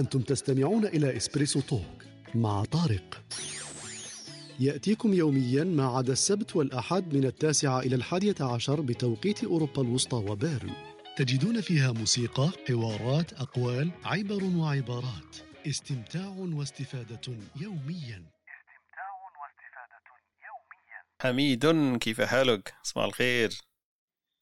[0.00, 2.04] أنتم تستمعون إلى إسبريسو توك
[2.34, 3.22] مع طارق
[4.60, 10.72] يأتيكم يوميا ما عدا السبت والأحد من التاسعة إلى الحادية عشر بتوقيت أوروبا الوسطى وبيرن
[11.16, 15.36] تجدون فيها موسيقى، حوارات، أقوال، عبر وعبارات
[15.66, 17.20] استمتاع واستفادة
[17.60, 18.24] يوميا
[21.22, 21.66] حميد
[21.98, 23.60] كيف حالك؟ صباح الخير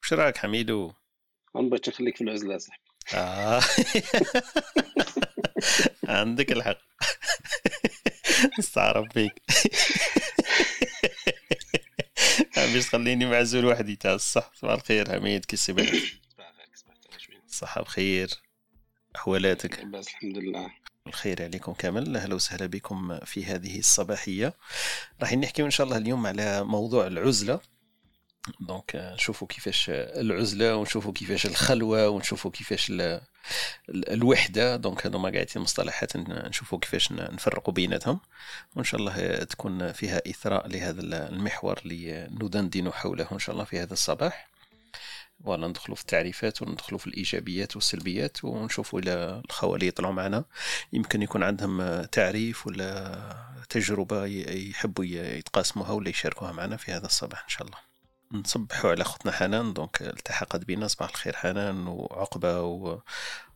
[0.02, 0.92] وش رأيك حميدو؟
[1.56, 3.60] أنا بغيت نخليك في العزلة يا صاحبي آه.
[6.08, 6.78] عندك الحق.
[8.58, 9.42] استعرف فيك.
[12.56, 13.96] باش تخليني معزول وحدي.
[13.96, 15.92] تاع الصح صباح الخير حميد كي سبت
[17.48, 18.30] صحة بخير
[19.16, 20.70] أحوالاتك؟ بس الحمد لله.
[21.06, 22.16] الخير عليكم كامل.
[22.16, 24.54] أهلا وسهلا بكم في هذه الصباحية.
[25.20, 27.60] راح نحكي إن شاء الله اليوم على موضوع العزلة.
[28.60, 33.20] donc نشوفوا كيفاش العزلة ونشوفوا كيفاش الخلوة ونشوفوا كيفاش ال-
[33.88, 34.76] ال- الوحدة.
[34.76, 38.20] donc هذوما قاعدين مصطلحات نشوفوا كيفاش نفرقوا بيناتهم.
[38.76, 43.78] وإن شاء الله تكون فيها إثراء لهذا المحور اللي ندندن حوله إن شاء الله في
[43.80, 44.48] هذا الصباح.
[45.44, 50.44] voilà ندخلوا في التعريفات وندخلوا في الإيجابيات والسلبيات ونشوفوا إلى الخوالي اللي يطلعوا معنا.
[50.92, 53.18] يمكن يكون عندهم تعريف ولا
[53.68, 57.87] تجربة يحبوا يتقاسموها ولا يشاركوها معنا في هذا الصباح إن شاء الله.
[58.32, 63.00] نصبحوا على اختنا حنان دونك التحقت بنا صباح الخير حنان وعقبة و...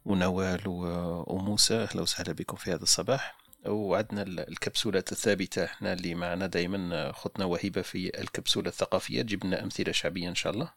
[0.04, 0.82] ونوال و...
[1.26, 3.36] وموسى أهلا وسهلا بكم في هذا الصباح.
[3.66, 9.62] وعندنا ال- الكبسولات الثابتة إحنا اللي معنا دائما اختنا وهبه في الكبسولة الثقافية تجيب لنا
[9.62, 10.72] أمثلة شعبية إن شاء الله.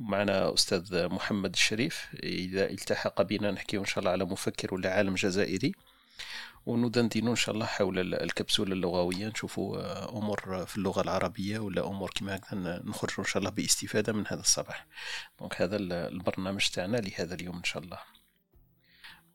[0.00, 5.14] ومعنا أستاذ محمد الشريف إذا التحق بنا نحكي إن شاء الله على مفكر ولا عالم
[5.14, 5.72] جزائري
[6.66, 11.86] وندندن إن شاء الله حول ال- الكبسولة اللغوية نشوفوا آه، أمور في اللغة العربية ولا
[11.86, 14.86] أمور كما هكذا نخرجوا إن شاء الله باستفادة من هذا الصباح.
[15.40, 17.98] donc هذا ال- البرنامج تاعنا لهذا اليوم إن شاء الله.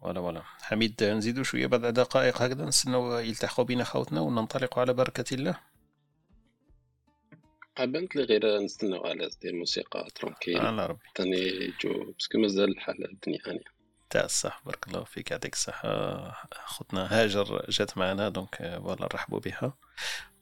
[0.01, 5.33] ولا ولا حميد نزيدوا شوية بضع دقائق هكذا نستنوا يلتحقوا بنا خوتنا وننطلق على بركة
[5.33, 5.59] الله.
[7.77, 10.57] قابلت لي غير نستناو على الموسيقى tranquille.
[10.57, 11.05] على ربي.
[11.15, 13.78] تاني يجو parce que مازال الحال الدنيا هانيه
[14.09, 16.31] تاع الصح بارك الله فيك يعطيك الصحة.
[16.65, 19.73] خوتنا هاجر جات معنا donc آه، voilà نرحبوا بها.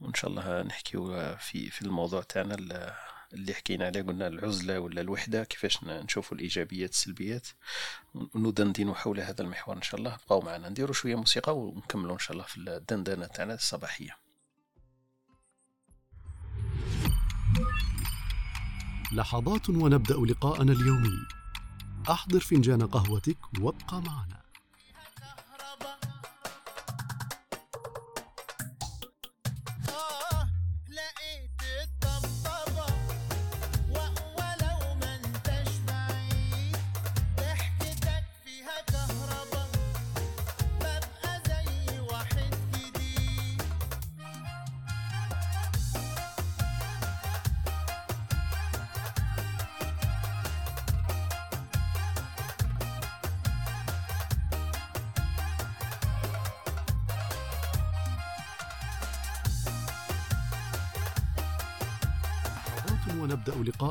[0.01, 2.93] وإن شاء الله نحكيو في في الموضوع تاعنا ال-
[3.33, 7.47] اللي حكينا عليه قلنا العزلة ولا الوحدة كيفاش نشوفوا الإيجابيات السلبيات.
[8.35, 10.17] وندندنوا حول هذا المحور إن شاء الله.
[10.25, 14.17] بقاو معنا نديروا شوية موسيقى ونكملوا إن شاء الله في الدندنة تاعنا الصباحية.
[19.11, 21.36] لحظات ونبدأ لقاءنا اليومي.
[22.09, 24.36] أحضر فنجان قهوتك وابقى معنا.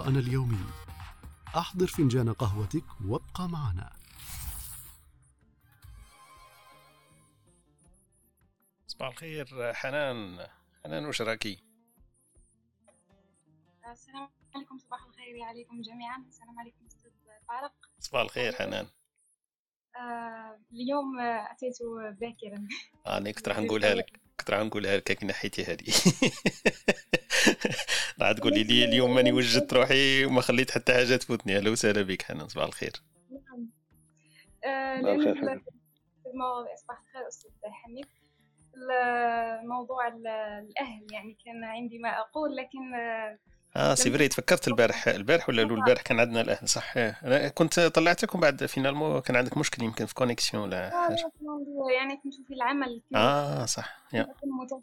[0.06, 0.66] لقاءنا اليومي
[1.56, 3.92] أحضر فنجان قهوتك وابقى معنا.
[8.86, 10.46] صباح الخير حنان.
[10.84, 11.58] حنان وش راكي؟
[13.92, 16.24] السلام عليكم صباح الخير عليكم جميعا.
[16.28, 17.10] السلام عليكم أستاذ
[17.48, 17.72] طارق.
[17.98, 18.86] صباح الخير حنان.
[19.96, 21.78] آه اليوم آه، أتيت
[22.20, 22.68] باكرا.
[23.06, 25.84] أنا كنت راح نقولها لك كنت راح نقولها لك كي نحيتي هذه.
[28.58, 31.56] راح تقولي لي اليوم ماني وجدت روحي وما خليت حتى حاجة تفوتني.
[31.56, 32.92] أهلا وسهلا بك حنان صباح الخير.
[33.30, 33.68] نعم.
[34.64, 35.62] آه صباح الخير
[36.26, 37.50] المواضيع صباح الخير أستاذ
[37.84, 38.06] حميد.
[39.62, 40.26] الموضوع ال-
[40.70, 43.38] الأهل يعني كان عندي ما أقول لكن آه،
[43.76, 48.40] آه c'est vrai تفكرت البارح البارح ولا البارح كان عندنا الأهل صح؟ أنا كنت طلعتكم
[48.40, 51.32] بعد finalement كان عندك مشكل يمكن في connexion ولا حاجة؟
[51.98, 54.26] يعني كنت في العمل آه صح يا.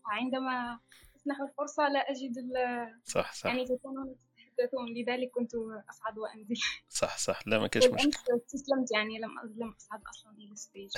[0.05, 0.79] عندما
[1.23, 3.45] تسنح الفرصة لا ال- صح صح.
[3.45, 4.15] يعني تكونون
[4.57, 5.51] تتحدثون لذلك كنت
[5.89, 6.55] أصعد وأنزل.
[6.89, 7.39] صح صح.
[7.47, 10.89] لا ما كانش مشكل استسلمت يعني لم لم أصعد أصلا إلى الستيج.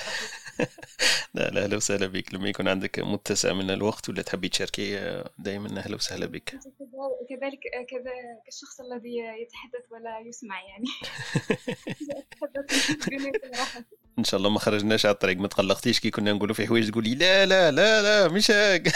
[1.36, 2.34] لا لا أهلا وسهلا بك.
[2.34, 6.50] لما يكون عندك متسع من الوقت ولا تحبي تشاركي دائما أهلا وسهلا بك.
[7.30, 7.60] كذلك
[7.90, 8.12] كذا
[8.46, 10.86] كالشخص الذي يتحدث ولا يسمع يعني.
[14.20, 15.38] إن شاء الله ما خرجناش على الطريق.
[15.38, 18.92] ما تقلقتيش كي كنا نقولوا في حوايج تقولي لا لا لا لا مش هاك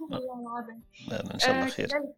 [0.00, 0.82] والله العظيم.
[1.08, 1.86] لا لا إن شاء الله آه، خير.
[1.86, 2.14] كذلك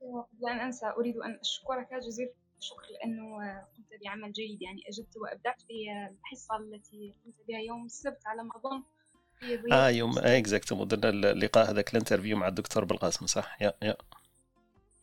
[0.49, 2.29] أن أنسى أريد أن أشكرك جزيل
[2.59, 7.61] الشكر لأنه آه، قمت بعمل جيد يعني أجبت وأبدعت في آه، الحصة التي قمت بها
[7.61, 8.83] يوم السبت على ما
[9.45, 13.73] ضيافة آه يوم آه exactement درنا اللقاء هذاك ال interview مع الدكتور بالقاسم صح؟ يا
[13.83, 13.97] يا.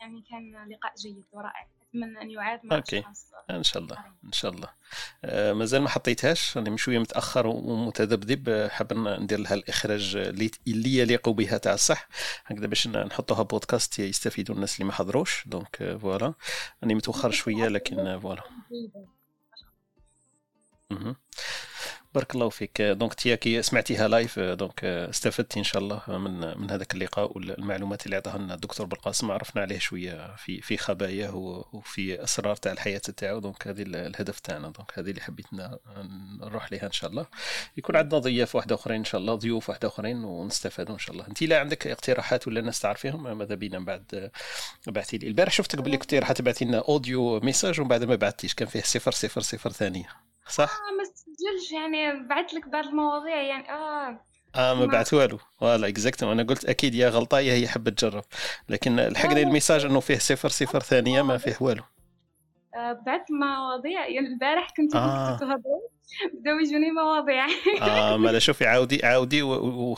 [0.01, 1.67] يعني كان لقاء جيد ورائع.
[1.89, 2.99] أتمنى أن يعاد مع okay.
[2.99, 3.97] أشخاص إن شاء الله.
[4.25, 4.69] إن شاء الله.
[5.25, 6.57] آه مازال ما حطيتهاش.
[6.57, 8.49] من شوية متأخر ومتذبذب.
[8.49, 10.15] آه، حاب ندير لها الإخراج
[10.67, 12.07] اللي يليق بها تاع الصح.
[12.45, 15.43] هكذا باش نحطوها بودكاست يستفيدوا الناس اللي ما حضروش.
[15.47, 16.33] donc آه، voilà.
[16.83, 18.43] راني متوخر شوية لكن آه، voilà.
[22.13, 22.81] بارك الله فيك.
[22.81, 28.15] donc تياكي سمعتيها live donc استفدتي إن شاء الله من من هذاك اللقاء والمعلومات اللي
[28.15, 29.31] عطاها لنا الدكتور بالقاسم.
[29.31, 31.35] عرفنا عليه شوية في في خباياه
[31.73, 33.39] وفي أسرار تاع الحياة تاعو.
[33.39, 34.69] donc هذه ال- الهدف تاعنا.
[34.69, 35.45] donc هذه اللي حبيت
[36.41, 37.25] نروح لها إن شاء الله.
[37.77, 41.27] يكون عندنا ضياف واحد آخرين إن شاء الله ضيوف واحد آخرين ونستفادوا إن شاء الله.
[41.27, 44.31] أنت لا عندك اقتراحات ولا ناس تعرفيهم ماذا بينا بعد
[44.87, 45.27] بعثي لي.
[45.27, 48.53] البارح شفتك باللي كنتي راح تبعثي لنا audio message ومن بعد ما بعثتيش.
[48.53, 50.28] كان فيه صفر صفر صفر ثانية.
[50.47, 54.25] صح؟ آه ما تسجلش يعني بعت لك بعض المواضيع يعني آه.
[54.55, 58.23] آه ما بعث والو voilà exactement أنا قلت أكيد يا غلطة يا هي حبت تجرب.
[58.69, 59.41] لكن لحقني.
[59.43, 61.83] ال message إنه فيه صفر صفر ثانية ما فيه والو.
[62.75, 64.07] آه، بعت مواضيع.
[64.07, 65.37] البارح كنت آه.
[65.37, 65.81] تهضروا
[66.33, 67.45] بداو يجوني مواضيع.
[67.81, 69.41] آه ما لا شوفي عاودي عاودي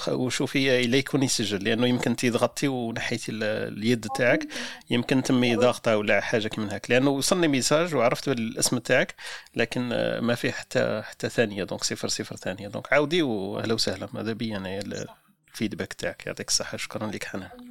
[0.10, 3.44] وشوفي لا يكون يسجل لأنه يمكن انت ضغطتي ونحيتي ال-
[3.78, 4.48] اليد تاعك.
[4.90, 9.16] يمكن تمي ضاغطه ولا حاجة كيما هكا لأنه وصلني message وعرفت الاسم تاعك
[9.56, 12.68] لكن آه، ما فيه حتى حتى ثانية donc صفر صفر ثانية.
[12.68, 14.08] donc عاودي وأهلا وسهلا.
[14.14, 15.06] ماذا بي أنا؟ ال-
[15.52, 16.28] ال feedback تاعك.
[16.28, 16.78] يعطيك الصحة.
[16.78, 17.44] شكرا لك حنان.
[17.44, 17.71] آه،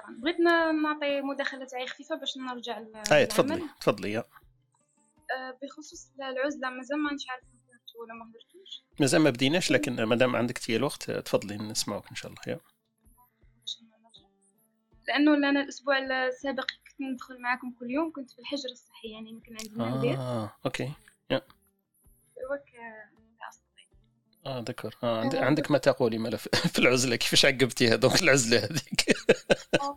[0.00, 0.40] شكرا بغيت
[0.82, 2.82] نعطي مداخلة تاعي خفيفة باش نرجع
[3.12, 3.26] أي.
[3.26, 4.24] تفضلي تفضلي يا.
[5.36, 10.02] آه، بخصوص العزلة مازال ما نش عارفة حضرتوا ولا ما حضرتوش مازال ما بديناش لكن
[10.02, 12.60] ما دام عندكتي الوقت تفضلي نسمعوك إن شاء الله يا.
[15.08, 19.40] لأنه أنا الأسبوع السابق كنت ندخل معكم كل يوم كنت في الحجر الصحي يعني ما
[19.40, 20.92] كان عندي ما ندير آه okay
[21.30, 21.42] لا
[22.36, 23.10] أستطيع
[24.46, 24.94] آه ذكر.
[25.02, 29.00] آه عند- عندك ما تقولي مالا في العزلة كيفاش عقبتيها donc العزلة هذيك؟
[29.82, 29.96] آه،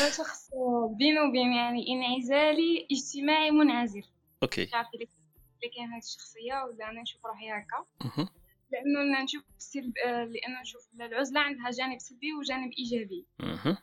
[0.00, 4.02] أنا شخص آه، بيني وبين يعني انعزالي اجتماعي منعزل.
[4.42, 4.62] OK.
[4.62, 7.84] إذا إذا كان هذه الشخصية ولا أنا نشوف روحي هكا.
[8.72, 13.26] لأنه أنا نشوف السلب آه، لأنه نشوف العزلة عندها جانب سلبي وجانب إيجابي.
[13.40, 13.76] مهم.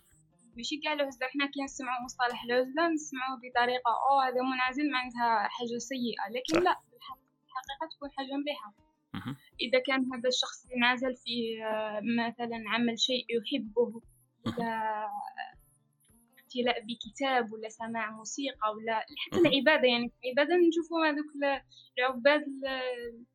[0.57, 5.77] ماشي كاع العزلة حنا كي نسمعوا مصطلح العزلة نسمعوا بطريقة أو هذا منعزل معناتها حاجة
[5.77, 6.23] سيئة.
[6.35, 6.61] لكن صح.
[6.63, 6.71] لا
[7.47, 8.67] الحقيقة تكون حاجة مليحة.
[8.67, 8.90] مهم.
[9.61, 14.01] إذا كان هذا الشخص اللي انعزل في آه، مثلا عمل شيء يحبه
[14.45, 15.07] ولا
[16.39, 19.37] ابتلاء بكتاب ولا سماع موسيقى ولا حتى.
[19.39, 21.61] العبادة يعني في العبادة نشوفوا هذوك ال-
[21.99, 23.25] العباد ال-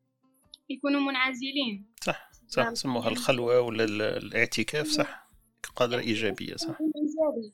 [0.69, 1.93] يكونوا منعزلين.
[2.01, 5.27] صح صح سموها الخلوة ولا ال- الاعتكاف صح
[5.75, 6.77] قادره إيجابية صح.
[6.81, 7.53] إيجابي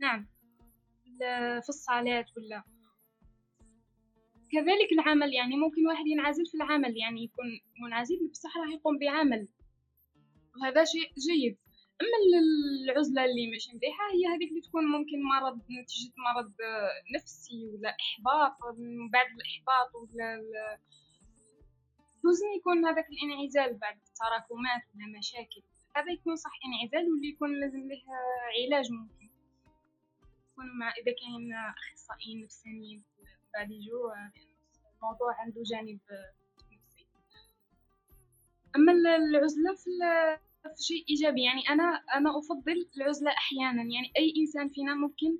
[0.00, 0.26] نعم.
[1.62, 2.62] في الصلاة ولا
[4.52, 7.46] كذلك العمل يعني ممكن واحد ينعزل في العمل يعني يكون
[7.82, 9.48] منعزل بصح راح يقوم بعمل.
[10.62, 11.58] وهذا شيء جيد.
[12.00, 16.52] أما ال- العزلة اللي مش مليحة هي هذيك اللي تكون ممكن مرض نتيجة مرض
[17.16, 20.78] نفسي ولا إحباط من بعد الإحباط ولا ال-
[22.24, 25.62] الحزن يكون هذاك الانعزال بعد تراكمات ولا مشاكل.
[25.96, 28.02] هذا يكون صح انعزال واللي يكون لازم له
[28.58, 29.28] علاج ممكن.
[30.52, 31.52] يكونوا مع إذا كان
[31.92, 33.02] أخصائيين نفسانيين.
[33.18, 34.30] بعد يجوا لأن
[34.96, 36.00] الموضوع عنده جانب
[36.72, 37.06] نفسي.
[38.76, 39.90] أما ال- العزلة في
[40.76, 43.82] في شيء إيجابي يعني أنا أنا أفضل العزلة أحيانا.
[43.82, 45.38] يعني أي إنسان فينا ممكن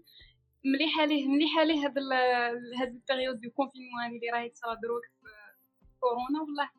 [0.64, 5.02] مليحة ليه مليحة ليه هاد ال- هاد ال période de confinement اللي راهي تصرا دروك
[5.04, 5.28] في
[6.00, 6.40] كورونا.
[6.40, 6.70] والله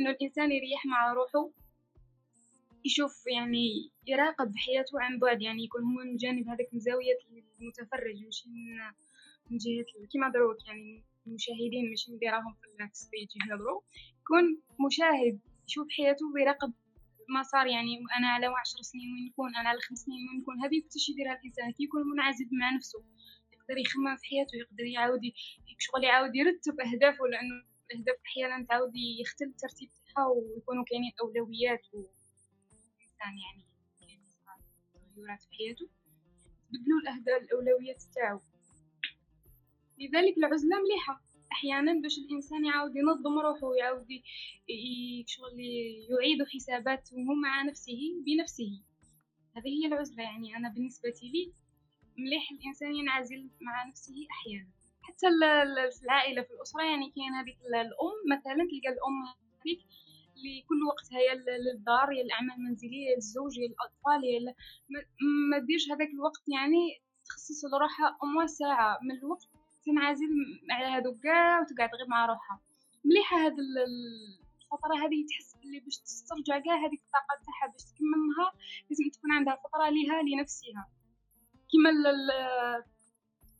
[0.00, 1.50] إنه الإنسان يريح مع روحه
[2.84, 5.42] يشوف يعني يراقب حياته عن بعد.
[5.42, 7.18] يعني يكون هو من جانب هذاك من زاوية
[7.60, 8.80] المتفرج ماشي من
[9.50, 13.80] من جهة كيما دروك يعني المشاهدين ماشي اللي راهم في ال stage يهضروا
[14.20, 14.44] يكون
[14.86, 16.72] مشاهد يشوف حياته ويراقب
[17.28, 20.54] ما صار يعني أنا على عشر سنين وين نكون أنا على خمس سنين وين نكون
[20.64, 23.04] هذه كيفاش يديرها الانسان كي يكون منعزل مع نفسه
[23.52, 25.20] يقدر يخمم في حياته يقدر يعاود
[25.78, 27.54] شغل يعاود يرتب اهدافه لأنه
[27.90, 33.64] الاهداف أحيانا تعاود يختل الترتيب تاعها ويكونوا كاينين اولويات الانسان يعني
[35.14, 35.88] تغيرات في حياته
[36.70, 38.40] بدلوا الاهداف الاولويات تاعو
[39.98, 41.20] لذلك العزلة مليحة.
[41.52, 44.06] أحيانا باش الإنسان يعاود ينظم روحه ويعاود
[45.26, 45.60] شغل
[46.10, 48.82] يعيد حساباته مع نفسه بنفسه.
[49.56, 50.56] هذه هي العزلة يعني.
[50.56, 51.52] أنا بالنسبة لي
[52.18, 54.68] مليح الإنسان ينعزل مع نفسه أحيانا.
[55.02, 55.26] حتى
[55.98, 59.18] في العائلة في الأسرة يعني كاين هذيك ال- الأم مثلا تلقى الأم
[59.60, 59.80] هذيك
[60.36, 64.40] اللي كل وقتها يا للدار يا الأعمال المنزلية يا الزوج يا الأطفال يا
[65.50, 66.82] ما- ديرش هذاك الوقت يعني
[67.28, 68.98] تخصص لروحها أموا ساعة.
[69.02, 69.48] من الوقت
[69.86, 70.28] تنعزل
[70.70, 72.60] على هادوك كاع وتقعد غير مع روحها.
[73.04, 77.82] مليحة هاد ال- ال- الفترة هذه تحس بلي باش تسترجع كاع هذيك الطاقة تاعها باش
[77.84, 78.52] تكمل النهار
[78.90, 80.88] لازم تكون عندها فترة ليها لنفسها.
[82.06, 82.84] ال-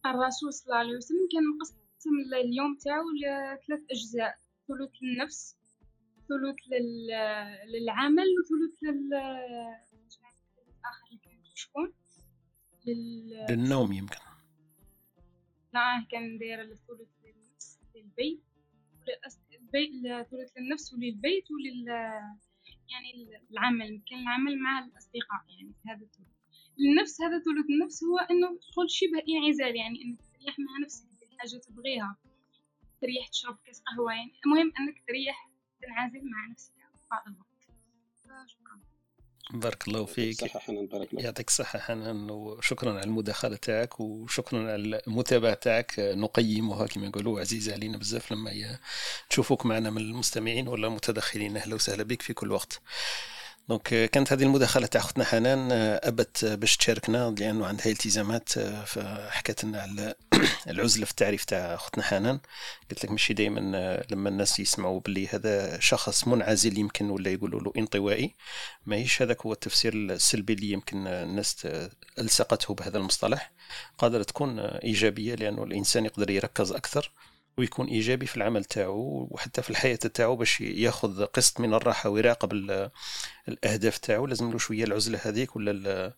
[0.06, 2.10] الرسول صلى الله عليه وسلم كان مقسم
[2.44, 4.38] اليوم تاعو لثلاث أجزاء
[4.68, 5.56] ثلث للنفس
[6.28, 7.06] ثلث لل...
[7.72, 9.10] للعمل وثلث لل
[11.54, 11.92] شكون؟
[12.86, 13.46] لل...
[13.50, 14.16] للنوم يمكن.
[15.74, 18.42] لا كان داير الثلث للنفس للبيت
[19.74, 21.88] الثلث للنفس وللبيت ولل
[22.88, 26.34] يعني العمل كان العمل مع الأصدقاء يعني في هذا الثلث
[26.80, 31.38] النفس هذا ثلث النفس هو إنه تدخل شبه إنعزال يعني إنك تريح مع نفسك دير
[31.38, 32.16] حاجة تبغيها
[33.00, 35.50] تريح تشرب كاس قهوة يعني المهم إنك تريح
[35.82, 37.54] تنعزل مع نفسك في بعض الوقت.
[38.24, 38.80] فشكرا.
[39.50, 40.40] بارك الله فيك.
[40.40, 45.94] صحة حنان بارك الله يعطيك الصحة حنان وشكرا على المداخلة تاعك وشكرا على المتابعة تاعك.
[45.98, 48.78] نقيمها كما يقولوا عزيزة علينا بزاف لما
[49.30, 52.80] تشوفوك معنا من المستمعين ولا المتدخلين أهلا وسهلا بك في كل وقت.
[53.68, 57.86] دونك آه، كانت هذه المداخلة تاع أختنا حنان آه، أبت آه، باش تشاركنا لأنه عندها
[57.86, 58.48] التزامات
[58.86, 60.14] فحكت لنا على
[60.70, 62.40] العزلة في التعريف تاع أختنا حنان.
[62.90, 63.60] قلت لك ماشي دائما
[64.10, 68.34] لما الناس يسمعوا باللي هذا شخص منعزل يمكن ولا يقولوا له انطوائي
[68.86, 71.68] ماهيش هذاك هو التفسير السلبي اللي يمكن الناس
[72.18, 73.52] ألصقته بهذا المصطلح.
[73.98, 77.12] قادرة تكون إيجابية لأنه الإنسان يقدر يركز أكثر.
[77.58, 82.52] ويكون إيجابي في العمل تاعو وحتى في الحياة تاعو باش ياخذ قسط من الراحة ويراقب
[82.52, 82.90] ال-
[83.48, 84.26] الأهداف تاعو.
[84.26, 86.12] لازم له شوية العزلة هذيك ولا ال-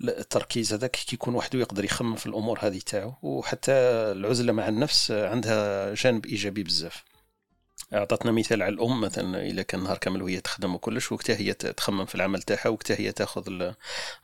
[0.00, 3.14] ال- التركيز هذاك كي يكون وحده يقدر يخمم في الأمور هذه تاعو.
[3.22, 3.72] وحتى
[4.12, 7.04] العزلة مع النفس عندها جانب إيجابي بزاف.
[7.94, 12.04] أعطتنا مثال على الأم مثلا اذا كان نهار كامل وهي تخدم وكلش وقتها هي تخمم
[12.04, 13.74] في العمل تاعها وقتها هي تاخذ ال-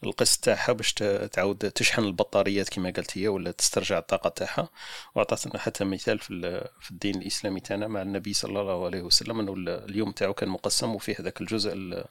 [0.04, 0.92] القسط تاعها باش
[1.32, 4.68] تعاود تشحن البطاريات كما قالت هي ولا تسترجع الطاقة تاعها.
[5.14, 9.52] وأعطتنا حتى مثال في في الدين الإسلامي تاعنا مع النبي صلى الله عليه وسلم إنه
[9.54, 12.04] ال- اليوم تاعو كان مقسم وفيه هذاك الجزء ال-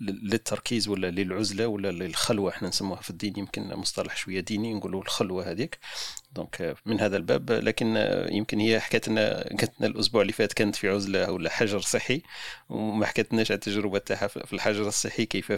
[0.00, 5.02] لل- للتركيز ولا للعزلة ولا للخلوة إحنا نسموها في الدين يمكن مصطلح شوية ديني نقولوا
[5.02, 5.78] الخلوة هذيك.
[6.32, 7.96] donc من هذا الباب لكن
[8.30, 12.22] يمكن هي حكت لنا قالت لنا الأسبوع اللي فات كانت في عزلة ولا حجر صحي
[12.68, 15.52] وما حكتناش على التجربة تاعها في الحجر الصحي كيف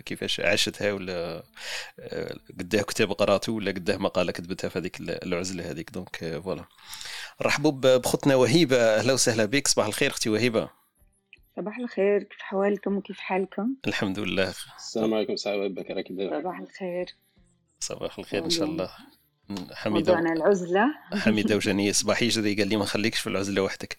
[0.00, 1.42] كيفاش عاشتها ولا
[2.00, 5.90] آه، قداه كتاب قراته ولا قداه مقالة كتبتها في هذيك العزلة هذيك.
[5.90, 6.64] donc voilà
[7.42, 8.76] رحبوا ب- بخوتنا وهيبة.
[8.76, 9.68] أهلا وسهلا بك.
[9.68, 10.70] صباح الخير أختي وهيبة.
[11.56, 12.22] صباح الخير.
[12.22, 14.54] كيف حوالكم وكيف حالكم؟ الحمد لله.
[14.76, 15.36] السلام عليكم.
[15.36, 15.84] صاحب
[16.42, 17.06] صباح الخير.
[17.80, 18.90] صباح الخير إن شاء الله.
[19.72, 20.84] حميدة موضوعنا العزلة.
[21.14, 23.98] حميدة وجانيه صباح يجري قال لي ما نخليكش في العزلة وحدك.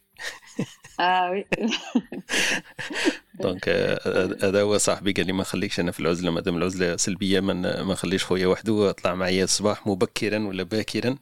[1.00, 1.46] آه oui.
[3.40, 6.98] donc آه، هذا هو صاحبي قال لي ما نخليكش أنا في العزلة ما دام العزلة
[6.98, 11.16] سلبية ما ما نخليش خويا وحده طلع معايا الصباح مبكرا ولا باكرا.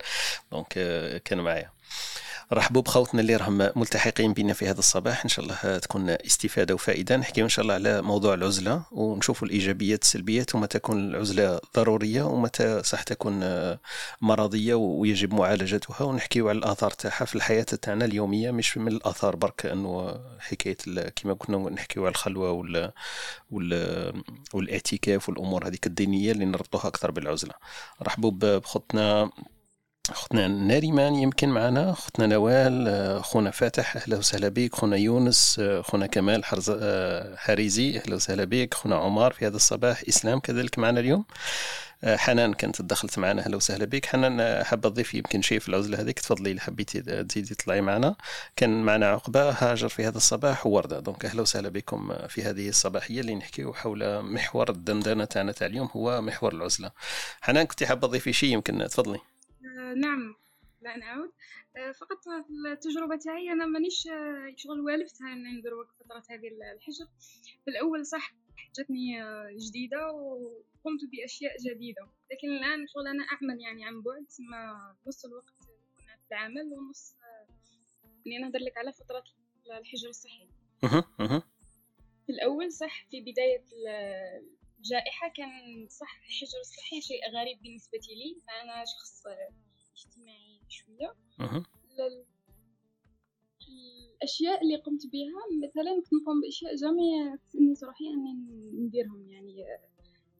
[0.52, 1.72] donc آه، كان معايا.
[2.54, 5.24] رحبوا بخوتنا اللي راهم ملتحقين بنا في هذا الصباح.
[5.24, 7.18] إن شاء الله تكون استفادة وفائدة.
[7.18, 12.84] نحكيو إن شاء الله على موضوع العزلة ونشوفوا الإيجابيات السلبيات ومتى تكون العزلة ضرورية ومتى
[12.84, 13.44] صح تكون
[14.22, 16.04] مرضية ويجب معالجتها.
[16.04, 20.78] ونحكيو على الآثار تاعها في الحياة تاعنا اليومية مش من الآثار برك إنه حكاية
[21.16, 22.92] كما كنا نحكيو على الخلوة وال
[23.52, 27.54] وال والإعتكاف والأمور هذيك الدينية اللي نربطوها أكثر بالعزلة.
[28.02, 29.30] رحبوا بخوتنا.
[30.10, 31.92] اختنا ناريمان يمكن معنا.
[31.92, 34.76] اختنا نوال آه، خونا فاتح أهلا وسهلا بك.
[34.76, 38.74] خونا يونس آه، خونا كمال حرز آه، حريزي أهلا وسهلا بك.
[38.74, 40.04] خونا عمر في هذا الصباح.
[40.10, 41.26] إسلام كذلك معنا اليوم.
[42.06, 44.06] حنان كانت دخلت معنا أهلا وسهلا بك.
[44.06, 46.20] حنان حابه تضيفي يمكن شيء في العزلة هذيك.
[46.20, 48.16] تفضلي اللي حبيتي تزيدي تطلعي معنا.
[48.56, 53.20] كان معنا عقبة هاجر في هذا الصباح وورده دونك أهلا وسهلا بكم في هذه الصباحية
[53.22, 56.92] اللي نحكيو حول محور الدندنة تاعنا تاع اليوم هو محور العزلة.
[57.42, 59.31] حنان كنت حابه تضيفي شيء؟ يمكن تفضلي.
[59.96, 60.36] نعم
[60.82, 61.32] لا نعود
[61.78, 66.48] آه، فقط في التجربة تاعي أنا مانيش آه، شغل والفتها أن ندير وقت فترة هذه
[66.48, 67.06] الحجر.
[67.66, 68.34] في الأول صح
[68.78, 72.02] جاتني آه، جديدة وقمت بأشياء جديدة.
[72.32, 77.16] لكن الآن شغل أنا أعمل يعني عن بعد ما نص الوقت كنا في العمل ونص
[77.24, 77.48] آه،
[78.26, 79.24] يعني نهضر لك على فترة
[79.80, 80.48] الحجر الصحي.
[82.26, 88.42] في الأول صح في بداية ال- الجائحة كان صح الحجر الصحي شيء غريب بالنسبة لي.
[88.48, 89.24] فأنا شخص
[89.96, 91.58] اجتماعي شوية مه.
[92.00, 92.26] ال-
[94.16, 99.80] الأشياء اللي قمت بها مثلا كنت نقوم بأشياء جامعة تسألني روحي أني نديرهم يعني آه،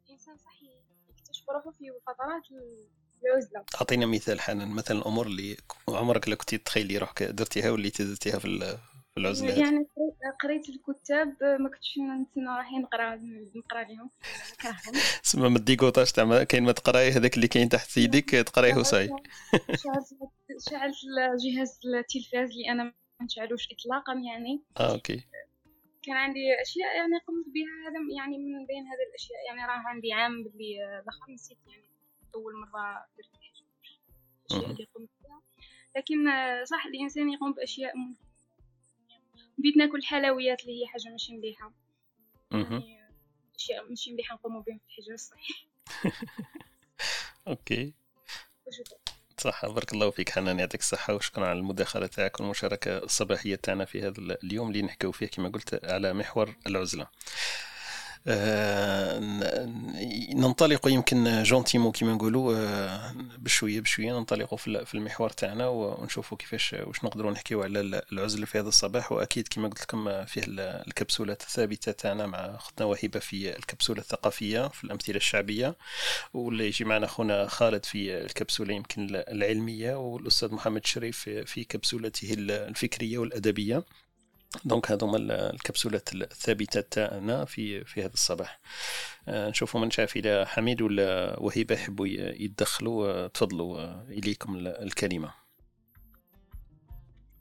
[0.06, 0.60] الإنسان صح
[1.10, 2.44] يكتشف روحه في فترات
[3.24, 5.58] العزلة أعطينا مثال حنان مثلا الأمور اللي
[5.90, 8.46] عمرك لا كنتي تتخيلي روحك درتيها واللي درتيها في
[9.16, 9.60] في العزله هذه.
[9.60, 9.88] يعني
[10.44, 13.16] قريت- الكتاب آه، ما كنتش نتسنى روحي نقرا
[13.56, 14.10] نقرا لهم.
[15.24, 19.08] تسمى ما ديكوطاج تاع كاين ما تقراي هذاك اللي كاين تحت يديك تقرايه صاي.
[19.76, 20.06] شعرت
[20.70, 20.96] شعلت
[21.46, 24.62] جهاز التلفاز اللي أنا ما نشعلوش اطلاقا يعني.
[24.78, 25.24] آه أوكي.
[26.04, 29.40] كان عندي أشياء يعني قمت بها هذا يعني من بين هذه الأشياء.
[29.48, 31.84] يعني راه عندي عام باللي آه، الأخر نسيت يعني
[32.36, 34.72] أول مرة درت الاشياء.
[34.72, 35.42] اللي قمت بها.
[35.96, 38.16] لكن آه، صح الإنسان يقوم بأشياء م-
[39.62, 41.74] بديت ناكل حلويات اللي هي حاجة ماشي مليحة.
[42.52, 43.00] يعني
[43.56, 45.54] اشياء ماشي مليحة نقوموا بهم في الحجر الصحي
[47.48, 47.94] OK.
[49.38, 54.02] صح بارك الله فيك حنان يعطيك الصحة وشكرا على المداخلة تاعك والمشاركة الصباحية تاعنا في
[54.02, 57.08] هذا اليوم اللي نحكيو فيه كما قلت على محور العزلة.
[60.36, 66.38] ننطلق يمكن gentiment كما نقولوا آه، بشوية بشوية ننطلقوا في ال- في المحور تاعنا ونشوفوا
[66.38, 69.12] كيفاش واش نقدروا نحكيو على ال- العزلة في هذا الصباح.
[69.12, 74.00] وأكيد كما قلت لكم فيه ال- ال capsules الثابتة تاعنا مع اختنا وهيبة في الكبسولة
[74.02, 75.76] الثقافية في الأمثلة الشعبية.
[76.34, 83.18] واللي يجي معنا أخونا خالد في الكبسولة يمكن العلمية والأستاذ محمد شريف في كبسولته الفكرية
[83.18, 83.84] والأدبية.
[84.66, 88.60] دونك هذوما ال- الكبسولات الثابته تاعنا في في هذا الصباح.
[89.28, 94.68] آه، نشوفوا من شاف إلى حميد ولا وهبه يحبوا يتدخلوا آه، تفضلوا آه، إليكم ال-
[94.68, 95.34] الكلمة.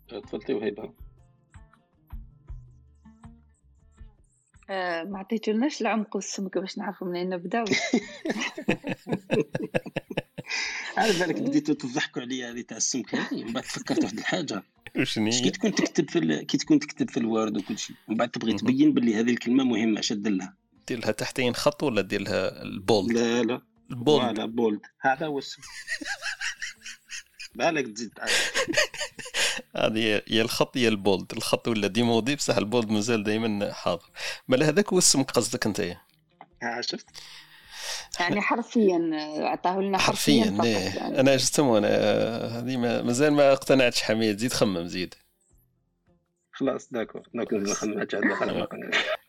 [0.09, 0.93] تفضلي وهيبة.
[4.71, 7.65] آه ما عطيتولناش العمق والسمك باش نعرفوا منين نبداو.
[10.97, 14.63] على بالك بديتوا تضحكوا عليا هذه تاع السمك هذه من بعد فكرت واحد الحاجة.
[14.95, 16.47] كي؟ تكون تكتب في ال...
[16.47, 18.53] كي تكون تكتب في ال Word وكل شيء من بعد تبغي.
[18.53, 20.55] تبين باللي هذه الكلمة مهمة دير لها؟
[20.89, 23.63] دير لها تحتين خط ولا دير لها ال bold؟ لا لا.
[23.91, 24.25] ال bold.
[24.25, 24.81] voilà bold.
[25.01, 25.65] هذا هو السمك
[27.55, 28.11] بالك تزيد.
[29.77, 31.33] هذه يا الخط يا ال bold.
[31.33, 34.11] الخط ولا ديمودي بصح ال bold مازال دائما حاضر.
[34.49, 35.81] مال هذاك هو السمك قصدك أنت
[36.63, 37.07] ها شفت؟
[38.21, 41.21] يعني حرفيا آه، عطاه لنا حرفيا, حرفيا فقط ليه يعني.
[41.21, 41.89] أنا justement أنا
[42.59, 44.39] هذه ما- مازال ما اقتنعتش حميد.
[44.39, 45.15] زيد خمم زيد.
[46.53, 48.67] خلاص d'accord هذا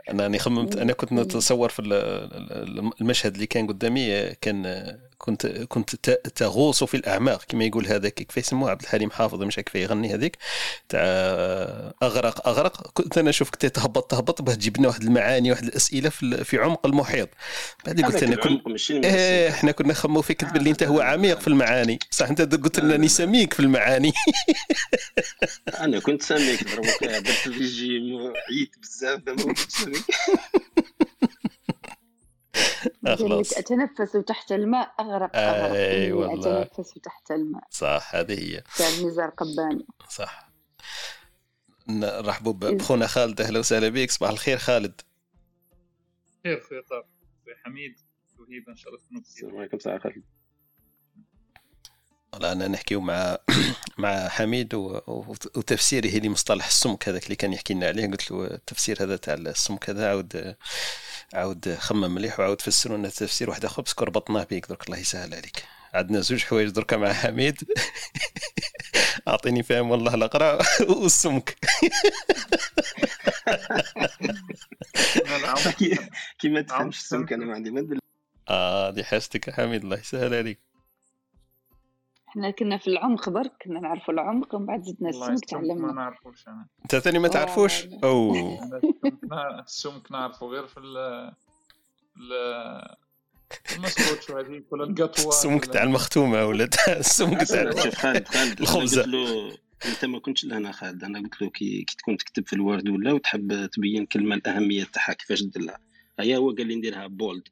[0.09, 4.63] أنا راني خممت أنا كنت نتصور في ال- ال- المشهد اللي كان قدامي كان
[5.21, 5.95] كنت كنت
[6.35, 10.37] تغوص في الأعماق كما يقول هذاك كيف يسموه عبد الحليم حافظ مش كيف يغني هذيك؟
[10.89, 11.01] تاع
[12.03, 16.43] أغرق أغرق كنت أنا نشوفك تهبط تهبط باه تجيب لنا واحد المعاني واحد الأسئلة في
[16.43, 17.29] في عمق المحيط.
[17.85, 21.39] بعد قلت أنا كنت ماشي إيه إحنا كنا نخمو فيك تبان لي أنت هو عميق
[21.39, 21.99] في المعاني.
[22.11, 24.13] صح أنت قلت لنا راني سميك في المعاني.
[25.83, 26.63] أنا كنت ساميك
[27.01, 30.05] درت الريجيم وعييت بزاف ما ساميك
[33.03, 35.75] لك أتنفس تحت الماء أغرق أغرق.
[35.75, 36.61] إني والله.
[36.61, 37.63] أتنفس تحت الماء.
[37.69, 38.63] صح هذه هي.
[38.77, 39.87] كان نزار قباني.
[40.09, 40.51] صح.
[41.87, 45.01] نرحبوا بخونا خالد أهلا وسهلا بك صباح الخير خالد.
[46.43, 47.05] خير خويا طارق
[47.45, 47.95] خويا حميد.
[48.39, 50.23] وهيبه نشرفنا كثير السلام عليكم ساعه خالد
[52.33, 53.37] والله أنا نحكيو مع
[53.97, 58.07] مع حميد وتفسيره لمصطلح السمك هذاك اللي كان يحكي لنا عليه.
[58.07, 60.55] قلت له التفسير هذا تاع السمك هذا عاود
[61.33, 65.33] عاود خمم مليح وعاود فسروا لنا تفسير واحد آخر بس ربطناه بيك درك الله يسهل
[65.33, 65.63] عليك.
[65.93, 67.61] عندنا زوج حوايج دركا مع حميد.
[69.27, 71.57] أعطيني فاهم والله الاقرا والسمك
[75.25, 75.97] نلعب كي-
[76.39, 77.33] كي ما عم تفهمش السمك.
[77.33, 77.99] أنا ما عندي ما
[78.49, 80.59] آه دي حاجتك يا حميد الله يسهل عليك.
[82.31, 85.91] إحنا كنا في العمق برك كنا نعرفوا العمق ومن بعد زدنا السمك السمك ما تعلمنا.
[85.93, 86.67] نعرفوش أنا.
[86.83, 87.99] أنت ثاني ما تعرفوش؟ لا.
[88.03, 88.33] أو.
[88.35, 90.97] السمك نع- السمك نعرفه غير في ال
[92.17, 92.33] ال
[93.75, 95.27] المسكوتش وهذيك ولا القطوة.
[95.27, 99.01] السمك تاع المختومة ولا تاع السمك تاع شوف خالد خالد أنا الخبزة.
[99.01, 102.53] قلت له أنت ما كنتش لهنا خالد أنا قلت له كي, كي تكون تكتب في
[102.53, 105.79] الوورد ولا وتحب تبين كلمة الأهمية تاعها كيفاش دير لها
[106.19, 107.47] هيا هو قال لي نديرها بولد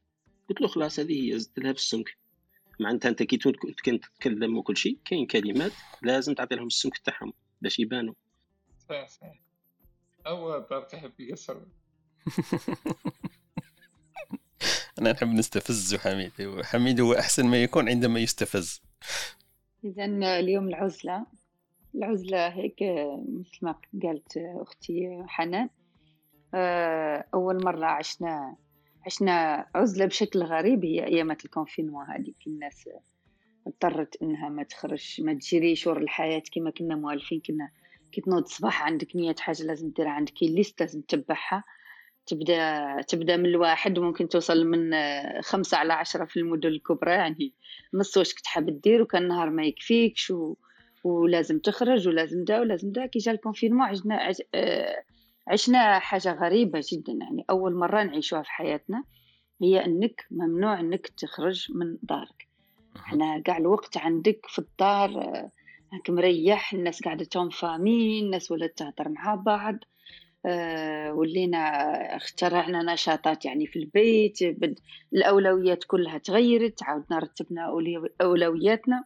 [0.49, 2.17] قلت له خلاص هذه هي زدت لها بالسمك
[2.79, 8.13] معناتها أنت كي تتكلم وكل شيء كاين كلمات لازم تعطي لهم السمك تاعهم باش يبانوا
[8.89, 9.39] صحيح صحيح.
[10.27, 11.57] هو طارق يحب يقصر
[14.99, 16.31] أنا نحب نستفز حميد
[16.63, 18.81] حميد هو أحسن ما يكون عندما يستفز.
[19.83, 20.05] إذا
[20.39, 21.25] اليوم العزلة
[21.95, 22.83] العزلة هيك
[23.29, 25.69] مثل ما قالت أختي حنان
[26.53, 28.55] آه، أول مرة عشنا
[29.05, 32.89] عشنا عزلة بشكل غريب هي أيامات الكونفينمون هذه في الناس
[33.67, 37.69] اضطرت إنها ما تخرج ما تجريش ورا الحياة كما كنا موالفين كنا
[38.11, 41.63] كي تنوض الصباح عندك مية حاجة لازم ديرها عندك liste لازم تتبعها
[42.25, 44.91] تبدأ تبدأ من الواحد وممكن توصل من
[45.41, 47.53] خمسة على عشرة في المدن الكبرى يعني
[47.93, 50.55] نص واش كنت حاب دير وكان النهار ما يكفيكش و...
[51.03, 54.41] ولازم تخرج ولازم دا ولازم دا كي جا ال confinement عشنا عش...
[54.53, 55.03] آه،
[55.49, 59.03] عشنا حاجة غريبة جدا يعني أول مرة نعيشوها في حياتنا
[59.61, 62.47] هي أنك ممنوع أنك تخرج من دارك.
[62.95, 65.51] إحنا قاع الوقت عندك في الدار آه،
[65.93, 69.75] هاك مريح الناس قاعدة تون فامي الناس ولات تهضر مع بعض
[70.45, 71.57] آه، ولينا
[72.15, 74.37] اخترعنا نشاطات يعني في البيت
[75.13, 77.73] الأولويات كلها تغيرت عاودنا رتبنا
[78.21, 79.03] أولوياتنا.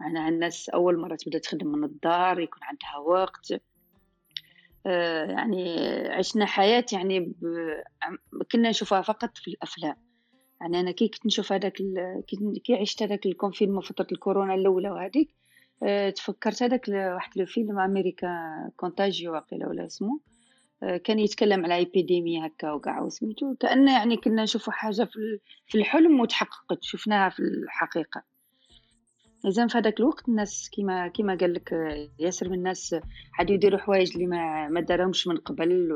[0.00, 3.52] معناها الناس أول مرة تبدأ تخدم من الدار يكون عندها وقت.
[5.30, 7.32] يعني عشنا حياة يعني
[8.52, 9.96] كنا نشوفها فقط في الأفلام
[10.60, 11.72] يعني أنا كي كنت نشوف هذاك.
[12.64, 15.34] كي- عشت هذاك ال confinement فترة الكورونا الأولى وهذيك
[15.82, 18.28] آه، تفكرت هذاك واحد الفيلم أمريكا
[18.76, 20.20] Contagion واقيلا ولا اسمه
[20.82, 25.08] آه، كان يتكلم على épidémie هكا وكاع وسميتو كأنه يعني كنا نشوفوا حاجة
[25.66, 28.22] في الحلم وتحققت شفناها في الحقيقة
[29.46, 32.96] إذا في هذاك الوقت الناس كيما كيما قال لك آه، ياسر من الناس
[33.32, 35.92] حد يديروا حوايج اللي ما ما دارهمش من قبل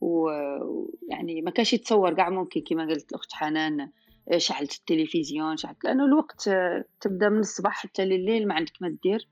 [0.00, 3.90] ويعني ما كانش يتصور كاع ممكن كيما قالت الأخت حنان
[4.32, 8.96] آه، شعلت التلفزيون شعلت لأنه الوقت آه، تبدا من الصباح حتى لليل ما عندك ما
[9.02, 9.28] دير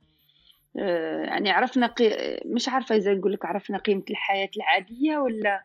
[0.75, 2.41] يعني عرفنا قي...
[2.47, 5.65] مش عارفة إذا نقول لك عرفنا قيمة الحياة العادية ولا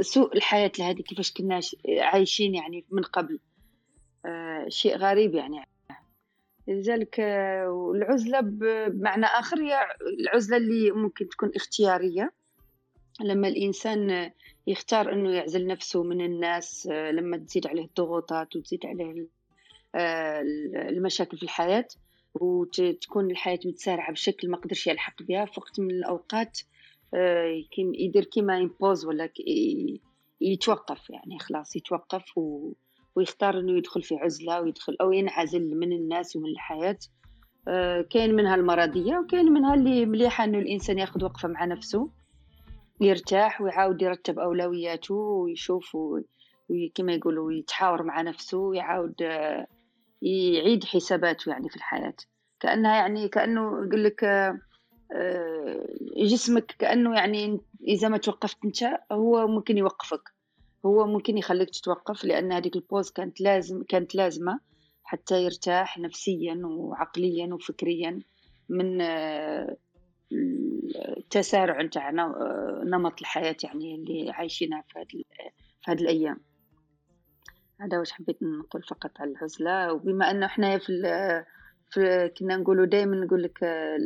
[0.00, 3.38] سوء الحياة هذه كيفاش كنا عايشين يعني من قبل.
[4.68, 5.71] شيء غريب يعني.
[6.68, 9.78] لذلك آه، والعزلة ب- بمعنى آخر هي
[10.20, 12.32] العزلة اللي ممكن تكون اختيارية.
[13.20, 14.32] لما الإنسان آه،
[14.66, 21.36] يختار أنه يعزل نفسه من الناس آه، لما تزيد عليه الضغوطات وتزيد عليه ال- المشاكل
[21.36, 21.88] في الحياة
[22.34, 26.58] وتكون الحياة متسارعة بشكل ما قدرش يلحق بها في وقت من الأوقات
[27.70, 29.28] كيم- يدير كيما يمبوز ولا
[30.40, 32.72] يتوقف يعني خلاص يتوقف و...
[33.16, 36.98] ويختار إنه يدخل في عزلة ويدخل أو ينعزل من الناس ومن الحياة.
[37.68, 42.10] آه، كاين منها المرضيه وكاين منها اللي مليحه إنه الإنسان ياخذ وقفة مع نفسه
[43.00, 46.20] يرتاح ويعاود يرتب أولوياته ويشوف و-
[46.68, 49.66] وي- كما يقولوا يتحاور مع نفسه ويعاود آه،
[50.22, 52.14] يعيد حساباته يعني في الحياة.
[52.60, 59.78] كأنها يعني كأنه يقول لك آه، جسمك كأنه يعني إذا ما توقفت أنت هو ممكن
[59.78, 60.31] يوقفك.
[60.86, 64.60] هو ممكن يخليك تتوقف لأن هذيك البوز كانت لازم كانت لازمة
[65.04, 68.20] حتى يرتاح نفسيا وعقليا وفكريا
[68.68, 69.76] من آه،
[71.16, 72.34] التسارع نتاع نم-
[72.84, 75.22] نمط الحياة يعني اللي عايشينها في هذه
[75.84, 76.40] في هذه الأيام.
[77.80, 79.92] هذا واش حبيت نقول فقط على العزلة.
[79.92, 83.98] وبما إنه إحنا في كنا نقولوا دائما نقول لك آه،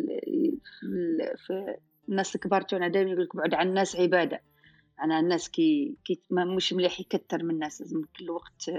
[1.46, 1.76] في
[2.08, 4.40] الناس الكبار تونا دائما يقول لك بعد عن الناس عبادة.
[5.02, 8.70] أنا الناس كي, كي مش مليح يكتر من الناس لازم كل وقت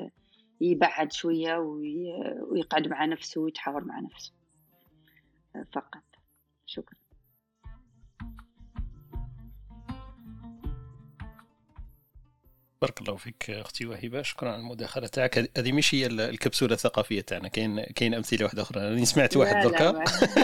[0.62, 2.06] يبعد شوية وي...
[2.51, 4.34] ويقعد مع نفسه ويتحاور مع نفسه
[5.73, 6.03] فقط.
[6.65, 6.96] شكرا.
[12.81, 14.21] بارك الله فيك أختي وهبة.
[14.21, 15.49] شكرا على المداخلة تاعك.
[15.57, 17.47] هذه- مش هي ال- الكبسولة الثقافية تاعنا.
[17.47, 18.87] كاين كاين أمثلة واحدة أخرى.
[18.87, 20.03] أنا سمعت واحد دركا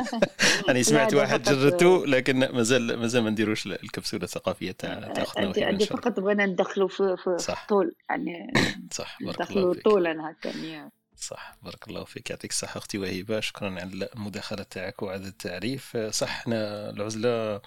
[0.70, 5.62] أنا سمعت واحد جربته لكن مازال مازال ما نديروش الكبسولة الثقافية تاع تاع أختنا عندي
[5.64, 7.62] وهبه فقط بغينا ندخلوا في في, صح.
[7.62, 8.54] الطول يعني
[8.92, 9.84] صح بارك الله فيك.
[9.84, 10.92] طولا هكا يعني.
[11.18, 12.30] صح بارك الله فيك.
[12.30, 13.40] يعطيك الصحة أختي وهبة.
[13.40, 15.98] شكرا على المداخلة تاعك وعلى التعريف.
[15.98, 17.62] صح إحنا العزلة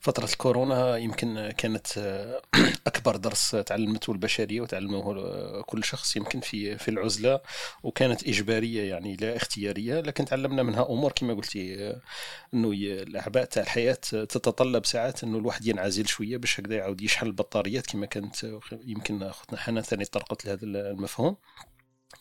[0.00, 1.86] فترة الكورونا يمكن كانت
[2.86, 7.40] أكبر درس تعلمته البشرية وتعلمه كل شخص يمكن في في العزلة
[7.82, 11.94] وكانت إجبارية يعني لا اختيارية لكن تعلمنا منها أمور كما قلتي
[12.54, 17.26] أنه ي- الأعباء تاع الحياة تتطلب ساعات أنه الواحد ينعزل شوية باش هكذا يعاود يشحن
[17.26, 18.36] البطاريات كما كانت
[18.86, 21.36] يمكن أختنا حنان ثاني طرقت لهذا المفهوم.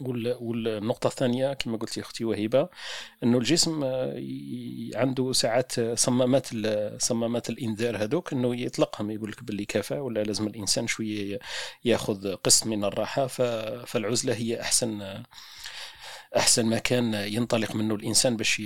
[0.02, 2.70] والنقطة الثانية كما قلت أختي وهبة
[3.24, 4.22] أنه الجسم آه،
[4.96, 6.48] عنده ساعات آه، صمامات
[7.02, 11.40] صمامات الإنذار هذوك أنه يطلقهم يقول لك باللي كفى ولا لازم الإنسان شوية
[11.86, 13.28] ياخذ قسط من الراحة
[13.86, 15.24] فالعزلة هي أحسن آه،
[16.38, 18.62] أحسن مكان ينطلق منه الإنسان باش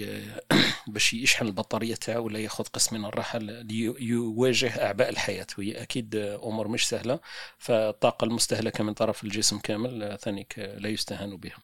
[0.87, 5.47] باش يشحن البطارية تاعو ولا ياخذ قسط من الراحة ليواجه أعباء الحياة.
[5.57, 7.19] وهي أكيد آه، أمور مش سهلة
[7.57, 11.57] فالطاقة المستهلكة من طرف الجسم كامل ثانيك لا يستهان بها.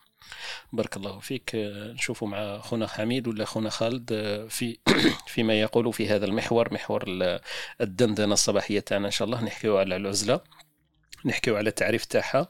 [0.73, 1.51] بارك الله فيك.
[1.93, 4.09] نشوفوا مع خونا حميد ولا خونا خالد
[4.49, 4.77] في
[5.33, 7.39] فيما يقول في هذا المحور محور ال-
[7.81, 9.43] الدندنة الصباحية تاعنا إن شاء الله.
[9.43, 10.41] نحكيو على العزلة
[11.25, 12.49] نحكيو على التعريف تاعها.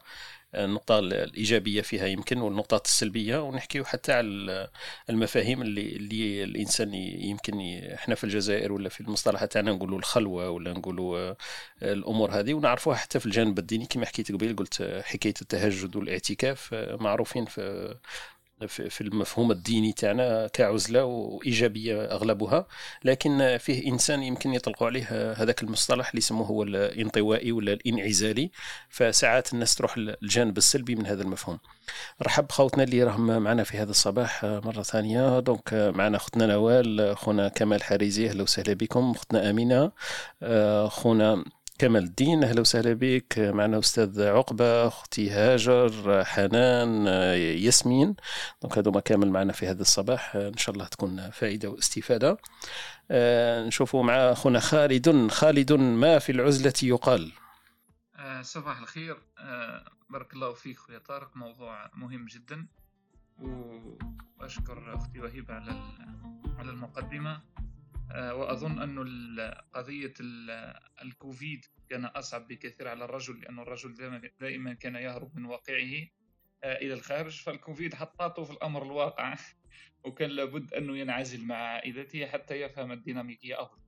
[0.66, 4.70] النقطة الإيجابية فيها يمكن والنقطات السلبية ونحكيو حتى على
[5.10, 7.62] المفاهيم اللي اللي الإنسان يمكن
[7.94, 11.36] إحنا في الجزائر ولا في المصطلحات تاعنا نقولوا الخلوة ولا نقولوا
[11.82, 13.86] الأمور هذه ونعرفوها حتى في الجانب الديني.
[13.86, 17.96] كما حكيت قبيل قلت حكاية التهجد والاعتكاف آه، معروفين في
[18.68, 22.68] في المفهوم الديني تاعنا كعزله وإيجابية أغلبها.
[23.04, 28.52] لكن فيه إنسان يمكن يطلقوا عليه هذاك المصطلح اللي يسموه هو الانطوائي ولا الانعزالي.
[28.90, 31.60] فساعات الناس تروح للجانب السلبي من هذا المفهوم.
[32.22, 35.40] رحب خوتنا اللي راهم معنا في هذا الصباح مرة ثانية.
[35.40, 39.12] دونك معنا اختنا نوال خونا كمال حريزي أهلا وسهلا بكم.
[39.12, 39.92] اختنا أمينة
[40.88, 41.44] خونا
[41.80, 43.40] كمال الدين أهلا وسهلا بك.
[43.40, 48.16] معنا أستاذ عقبة أختي هاجر حنان ياسمين.
[48.62, 50.36] دونك هذوما كامل معنا في هذا الصباح.
[50.36, 52.38] إن شاء الله تكون فائدة واستفادة.
[53.12, 55.32] آه، نشوفوا مع أخونا خالد.
[55.32, 57.32] خالد ما في العزلة يقال؟
[58.16, 59.18] آه، صباح الخير.
[59.40, 61.38] آه، بارك الله فيك خويا طارق.
[61.38, 62.68] موضوع مهم جدا.
[64.40, 65.72] وأشكر أختي وهيبة على
[66.60, 67.42] على المقدمة.
[68.12, 69.00] وأظن أن
[69.74, 73.94] قضية ال- الكوفيد كان أصعب بكثير على الرجل لأن الرجل
[74.40, 76.08] دائما- كان يهرب من واقعه
[76.64, 77.42] آه، إلى الخارج.
[77.44, 79.36] فالكوفيد حطاته في الأمر الواقع
[80.06, 83.82] وكان لابد أنه ينعزل مع عائلته حتى يفهم الديناميكية أفضل.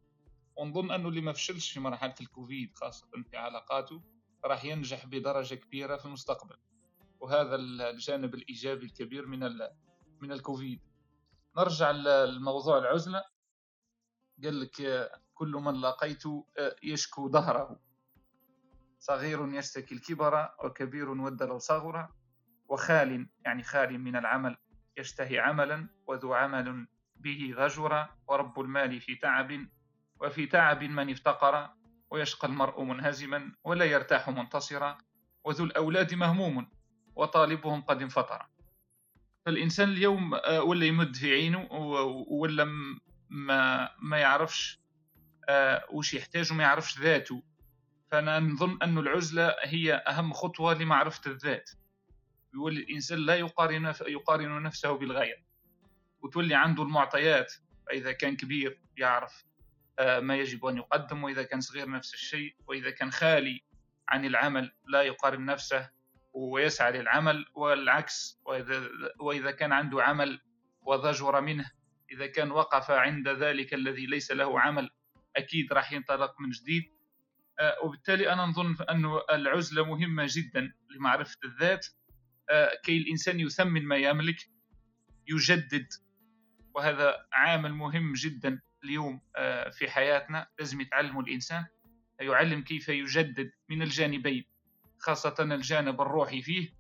[0.58, 4.04] ونظن أنه اللي ما فشلش في مرحلة الكوفيد خاصة في علاقاته
[4.46, 6.56] راح ينجح بدرجة كبيرة في المستقبل.
[7.20, 9.40] وهذا الجانب الإيجابي الكبير من
[10.22, 10.80] من الكوفيد.
[11.58, 13.24] نرجع لموضوع العزلة.
[14.44, 17.80] قال لك كل من لقيت آه، يشكو ظهره.
[19.00, 22.10] صغير يشتكي الكبر وكبير ود لو صغر
[22.70, 24.58] وخال يعني خال من العمل
[24.98, 29.68] يشتهي عملا وذو عمل به ضجر ورب المال في تعب
[30.22, 31.70] وفي تعب من افتقر
[32.12, 34.98] ويشقى المرء منهزما ولا يرتاح منتصرا
[35.44, 36.68] وذو الأولاد مهموم
[37.16, 38.46] وطالبهم قد انفطر.
[39.46, 41.68] فالإنسان اليوم آه، ولا يمد في عينه
[42.28, 42.68] ولا
[43.30, 44.80] ما ما يعرفش
[45.50, 47.44] آه، وش يحتاج وما يعرفش ذاته.
[48.12, 51.72] فأنا نظن أن العزلة هي أهم خطوة لمعرفة الذات.
[52.54, 55.44] يولي الإنسان لا يقارن يقارن نفسه بالغير.
[56.22, 57.54] وتولي عنده المعطيات
[57.88, 59.46] فإذا كان كبير يعرف
[60.00, 62.56] آه، ما يجب أن يقدم وإذا كان صغير نفس الشيء.
[62.68, 63.64] وإذا كان خالي
[64.10, 65.90] عن العمل لا يقارن نفسه
[66.34, 68.40] ويسعى للعمل والعكس.
[68.46, 68.90] وإذا,
[69.20, 70.42] وإذا كان عنده عمل
[70.82, 71.72] وضجر منه
[72.12, 74.90] إذا كان وقف عند ذلك الذي ليس له عمل
[75.36, 76.84] أكيد راح ينطلق من جديد.
[77.60, 81.88] آه، وبالتالي أنا نظن أن العزلة مهمة جدا لمعرفة الذات.
[82.50, 84.50] آه، كي الإنسان يثمن ما يملك
[85.28, 85.88] يجدد.
[86.76, 90.48] وهذا عامل مهم جدا اليوم آه، في حياتنا.
[90.60, 91.66] لازم يتعلم الإنسان
[92.20, 94.46] يعلم كيف يجدد من الجانبين
[95.00, 96.74] خاصة الجانب الروحي فيه.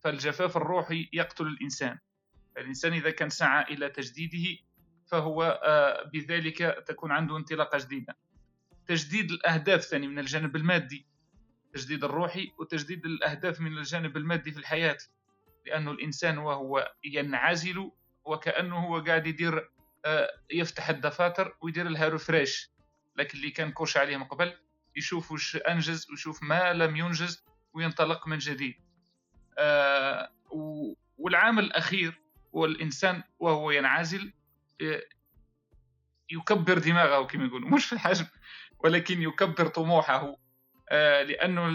[0.00, 1.98] فالجفاف الروحي يقتل الإنسان.
[2.58, 4.60] الإنسان إذا كان سعى إلى تجديده
[5.06, 8.16] فهو آه، بذلك تكون عنده انطلاقة جديدة
[8.86, 11.06] تجديد الأهداف ثاني من الجانب المادي
[11.74, 14.98] تجديد الروحي وتجديد الأهداف من الجانب المادي في الحياة.
[15.66, 17.90] لأنه الإنسان وهو ينعزل
[18.24, 19.70] وكأنه هو قاعد يدير
[20.04, 22.70] آه، يفتح الدفاتر ويدير لها refresh
[23.16, 24.52] لكن اللي كان couche عليه من قبل
[24.96, 28.74] يشوف وش أنجز ويشوف ما لم ينجز وينطلق من جديد.
[29.58, 32.20] آه، و- والعامل الأخير
[32.54, 34.32] هو الإنسان وهو ينعزل
[34.82, 35.02] آه،
[36.30, 38.26] يكبر دماغه كما يقولوا مش في الحجم
[38.78, 40.36] ولكن يكبر طموحه
[40.88, 41.66] آه، لأنه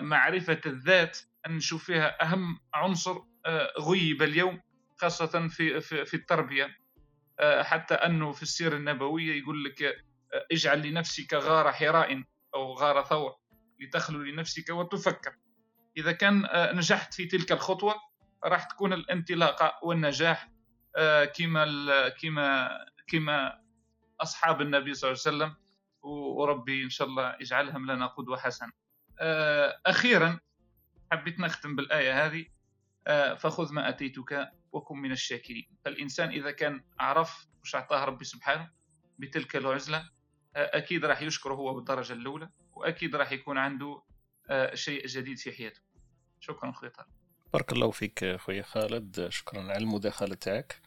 [0.00, 4.60] معرفة الذات أن نشوف فيها أهم عنصر آه، غيب اليوم
[4.96, 6.86] خاصة في في, التربية.
[7.62, 10.04] حتى أنه في السيرة النبوية يقول لك
[10.52, 12.22] اجعل لنفسك غار حراء
[12.54, 13.34] أو غار ثور
[13.80, 15.34] لتخلو لنفسك وتفكر.
[15.96, 17.94] إذا كان نجحت في تلك الخطوة
[18.46, 20.50] راح تكون الانطلاقة والنجاح
[20.96, 22.70] آه، كما كما
[23.06, 23.60] كما
[24.20, 25.54] أصحاب النبي صلى الله عليه وسلم
[26.02, 28.72] وربي إن شاء الله يجعلهم لنا قدوة حسنة.
[29.20, 30.40] آه، أخيرا
[31.12, 32.46] حبيت نختم بالآية هذه
[33.06, 35.76] آه، فخذ ما أتيتك وكن من الشاكرين.
[35.84, 38.70] فالإنسان إذا كان عرف وش أعطاه ربي سبحانه
[39.18, 39.98] بتلك العزلة
[40.56, 44.02] آه، أكيد راح يشكر هو بالدرجة الأولى وأكيد راح يكون عنده
[44.74, 45.80] شيء جديد في حياته.
[46.40, 47.08] شكرا أخوي طارق
[47.52, 50.80] بارك الله فيك خويا خالد شكرا على المداخلة تاعك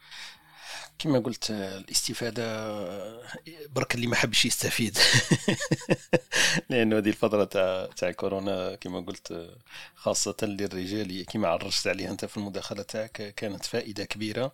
[0.98, 2.44] كما قلت الاستفادة
[3.68, 4.98] برك اللي ما حبش يستفيد.
[6.70, 9.56] لأنه هذه الفترة تاع تاع كورونا كما قلت
[9.94, 14.52] خاصة للرجال كما عرجت عليها أنت في المداخلة تاعك كانت فائدة كبيرة.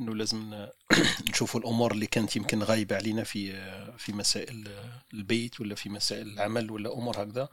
[0.00, 0.66] انه لازم
[1.30, 3.52] نشوفوا الأمور اللي كانت يمكن غايبة علينا في
[3.98, 4.68] في مسائل
[5.14, 7.48] البيت ولا في مسائل العمل ولا أمور هكذا.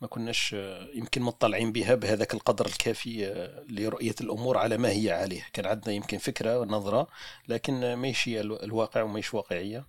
[0.00, 0.52] ما كناش
[0.94, 5.46] يمكن مطلعين بها بهذاك القدر الكافي لرؤية الأمور على ما هي عليه.
[5.52, 7.08] كان عندنا يمكن فكرة ونظرة
[7.48, 9.84] لكن ماشي الواقع وماهيش واقعية.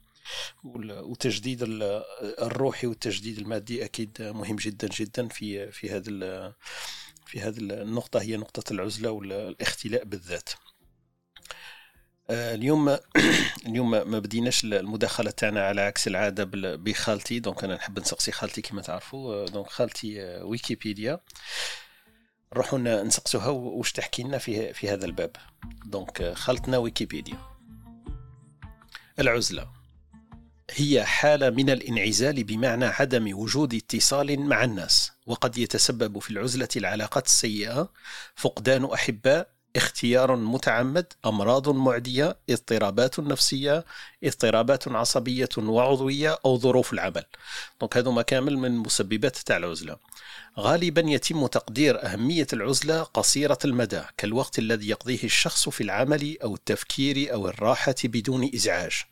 [0.63, 1.59] وتجديد
[2.41, 6.53] الروحي والتجديد المادي أكيد مهم جدا جدا في في هذا
[7.25, 10.49] في هذه النقطة هي نقطة العزلة والإختلاء بالذات.
[12.31, 12.97] اليوم
[13.65, 16.43] اليوم ما بديناش المداخلة تاعنا على عكس العادة
[16.75, 17.39] بخالتي.
[17.39, 19.33] donc أنا نحب نسقسي خالتي كما تعرفوا.
[19.33, 21.19] آه، donc خالتي آه، ويكيبيديا
[22.53, 25.31] نروحوا ن- نسقسوها واش تحكي لنا في في هذا الباب.
[25.85, 27.37] donc آه، خالتنا ويكيبيديا
[29.19, 29.79] العزلة.
[30.71, 37.25] هي حالة من الانعزال بمعنى عدم وجود اتصال مع الناس وقد يتسبب في العزلة العلاقات
[37.25, 37.91] السيئة
[38.35, 43.85] فقدان أحباء اختيار متعمد أمراض معدية اضطرابات نفسية
[44.23, 47.23] اضطرابات عصبية وعضوية أو ظروف العمل.
[47.81, 49.97] دونك هذوما كامل من مسببات تاع العزلة.
[50.59, 57.33] غالبا يتم تقدير أهمية العزلة قصيرة المدى كالوقت الذي يقضيه الشخص في العمل أو التفكير
[57.33, 59.03] أو الراحة بدون إزعاج.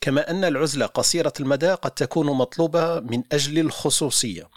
[0.00, 4.48] كما أن العزلة قصيرة المدى قد تكون مطلوبة من أجل الخصوصية.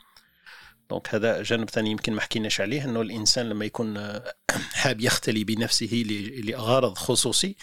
[0.89, 4.34] دونك هذا جانب ثاني يمكن ما حكيناش عليه إنه الإنسان لما يكون آه،
[4.73, 6.04] حاب يختلي بنفسه
[6.43, 7.56] لغرض خصوصي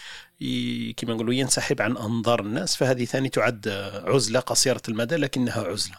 [0.97, 5.97] كما نقولوا ينسحب عن أنظار الناس فهذه ثاني تعد آه، عزلة قصيرة المدى لكنها عزلة.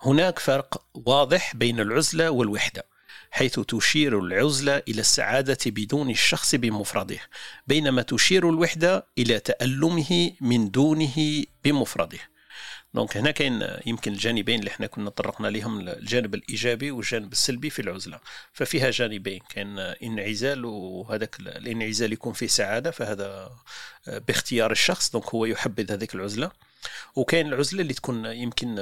[0.00, 2.86] هناك فرق واضح بين العزلة والوحدة
[3.30, 7.18] حيث تشير العزلة إلى السعادة بدون الشخص بمفرده
[7.66, 12.33] بينما تشير الوحدة إلى تألمه من دونه بمفرده.
[12.94, 17.82] donc هنا كاين يمكن الجانبين اللي إحنا كنا طرقنا لهم الجانب الإيجابي والجانب السلبي في
[17.82, 18.20] العزلة.
[18.52, 23.50] ففيها جانبين كاين انعزال وهذاك الانعزال يكون فيه سعادة فهذا
[24.06, 26.50] باختيار الشخص donc هو يحبذ هذيك العزلة.
[27.14, 28.74] وكاين العزلة اللي تكون يمكن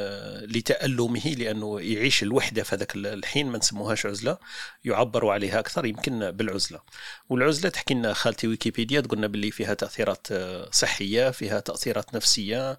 [0.42, 4.38] لتألمه لأنه يعيش الوحدة في هذاك الحين ما نسموهاش عزلة
[4.84, 6.80] يعبر عليها أكثر يمكن بالعزلة.
[7.28, 10.26] والعزلة تحكي لنا خالتي ويكيبيديا تقولنا باللي فيها تأثيرات
[10.74, 12.78] صحية فيها تأثيرات نفسية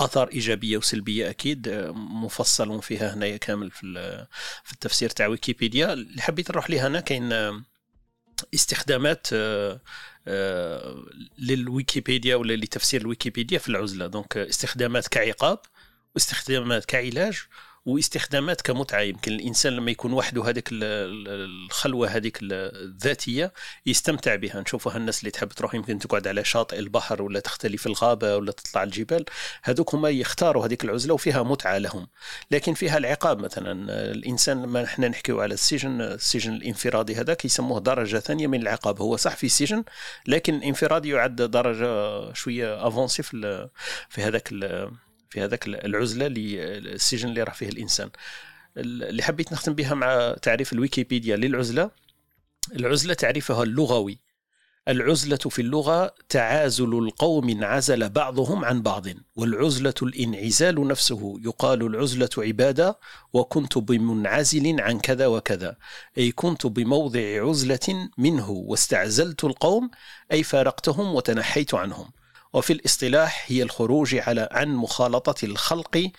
[0.00, 4.26] آثار إيجابية وسلبية أكيد مفصل فيها هنايا كامل في
[4.64, 5.92] في التفسير تاع ويكيبيديا.
[5.92, 7.32] اللي حبيت نروح لها أنا كاين
[8.54, 9.26] استخدامات
[11.38, 14.06] للويكيبيديا ولا لتفسير الويكيبيديا في العزلة.
[14.06, 15.58] donc استخدامات كعقاب
[16.14, 17.42] واستخدامات كعلاج
[17.88, 19.00] واستخدامات كمتعة.
[19.00, 23.52] يمكن الإنسان لما يكون وحده هذيك الخلوة هذيك الذاتية
[23.86, 24.60] يستمتع بها.
[24.60, 28.52] نشوفها الناس اللي تحب تروح يمكن تقعد على شاطئ البحر ولا تختلي في الغابة ولا
[28.52, 29.24] تطلع الجبال.
[29.62, 32.08] هذوك هما يختاروا هذيك العزلة وفيها متعة لهم.
[32.50, 33.72] لكن فيها العقاب مثلا.
[34.10, 39.00] الإنسان لما إحنا نحكيو على السجن السجن الانفرادي هذاك يسموه درجة ثانية من العقاب.
[39.00, 39.84] هو صح في سجن
[40.26, 43.68] لكن الانفرادي يعد درجة شوية افونسي في
[44.18, 44.48] هذاك
[45.30, 48.10] في هذاك العزلة للسجن اللي راه فيه الإنسان.
[48.76, 51.90] اللي حبيت نختم بها مع تعريف الويكيبيديا للعزلة.
[52.76, 54.18] العزلة تعريفها اللغوي.
[54.88, 59.06] العزلة في اللغة تعازل القوم انعزل بعضهم عن بعض.
[59.36, 61.40] والعزلة الإنعزال نفسه.
[61.44, 62.98] يقال العزلة عبادة
[63.32, 65.76] وكنت بمنعزل عن كذا وكذا.
[66.18, 69.90] أي كنت بموضع عزلة منه واستعزلت القوم
[70.32, 72.10] أي فارقتهم وتنحيت عنهم.
[72.52, 76.10] وفي الاصطلاح هي الخروج على عن مخالطة الخلق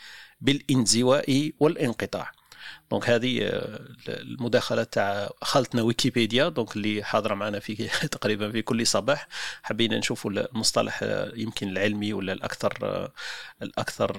[0.41, 2.31] بالانزواء والانقطاع.
[2.91, 3.39] donc هذه
[4.08, 7.75] المداخلة تاع خالتنا ويكيبيديا donc اللي حاضرة معنا في
[8.17, 9.28] تقريبا في كل صباح.
[9.63, 11.04] حبينا نشوفوا المصطلح
[11.36, 13.10] يمكن العلمي ولا الأكثر
[13.62, 14.12] الأكثر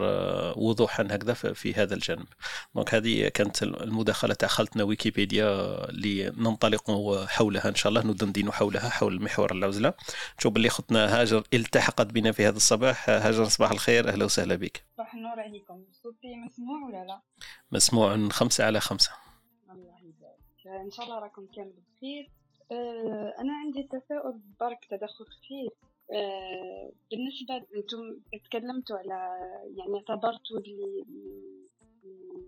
[0.57, 2.27] وضوحا هكذا في هذا الجانب.
[2.75, 5.49] donc هذه كانت المداخلة تاع خالتنا ويكيبيديا
[5.91, 6.91] اللي ننطلق
[7.29, 9.95] حولها إن شاء الله ندندن حولها حول محور العزلة.
[10.39, 13.11] نشوف اللي خطنا هاجر التحقت بنا في هذا الصباح.
[13.11, 14.09] هاجر صباح الخير.
[14.09, 14.85] أهلا وسهلا بك.
[14.97, 15.85] صباح النور عليكم.
[16.03, 17.21] صوتي مسموع ولا لا؟
[17.73, 18.29] مسموع.
[18.29, 19.13] خمسة على خمسة.
[19.71, 20.83] الله يبارك.
[20.85, 22.31] ان شاء الله راكم كامل بخير.
[22.73, 25.73] أه أنا عندي تساؤل برك تدخل خفيف
[26.13, 29.39] أه بالنسبة أنتم تكلمتوا على
[29.77, 31.07] يعني اعتبرتوا اللي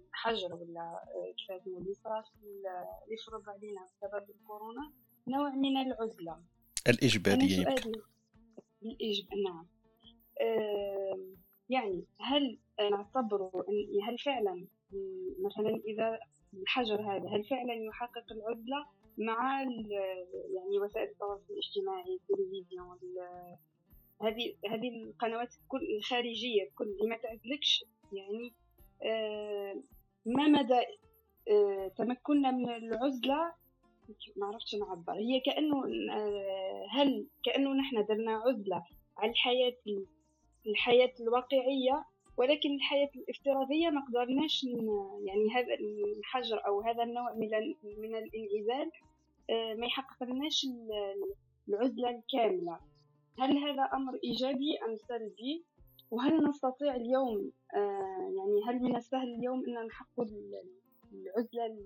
[0.09, 1.01] الحجر ولا
[1.49, 4.93] كيف اللي صار اللي فرض علينا بسبب الكورونا
[5.29, 6.43] نوع من العزلة.
[6.89, 7.93] الإجبارية يمكن.
[8.83, 9.27] الإجب...
[9.45, 9.67] نعم.
[10.41, 11.27] أه
[11.69, 12.59] يعني هل
[12.91, 13.67] نعتبره
[14.09, 14.67] هل فعلا
[15.39, 16.19] مثلا إذا
[16.55, 18.87] الحجر هذا هل فعلا يحقق العزلة
[19.19, 19.63] مع
[20.55, 22.99] يعني وسائل التواصل الاجتماعي التلفزيون
[24.23, 28.53] هذه هذه القنوات كل الخارجية كل اللي ما تعزلكش يعني
[29.03, 29.83] آه
[30.27, 30.81] ما مدى
[31.51, 33.53] آه تمكننا من العزلة؟
[34.37, 38.85] ما عرفتش نعبر هي كأنه آه هل كأنه نحن درنا عزلة
[39.17, 39.77] على الحياة
[40.67, 42.05] الحياة الواقعية؟
[42.37, 44.65] ولكن الحياة الافتراضية ما قدرناش
[45.25, 45.75] يعني هذا
[46.19, 47.49] الحجر أو هذا النوع من
[47.99, 48.91] من الانعزال
[49.79, 50.67] ما يحقق لناش
[51.69, 52.79] العزلة الكاملة.
[53.39, 55.65] هل هذا أمر إيجابي أم سلبي؟
[56.11, 57.53] وهل نستطيع اليوم
[58.37, 60.27] يعني هل من السهل اليوم أن نحقق
[61.13, 61.79] العزلة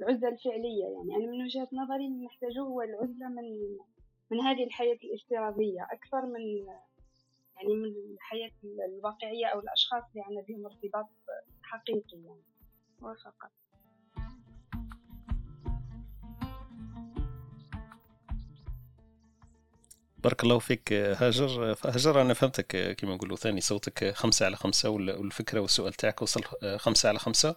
[0.00, 3.76] العزلة الفعلية؟ يعني أنا من وجهة نظري نحتاجه هو العزلة من
[4.30, 6.66] من هذه الحياة الافتراضية أكثر من
[7.62, 8.50] يعني من الحياة
[8.88, 11.08] الواقعية أو الأشخاص اللي عندنا بهم ارتباط
[11.62, 12.42] حقيقي يعني.
[13.00, 13.50] وفقط
[20.18, 21.76] بارك الله فيك هاجر.
[21.84, 26.42] هاجر أنا فهمتك كما نقولوا ثاني صوتك خمسة على خمسة والفكرة والسؤال تاعك وصل
[26.76, 27.56] خمسة على خمسة.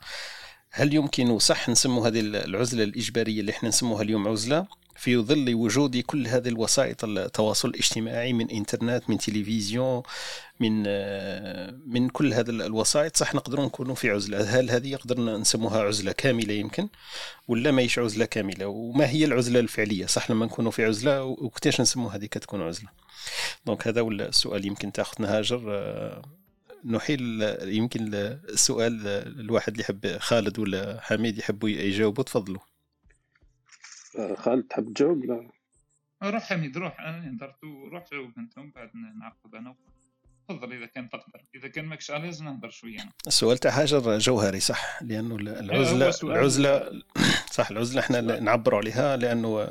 [0.71, 5.97] هل يمكن صح نسمو هذه العزلة الإجبارية اللي إحنا نسموها اليوم عزلة؟ في ظل وجود
[5.97, 10.03] كل هذه الوسائط التواصل الاجتماعي من إنترنت من تلفزيون
[10.59, 10.83] من
[11.93, 14.59] من كل هذه الوسائط صح نقدروا نكونوا في عزلة.
[14.59, 16.89] هل هذه يقدر نسموها عزلة كاملة يمكن؟
[17.47, 22.11] ولا ماهيش عزلة كاملة؟ وما هي العزلة الفعلية؟ صح لما نكونوا في عزلة وكتاش نسموا
[22.11, 22.89] هذه كتكون عزلة؟
[23.65, 25.61] دونك هذا هو السؤال يمكن تاخذنا هاجر
[26.85, 29.07] نحيل يمكن السؤال
[29.39, 32.61] الواحد اللي يحب خالد ولا حميد يحبوا يجاوبوا تفضلوا.
[32.61, 32.74] آه،
[34.37, 35.49] خالد تحب تجاوب؟
[36.23, 36.99] روح حميد روح.
[36.99, 39.75] أنا هدرت روح جاوب أنت ومن بعد نعقد أنا
[40.49, 41.45] تفضل إذا كان تقدر.
[41.55, 42.99] إذا كان ماكش عليز نهضر شوية.
[43.27, 46.91] السؤال تاع هاجر جوهري صح؟ لأنه العزله العزله
[47.57, 49.67] صح العزلة إحنا نعبروا عليها لأنه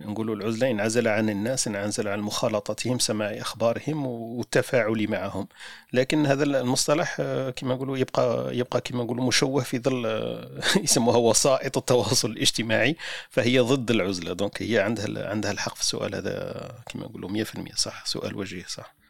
[0.00, 5.48] نقولوا العزلة انعزل عن الناس انعزل عن مخالطتهم سماع أخبارهم والتفاعل معهم.
[5.92, 7.16] لكن هذا المصطلح
[7.56, 10.06] كما نقولوا يبقى يبقى كما نقولوا مشوه في ظل
[10.84, 12.96] يسموها وسائط التواصل الاجتماعي
[13.30, 14.32] فهي ضد العزلة.
[14.32, 19.01] دونك هي عندها عندها الحق في السؤال هذا كما نقولوا 100% صح؟ سؤال وجيه صح؟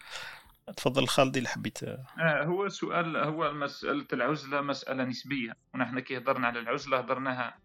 [0.76, 1.82] تفضل خالدي اللي حبيت.
[1.82, 7.58] آه هو سؤال هو مسألة العزلة مسألة نسبية ونحن كي هضرنا على العزلة هضرناها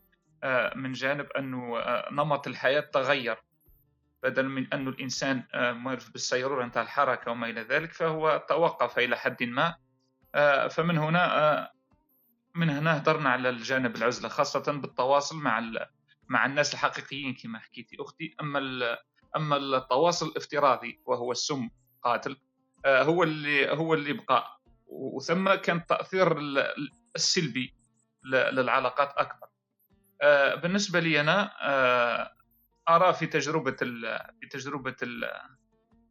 [0.43, 3.37] آه من جانب أنه آه نمط الحياة تغير.
[4.23, 9.17] بدل من أنه الإنسان آه معرف بالسيرورة نتاع الحركة وما إلى ذلك فهو توقف إلى
[9.17, 9.75] حد ما.
[10.35, 11.71] آه فمن هنا آه
[12.55, 15.71] من هنا هضرنا على الجانب العزلة خاصة بالتواصل مع
[16.27, 18.35] مع الناس الحقيقيين كما حكيتي أختي.
[18.41, 18.59] أما
[19.35, 21.69] أما التواصل الافتراضي وهو السم
[22.03, 22.37] قاتل
[22.87, 26.37] هو اللي هو اللي بقى وثم كان التاثير
[27.15, 27.73] السلبي
[28.25, 29.47] للعلاقات أكبر.
[30.21, 32.31] آه، بالنسبة لي أنا آه،
[32.89, 33.71] أرى في تجربة
[34.39, 34.95] في تجربة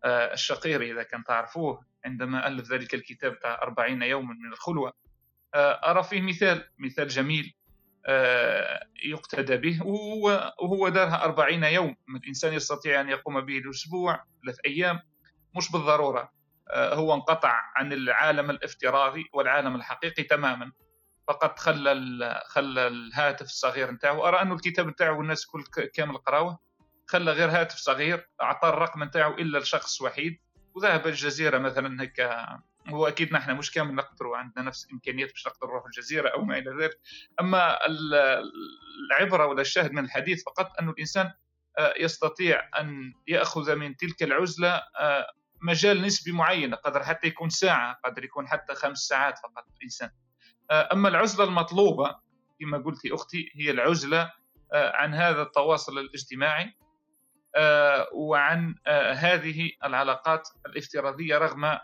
[0.05, 4.93] الشقير إذا كان تعرفوه عندما ألف ذلك الكتاب تاع 40 يوما من الخلوة
[5.55, 7.55] أرى فيه مثال مثال جميل
[9.05, 11.97] يقتدى به وهو دارها 40 يوم.
[12.09, 15.01] الإنسان يستطيع أن يقوم به الأسبوع ثلاث أيام
[15.57, 16.21] مش بالضرورة.
[16.21, 16.31] آه،
[16.75, 20.73] هو انقطع عن العالم الافتراضي والعالم الحقيقي تماما.
[21.29, 24.29] فقط خلى خلى الهاتف الصغير نتاعو.
[24.29, 25.65] أرى انه الكتاب نتاعو الناس كل
[25.95, 26.59] كامل قراوه.
[27.07, 30.39] خلى غير هاتف صغير أعطى الرقم نتاعو إلا لشخص وحيد.
[30.75, 32.61] وذهب الجزيرة مثلا هكا.
[32.89, 36.59] هو أكيد نحن مش كامل نقدروا عندنا نفس الامكانيات باش نقدر نروح الجزيرة أو ما
[36.59, 37.01] إلى ذلك.
[37.41, 37.79] أما
[39.11, 41.33] العبرة ولا الشاهد من الحديث فقط انه الإنسان
[41.79, 45.27] آه، يستطيع أن يأخذ من تلك العزلة آه،
[45.63, 50.11] مجال نسبي معين قدر حتى يكون ساعة قدر يكون حتى خمس ساعات فقط الإنسان.
[50.71, 52.17] آه، أما العزلة المطلوبة
[52.61, 54.33] كما قلت أختي هي العزلة
[54.73, 56.73] آه، عن هذا التواصل الاجتماعي
[57.57, 58.75] آه، وعن
[59.15, 61.79] هذه العلاقات الافتراضية رغم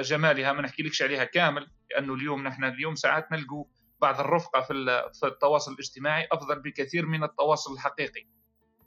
[0.00, 0.52] جمالها.
[0.52, 3.64] ما نحكي عليها كامل لأنه اليوم نحن اليوم ساعات نلقوا
[4.00, 4.72] بعض الرفقة في
[5.24, 8.26] التواصل الاجتماعي أفضل بكثير من التواصل الحقيقي.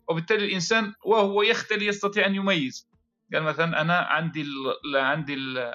[0.07, 2.88] وبالتالي الإنسان وهو يختلي يستطيع أن يميز.
[3.33, 5.73] قال مثلا أنا عندي ال عندي ال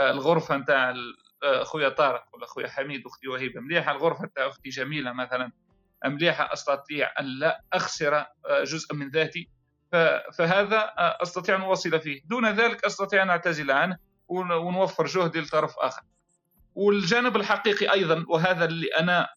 [0.00, 0.94] الغرفة نتاع
[1.42, 3.60] أخويا طارق ولا أخويا حميد وأختي وهيبة.
[3.60, 5.52] مليحة الغرفة نتاع أختي جميلة مثلا.
[6.04, 8.24] مليحة أستطيع أن لا أخسر
[8.62, 9.48] جزء من ذاتي.
[10.38, 12.20] فهذا أستطيع أن اوصل فيه.
[12.24, 13.98] دون ذلك أستطيع أن أعتزل عنه
[14.28, 16.02] ونوفر جهدي لطرف آخر.
[16.74, 19.28] والجانب الحقيقي أيضا وهذا اللي أنا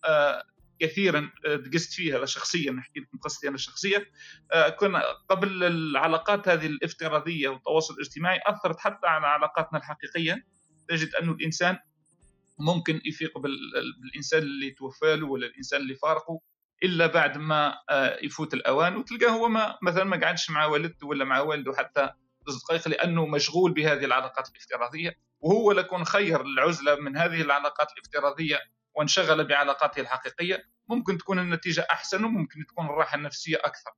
[0.79, 4.11] كثيرا آه، دقست فيه هذا شخصيا نحكي لكم قصتي أنا الشخصية.
[4.51, 10.45] آه، كنا قبل العلاقات هذه الافتراضية والتواصل الاجتماعي أثرت حتى على علاقاتنا الحقيقية.
[10.87, 11.77] تجد أنه الإنسان
[12.59, 16.41] ممكن يفيق بالإنسان اللي توفى له ولا الإنسان اللي فارقه
[16.83, 21.25] إلا بعد ما آه، يفوت الأوان وتلقاه هو ما مثلا ما قعدش مع والدته ولا
[21.25, 22.09] مع والده حتى
[22.47, 25.15] دقائق لأنه مشغول بهذه العلاقات الافتراضية.
[25.39, 28.59] وهو لكون خير العزلة من هذه العلاقات الافتراضية
[28.95, 30.63] وانشغل بعلاقاته الحقيقية.
[30.87, 33.91] ممكن تكون النتيجة أحسن وممكن تكون الراحة النفسية أكثر.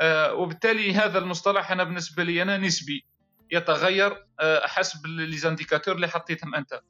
[0.00, 3.06] آه، وبالتالي هذا المصطلح أنا بالنسبة لي أنا نسبي.
[3.50, 6.80] يتغير آه، حسب ليزانديكاتور اللي حطيتهم أنت.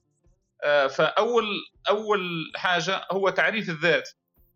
[0.65, 1.47] آه، فأول
[1.89, 4.09] أول حاجة هو تعريف الذات.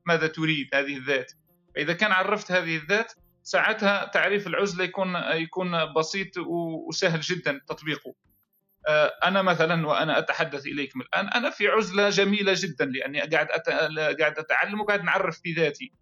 [0.06, 1.32] ماذا تريد هذه الذات؟
[1.74, 3.12] فإذا كان عرفت هذه الذات
[3.42, 6.38] ساعتها تعريف العزلة يكون يكون بسيط
[6.88, 8.14] وسهل جدا تطبيقه.
[9.24, 13.48] أنا مثلا وأنا أتحدث إليكم الآن أنا في عزلة جميلة جدا لأني قاعد
[14.20, 15.92] قاعد أتعلم وقاعد نعرف في ذاتي.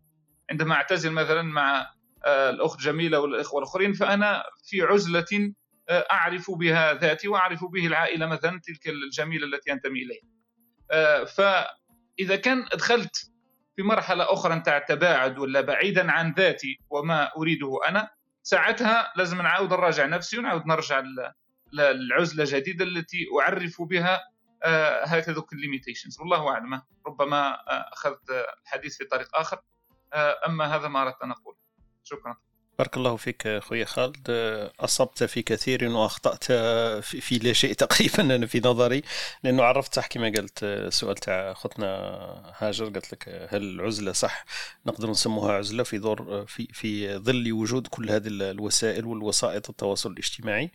[0.50, 1.90] عندما أعتزل مثلا مع
[2.24, 5.52] آه، الأخت جميلة والاخوه الأخرين فأنا في عزلة
[5.88, 10.28] آه، أعرف بها ذاتي وأعرف به العائلة مثلا تلك الجميلة التي انتمي إليها.
[10.90, 13.16] آه، فإذا كان دخلت
[13.76, 18.08] في مرحلة أخرى نتاع التباعد ولا بعيدا عن ذاتي وما أريده أنا
[18.42, 21.02] ساعتها لازم نعاود نراجع نفسي ونعاود نرجع
[21.74, 24.20] للعزله جديدة التي أعرف بها
[24.62, 26.82] آه، هكذا الليميتيشنز والله أعلم.
[27.06, 28.30] ربما آه، أخذت
[28.62, 29.62] الحديث في طريق آخر.
[30.12, 31.56] آه، أما هذا ما أردت أن أقول
[32.04, 32.36] شكرا.
[32.78, 34.30] بارك الله فيك خويا خالد.
[34.80, 36.44] أصبت في كثير وأخطأت
[37.02, 39.02] في, لا شيء تقريبا أنا في نظري
[39.42, 40.58] لأنه عرفت صح كما قلت.
[40.62, 41.86] السؤال تاع أختنا
[42.58, 44.44] هاجر قالت لك هل العزلة صح؟
[44.86, 50.70] نقدر نسموها عزلة في دور في في ظل وجود كل هذه الوسائل والوسائط التواصل الاجتماعي.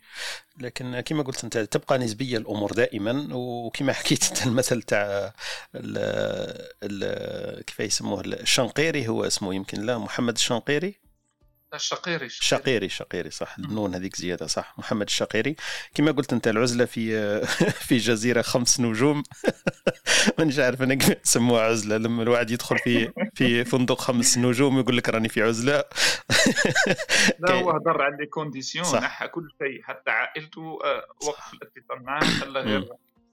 [0.60, 3.28] لكن كما قلت أنت تبقى نسبيه الأمور دائما.
[3.36, 5.34] وكما حكيت أنت المثل تاع
[7.68, 11.09] كيف يسموه؟ الشنقيري هو اسمه يمكن لا محمد الشنقيري.
[11.74, 12.89] الشقيري الشقيري.
[12.89, 13.55] شقيري صح.
[13.59, 14.76] النون هذيك زيادة صح.
[14.78, 15.55] محمد الشقيري.
[15.95, 17.41] كما قلت أنت العزلة في
[17.88, 19.24] في جزيرة خمس نجوم.
[20.39, 21.97] مانيش عارف أنا كيف نسموها عزلة.
[21.97, 25.84] لما الواحد يدخل في في فندق خمس نجوم يقول لك راني في عزلة.
[27.39, 28.95] لا هو هضر على les conditions.
[28.95, 29.84] نحى كل شيء.
[29.84, 32.88] حتى عائلته آه، وقف الاتصال معاه خلى غير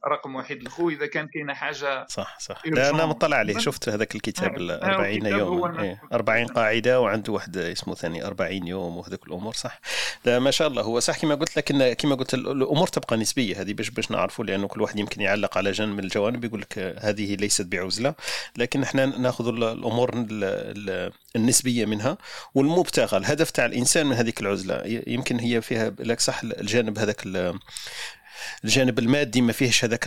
[0.08, 2.62] رقم واحد لخوه إذا كان كاينة حاجة صح صح.
[2.66, 3.58] لا أنا مطلع عليه.
[3.58, 5.78] شفت هذاك الكتاب آه، ال آه، 40 الكتاب هو يوم.
[5.78, 9.80] إيه، 40 قاعدة وعنده واحد اسمه ثاني 40 يوم وهذوك الأمور صح.
[10.24, 10.82] لا ما شاء الله.
[10.82, 14.10] هو صح كما قلت لك إن كما قلت ال- الأمور تبقى نسبية هذه باش باش
[14.10, 18.14] نعرفوا لأنه كل واحد يمكن يعلق على جانب من الجوانب يقول لك هذه ليست بعزلة.
[18.56, 22.18] لكن إحنا نأخذ ال- الأمور ال- ال- النسبية منها
[22.54, 24.82] والمبتغى الهدف تاع الإنسان من هذيك العزلة.
[25.06, 27.22] يمكن هي فيها لك صح الجانب هذاك
[28.64, 30.04] الجانب المادي ما فيهش هذاك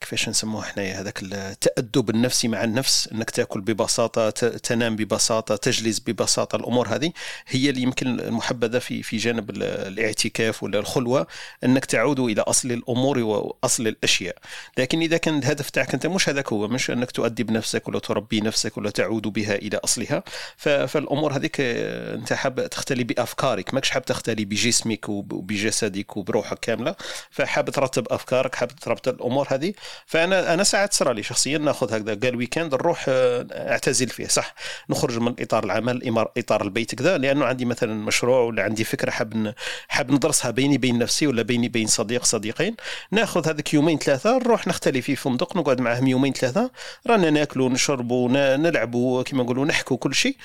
[0.00, 6.56] كيفاش نسموه حنايا هذاك التأدب النفسي مع النفس إنك تأكل ببساطة تنام ببساطة تجلس ببساطة
[6.56, 7.12] الأمور هذه
[7.48, 11.26] هي اللي يمكن المحبذة في في جانب ال- الاعتكاف ولا الخلوة
[11.64, 14.36] إنك تعود إلى أصل الأمور واصل الأشياء.
[14.78, 18.40] لكن إذا كان الهدف تاعك أنت مش هذاك هو مش إنك تؤدب نفسك ولا تربي
[18.40, 20.22] نفسك ولا تعود بها إلى أصلها
[20.56, 26.93] فالأمور هذيك أنت حاب تختلي بأفكارك ماكش حاب تختلي بجسمك وب- وبجسدك وبروحك كاملة.
[27.30, 29.72] فحاب ترتب أفكارك حاب ترتب الأمور هذه.
[30.06, 34.54] فأنا أنا ساعات صرا لي شخصيا نأخذ هكذا قال week-end نروح آه، أعتزل فيه صح؟
[34.90, 39.54] نخرج من إطار العمل إطار البيت كذا لأنه عندي مثلا مشروع ولا عندي فكرة حاب
[39.88, 42.76] حاب ندرسها بيني بين نفسي ولا بيني بين صديق صديقين.
[43.10, 46.70] نأخذ هذاك يومين ثلاثة نروح نختلي في فندق نقعد معهم يومين ثلاثة.
[47.06, 50.36] رانا ناكلوا نشربوا نلعبوا كما نقولوا نحكوا كل شيء.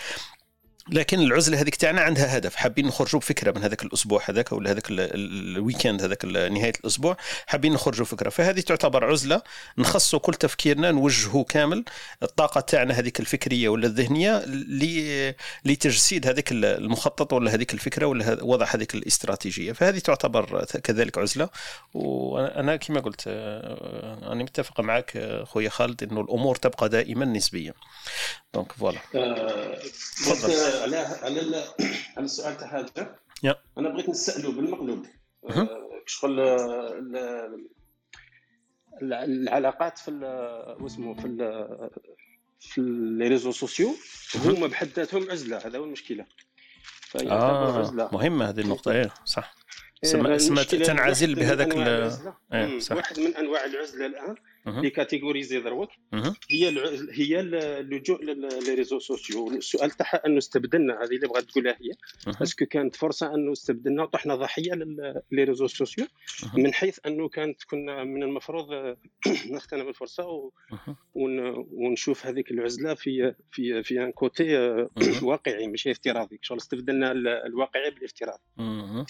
[0.91, 2.55] لكن العزلة هذيك تاعنا عندها هدف.
[2.55, 6.73] حابين نخرجوا بفكرة من هذاك الأسبوع هذاك ولا هذاك ال- ال- ال week-end هذاك نهاية
[6.79, 7.17] الأسبوع.
[7.47, 9.41] حابين نخرجوا فكره فهذه تعتبر عزلة.
[9.77, 11.83] نخصوا كل تفكيرنا نوجهوا كامل.
[12.23, 14.45] الطاقة تاعنا هذيك الفكرية ولا الذهنية
[15.65, 19.71] لتجسيد هذيك ال- المخطط ولا هذيك الفكرة ولا وضع هذيك الاستراتيجية.
[19.71, 21.49] فهذه تعتبر كذلك عزلة.
[21.93, 27.73] وأنا كما قلت آه، أنا متفق معك آه، خويا خالد إنه الأمور تبقى دائما نسبيه
[28.53, 28.99] donc ف voilà
[30.25, 30.78] تفضل.
[30.79, 31.63] على على
[32.17, 32.85] على السؤال تاع
[33.43, 33.55] يا.
[33.77, 35.05] أنا بغيت نسألو بالمقلوب.
[35.49, 35.67] آه،
[36.05, 37.17] شغل ال-
[39.01, 40.11] ال- العلاقات في
[40.81, 41.37] واسمه في
[42.59, 42.81] في
[43.17, 43.95] les réseaux sociaux
[44.35, 45.57] هما بحد ذاتهم عزلة.
[45.57, 46.25] هذا هو المشكلة.
[47.31, 48.09] آه عزلة.
[48.11, 48.91] مهمة هذه النقطة.
[48.91, 49.55] إيه صح.
[50.03, 52.11] إيه، سما تنعزل بهذاك ال
[52.51, 52.95] مم، صح.
[52.95, 54.35] واحد من أنواع العزلة الآن.
[54.65, 54.77] مهم.
[54.77, 55.89] اللي catégorisée دروك.
[56.51, 56.69] هي
[57.11, 61.91] هي ال- اللجوء les réseaux sociaux السؤال تاعها انه استبدلنا هذه اللي بغات تقولها هي.
[62.41, 64.73] est-ce que كانت فرصة انه استبدلنا وطحنا ضحية
[65.31, 66.05] les réseaux sociaux.
[66.53, 68.65] من حيث انه كانت كنا من المفروض
[69.51, 70.51] نغتنم الفرصه و-
[71.71, 74.89] ونشوف هذيك العزلة في في في un côté آه،.
[75.23, 79.05] واقعي ماشي افتراضي شغل استبدلنا ال- الواقعي بالافتراض مهم.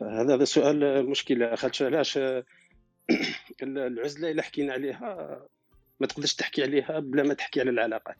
[0.00, 2.44] فهذا هذا سؤال مشكلة خاطش علاش آه،
[3.62, 5.40] العزلة إلا حكينا عليها
[6.00, 8.16] ما تقدرش تحكي عليها بلا ما تحكي على العلاقات.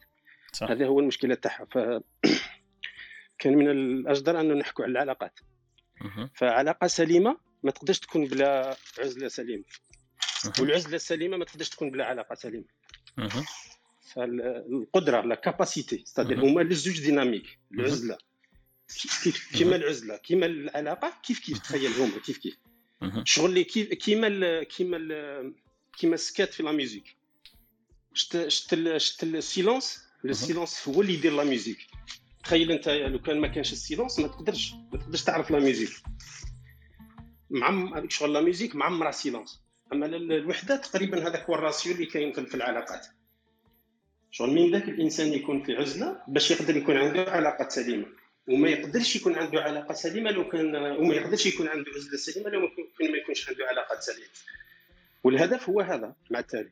[0.53, 0.71] صح.
[0.71, 1.65] هذا هو المشكلة تاعها.
[1.65, 1.77] ف
[3.39, 5.39] كان من الأجدر أنه نحكوا على العلاقات.
[6.35, 9.63] فعلاقة سليمة ما تقدرش تكون بلا عزلة سليمة.
[10.59, 12.65] والعزلة السليمة ما تقدرش تكون بلا علاقة سليمة.
[14.13, 16.45] فالقدره لا كاباسيتي ستادير.
[16.45, 17.59] هما لي زوج ديناميك.
[17.71, 18.17] العزلة.
[19.23, 22.57] كيف كيما العزلة كيما العلاقة كيف كيف؟ تخيل هما كيف كيف.
[23.23, 23.63] شغل اللي
[23.95, 25.53] كيما ال كيما ال
[25.97, 27.15] كيما السكات في la musique
[28.13, 31.77] شت شت شت ال silence ال silence هو اللي يدير la musique
[32.43, 35.89] تخيل انت لو كان ما كانش ال silence ما تقدرش ما تقدرش تعرف la musique
[37.49, 39.61] معم شغل la musique معمرة silence
[39.93, 43.07] أما ال- الوحدة تقريبا هذاك هو ال ratio اللي كاين في العلاقات.
[44.31, 48.05] شغل من ذاك الإنسان يكون في عزلة باش يقدر يكون عنده علاقات سليمة.
[48.47, 52.69] وما يقدرش يكون عنده علاقة سليمة لو كان وما يقدرش يكون عنده عزلة سليمة لو
[52.99, 54.29] كان ما يكونش عنده علاقات سليمة.
[55.23, 56.71] والهدف هو هذا مع التالي.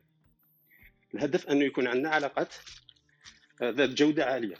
[1.14, 2.54] الهدف أنه يكون عندنا علاقات
[3.62, 4.56] آه، ذات جودة عالية.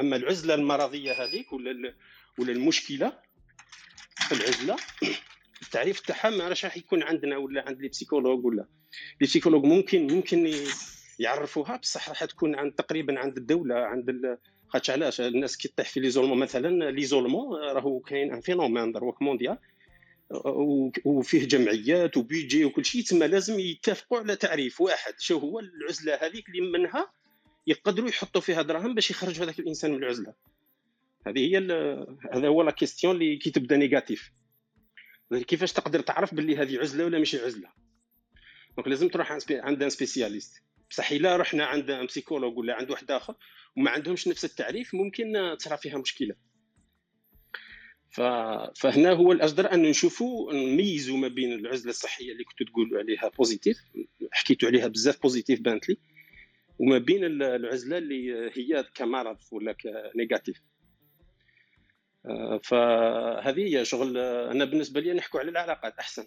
[0.00, 1.94] أما العزلة المرضية هذيك ولا
[2.38, 3.18] ولا المشكلة
[4.32, 4.76] العزلة
[5.62, 8.66] التعريف تاعها ما راش راح يكون عندنا ولا عند les psychologues ولا.
[9.20, 10.54] les psychologues ممكن ممكن
[11.18, 14.38] يعرفوها بصح راح تكون عند تقريبا عند الدولة عند.
[14.68, 19.58] خاطش علاش؟ الناس كي طيح في l'isolement مثلا l'isolement راهو كاين un phénomène دروك mondial.
[21.04, 25.14] وفيه جمعيات وبيجي وكل شيء تما لازم يتفقوا على تعريف واحد.
[25.18, 27.12] شو هو العزلة هذيك اللي منها؟
[27.66, 30.34] يقدروا يحطوا فيها دراهم باش يخرجوا هذاك الإنسان من العزلة.
[31.26, 31.58] هذه هي
[32.32, 34.32] هذا هو la question اللي كي تبدا négative
[35.46, 37.68] كيفاش تقدر تعرف باللي هذه عزلة ولا ماشي عزلة؟
[38.76, 43.34] donc لازم تروح عند un spécialiste بصح إلا رحنا عند psychologue ولا عند واحد آخر
[43.76, 46.34] وما عندهمش نفس التعريف ممكن تصرى فيها مشكلة.
[48.76, 53.78] فهنا هو الاجدر أن نشوفوا نميزوا ما بين العزلة الصحية اللي كنتوا تقولوا عليها positive
[54.32, 55.96] حكيتوا عليها بزاف positive بانت لي
[56.78, 59.72] وما بين ال- العزلة اللي هي كمرض ولا
[60.12, 60.62] ك négative
[62.26, 66.26] آه، فهذه هي شغل أنا بالنسبة لي نحكوا على العلاقات أحسن.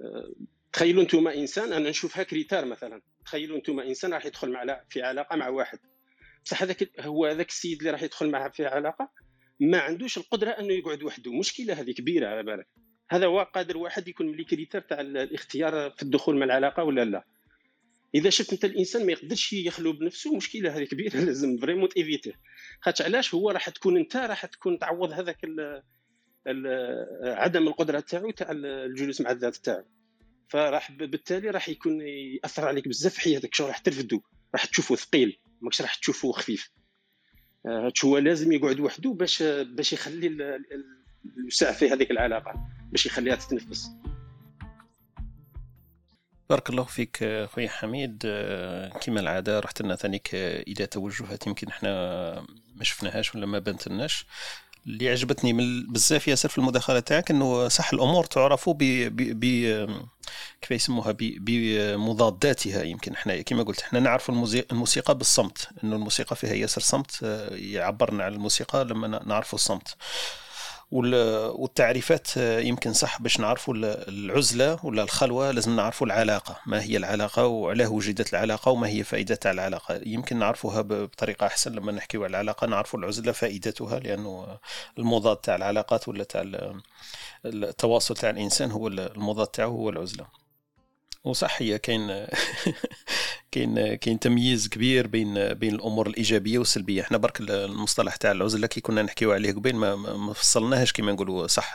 [0.00, 0.32] آه،
[0.72, 3.02] تخيلوا أنتم إنسان أنا نشوفها critère مثلا.
[3.24, 5.78] تخيلوا أنتم إنسان راح يدخل مع في علاقة مع واحد.
[6.44, 9.10] بصح هذاك هو هذاك السيد اللي راح يدخل معه في علاقة
[9.62, 11.32] ما عندوش القدرة أنه يقعد وحده.
[11.32, 12.66] مشكلة هذه كبيرة على بالك.
[13.10, 17.24] هذا هو قادر واحد يكون ملي critère تاع الاختيار في الدخول مع العلاقة ولا لا؟
[18.14, 22.32] إذا شفت أنت الإنسان ما يقدرش يخلو بنفسه مشكلة هذه كبيرة لازم vraiment تيفيتيه
[22.80, 25.40] خاطر علاش هو راح تكون أنت راح تكون تعوض هذاك
[27.24, 29.84] عدم القدرة تاعو تاع الجلوس مع الذات تاعو.
[30.48, 32.00] فراح بالتالي راح يكون
[32.44, 34.20] يأثر عليك بزاف حياتك شو راح ترفدو
[34.54, 36.70] راح تشوفه ثقيل ماكش راح تشوفه خفيف.
[38.04, 40.84] هو لازم يقعد وحده باش باش يخلي ال- ال-
[41.38, 43.90] الوسع في هذيك العلاقة باش يخليها تتنفس.
[46.50, 48.22] بارك الله فيك آه، خويا حميد.
[48.26, 51.90] آه، كما العادة رحت لنا ثانيك آه، إلى توجهات يمكن إحنا
[52.76, 53.88] ما شفناهاش ولا ما بانت
[54.86, 58.82] اللي عجبتني من بزاف ياسر في المداخلة تاعك إنه صح الأمور تعرف ب
[60.62, 66.80] كيف يسموها بمضاداتها يمكن إحنا كما قلت إحنا نعرف الموسيقى بالصمت إنه الموسيقى فيها ياسر
[66.80, 69.96] صمت آه، يعبرنا عن الموسيقى لما نعرف الصمت.
[70.92, 76.96] والتعريفات آه، يمكن صح باش نعرفوا ال- العزلة ولا الخلوة لازم نعرفوا العلاقة ما هي
[76.96, 80.00] العلاقة وعلاه وجدت العلاقة وما هي فائده تاع العلاقة.
[80.06, 84.58] يمكن نعرفوها ب- بطريقة أحسن لما نحكيو على العلاقة نعرفوا العزلة فائدتها لأنه
[84.98, 86.82] المضاد تاع العلاقات ولا تاع ال-
[87.46, 90.26] التواصل تاع الإنسان هو ال- المضاد تاعه هو العزلة.
[91.24, 92.10] وصح هي كاين
[93.52, 97.02] كاين كاين تمييز كبير بين بين الأمور الإيجابية والسلبية.
[97.02, 101.12] إحنا برك المصطلح تاع العزلة كي كنا نحكيو عليه قبيل ما, ما ما فصلناهش كما
[101.12, 101.74] نقولوا صح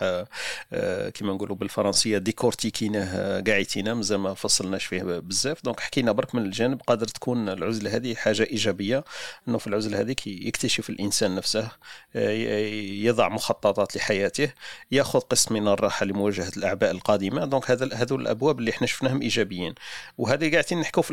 [0.73, 5.63] آه، كما نقولوا بالفرنسية ديكورتيكيناه قاعدتينا مازال ما فصلناش فيه بزاف.
[5.63, 9.03] donc حكينا برك من الجانب قادر تكون العزلة هذه حاجة إيجابية
[9.47, 11.71] إنه في العزلة هذيك يكتشف الإنسان نفسه
[12.15, 12.29] آه،
[13.03, 14.49] يضع مخططات لحياته
[14.91, 17.45] ياخذ قسط من الراحة لمواجهة الأعباء القادمة.
[17.45, 19.73] donc هذا هذو الأبواب اللي إحنا شفناهم إيجابيين.
[20.17, 21.11] وهذا قاعدين نحكوا في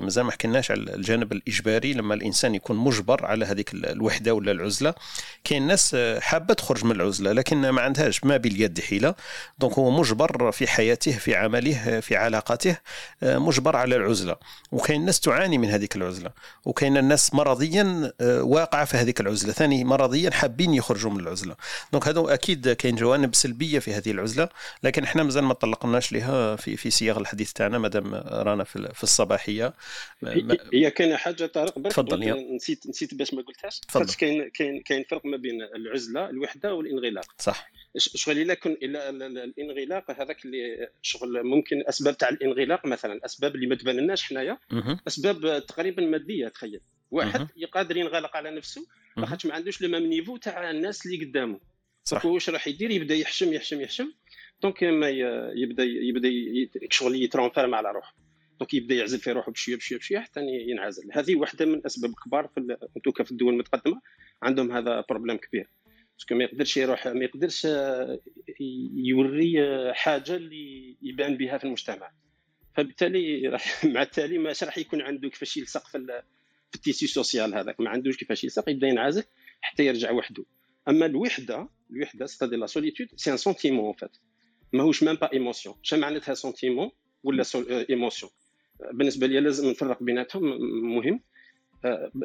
[0.00, 4.34] الاختياري مازال ما حكيناش على الجانب الإجباري لما الإنسان يكون مجبر على هذيك ال- الوحدة
[4.34, 4.94] ولا العزلة.
[5.44, 9.14] كاين ناس حابة تخرج من العزلة لكن ما عندهاش ما باليد حيلة.
[9.58, 12.76] donc هو مجبر في حياته في عمله في علاقاته
[13.22, 14.36] آه، مجبر على العزلة.
[14.72, 16.30] وكاين ناس تعاني من هذيك العزلة.
[16.64, 19.52] وكاين الناس مرضيا آه، واقعة في هذيك العزلة.
[19.52, 21.56] ثاني مرضيا حابين يخرجوا من العزلة.
[21.92, 24.48] donc هذا أكيد كاين جوانب سلبية في هذه العزلة
[24.82, 29.72] لكن إحنا مازال ما طلقناش لها في في صياغ الحديث تاعنا مادام رانا في الصباحية.
[30.22, 32.54] ما- هي كاينة حاجة طارق برك تفضل،.
[32.54, 34.14] نسيت نسيت باش ما قلتهاش تفضل.
[34.14, 39.22] كاين كاين كاين فرق ما بين العزلة الوحدة والانغلاق صح شغل إلا كن إلا ال-
[39.22, 44.22] ال- الانغلاق هذاك اللي شغل ممكن أسباب تاع الانغلاق مثلا الاسباب اللي ما تبان لناش
[44.22, 44.58] حنايا.
[45.08, 46.80] أسباب تقريبا مادية تخيل
[47.10, 47.48] واحد.
[47.56, 48.86] يقدر ينغلق على نفسه.
[49.16, 51.60] لاخاطش ما عندوش le même niveau تاع الناس اللي قدامه
[52.04, 54.12] صح واش راح يدير يبدا يحشم يحشم يحشم
[54.62, 55.08] donc ما
[55.54, 56.28] يبدا يبدا
[56.90, 58.14] شغل يترونفيرم على روحه
[58.60, 61.08] donc يبدا يعزل في روحه بشويه بشويه بشويه حتى ينعزل.
[61.12, 64.00] هذه واحدة من الاسباب الكبار في en tout cas في الدول المتقدمة.
[64.42, 65.70] عندهم هذا problème كبير.
[66.18, 67.66] parce que ما يقدرش يروح ما يقدرش
[68.96, 69.54] يوري
[69.94, 72.10] حاجة اللي يبان بها في المجتمع.
[72.74, 76.22] فبالتالي راح مع التالي ماش راح يكون عنده كيفاش يلصق في
[76.70, 77.80] في ال tissu social هذاك.
[77.80, 79.24] ما عندوش كيفاش يلصق يبدا ينعزل
[79.60, 80.44] حتى يرجع وحده.
[80.88, 84.16] أما الوحده الوحدة c'est-à-dire la solitude c'est un sentiment فات
[84.72, 86.90] ماهوش même pas émotion شنو معناتها sentiment
[87.22, 87.44] ولا
[87.90, 88.32] émotion
[88.92, 90.42] بالنسبة لي لازم نفرق بيناتهم
[90.96, 91.20] مهم.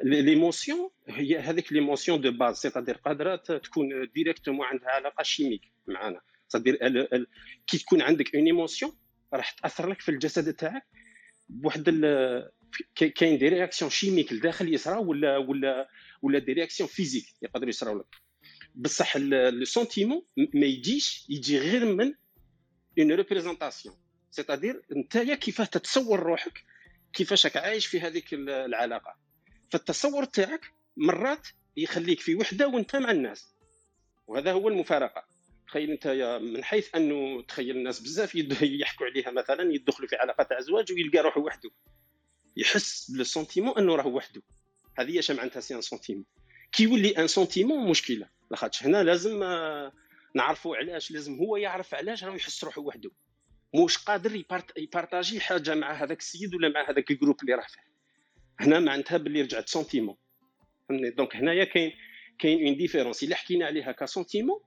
[0.03, 6.21] l'émotion هي هذيك l'émotion de base c'est-à-dire قادرة تكون directement عندها علاقة chimique معنا.
[6.47, 6.77] c'est-à-dire
[7.67, 8.91] كي تكون عندك une émotion
[9.33, 10.83] راح تأثر لك في الجسد تاعك
[11.49, 11.83] بواحد
[12.95, 15.89] كاين- des réactions chimiques لداخل يصراو ولا ولا
[16.21, 18.15] ولا des réactions physiques يقدروا يصراو لك.
[18.75, 22.13] بصح le sentiment ما يجيش يجي غير من
[22.99, 23.95] une représentation
[24.35, 26.63] c'est-à-dire نتايا كيفاه تتصور روحك
[27.13, 29.15] كيفاش راك عايش في هذيك ال- العلاقة.
[29.69, 33.55] فالتصور تاعك مرات يخليك في وحدة وانت مع الناس.
[34.27, 35.25] وهذا هو المفارقة.
[35.67, 36.07] تخيل انت
[36.41, 41.19] من حيث انه تخيل الناس بزاف يحكوا عليها مثلا يدخلوا في علاقة تاع زواج ويلقى
[41.19, 41.69] روحه وحده.
[42.57, 44.41] يحس بال sentiment أنه راه وحده.
[44.97, 46.25] هذه اش معناتها c'est un sentiment
[46.71, 48.29] كي يولي un sentiment مشكلة.
[48.51, 49.91] لاخاطش هنا لازم آه،
[50.35, 53.11] نعرفوا علاش لازم هو يعرف علاش راه يحس روحه وحده.
[53.75, 54.43] موش قادر
[54.77, 57.81] يبارطاجي حاجة مع هذاك السيد ولا مع هذاك ال groupe اللي راه فيه.
[58.59, 60.15] هنا معناتها باللي رجعت sentiment
[60.89, 61.91] فهمني donc هنايا كاين
[62.39, 64.59] كاين une différence إلا حكينا عليها ك sentiment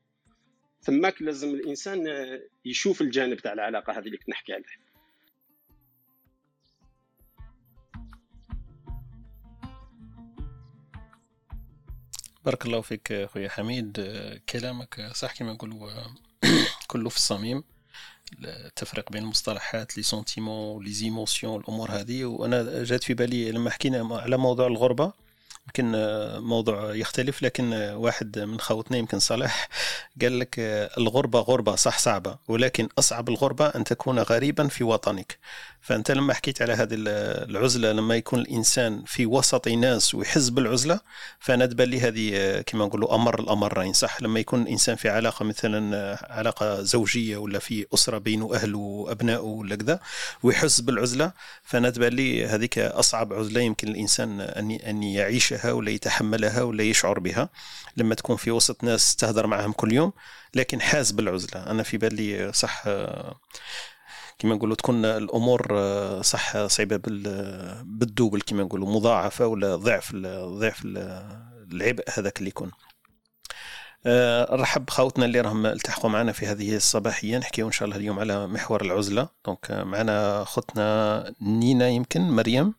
[0.82, 2.04] تماك لازم الإنسان
[2.64, 4.64] يشوف الجانب تاع العلاقة هذه اللي كنت نحكي عليه.
[12.44, 14.00] بارك الله فيك خويا حميد.
[14.48, 15.90] كلامك صح كما نقولوا
[16.86, 17.64] كله في الصميم.
[18.44, 22.24] التفريق بين المصطلحات les sentiments les émotions الأمور هذه.
[22.24, 25.12] وأنا جات في بالي لما حكينا على موضوع الغربة
[25.68, 25.92] يمكن
[26.42, 29.68] موضوع يختلف لكن واحد من خوتنا يمكن صالح
[30.22, 30.54] قال لك
[30.98, 35.38] الغربة غربة صح صعبة ولكن أصعب الغربة أن تكون غريبا في وطنك.
[35.80, 41.00] فأنت لما حكيت على هذه ال- العزلة لما يكون الإنسان في وسط ناس ويحس بالعزلة
[41.38, 46.82] فأنا لي هذه كما نقولوا أمر الأمرين صح؟ لما يكون الإنسان في علاقة مثلا علاقة
[46.82, 50.00] زوجية ولا في أسرة بينه أهله وأبنائه ولا كذا
[50.42, 55.02] ويحس بالعزلة فأنا لي هذيك أصعب عزلة يمكن الإنسان أن أن
[55.58, 57.48] يعيشها ولا يتحملها ولا يشعر بها
[57.96, 60.12] لما تكون في وسط ناس تهدر معهم كل يوم
[60.54, 61.70] لكن حاز بالعزلة.
[61.70, 62.84] أنا في بالي صح
[64.38, 65.62] كما نقولوا تكون الأمور
[66.22, 70.14] صح صعيبة بال- بالدوبل كما نقولوا مضاعفة ولا ضعف
[70.60, 72.70] ضعف ال- العبء هذاك اللي يكون.
[74.06, 77.38] آه، نرحب خوتنا اللي راهم التحقوا معنا في هذه الصباحية.
[77.38, 79.28] نحكيو إن شاء الله اليوم على محور العزلة.
[79.46, 82.74] دونك معنا خوتنا نينا يمكن مريم.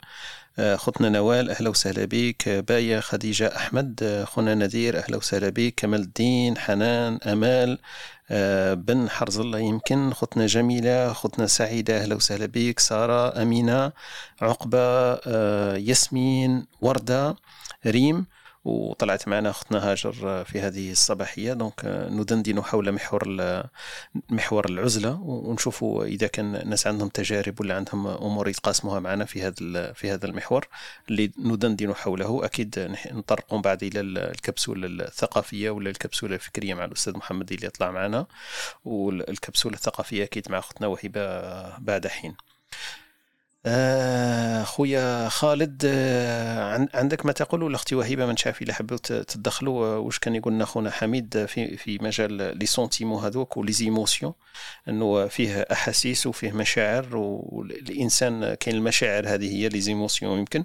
[0.59, 2.49] خوتنا نوال أهلا وسهلا بك.
[2.49, 5.73] باية خديجة أحمد آه، خونا نذير أهلا وسهلا بك.
[5.77, 7.79] كمال الدين حنان أمال
[8.31, 12.79] آه، بن حرز الله يمكن خوتنا جميلة خوتنا سعيدة أهلا وسهلا بك.
[12.79, 13.91] سارة أمينة
[14.41, 14.79] عقبة
[15.27, 17.35] آه، ياسمين وردة
[17.85, 18.25] ريم.
[18.65, 21.53] وطلعت معنا اختنا هاجر في هذه الصباحية.
[21.53, 23.23] دونك ندندن حول محور
[24.29, 29.93] محور العزلة ونشوفوا إذا كان الناس عندهم تجارب ولا عندهم أمور يتقاسموها معنا في هذا
[29.93, 30.67] في هذا المحور.
[31.09, 37.17] اللي ندندن حوله أكيد نطرقوا بعد إلى ال- الكبسولة الثقافية ولا الكبسولة الفكرية مع الأستاذ
[37.17, 38.25] محمد اللي يطلع معنا
[38.85, 42.35] والكبسولة الثقافية أكيد مع اختنا وهبة بعد حين.
[44.63, 49.13] خويا خالد آه، عن- عندك ما تقول؟ ولا أختي وهبه من شافي اللي حبوا ت-
[49.13, 53.71] تدخلوا آه، واش كان يقول لنا خونا حميد في في مجال les sentiments هذوك و
[53.71, 54.33] les émotions؟
[54.89, 60.63] إنه فيه أحاسيس وفيه مشاعر والانسان كاين المشاعر هذه هي les émotions يمكن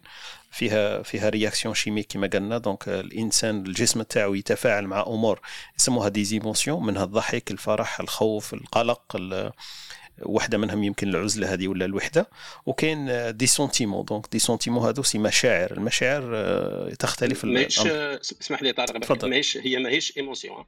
[0.51, 5.41] فيها فيها réaction chimique كما قلنا donc الإنسان الجسم تاعو يتفاعل مع أمور
[5.79, 9.03] يسموها des émotions منها الضحك الفرح الخوف القلق
[10.23, 12.31] واحدة منهم يمكن العزلة هذه ولا الوحدة.
[12.67, 15.73] وكاين آه، des sentiments donc des sentiments هادو c'est مشاعر.
[15.73, 18.21] المشاعر آه، تختلف ماهيش الأمر.
[18.21, 19.25] اسمح لي طارق.
[19.25, 20.65] ماهيش هي ماهيش émotion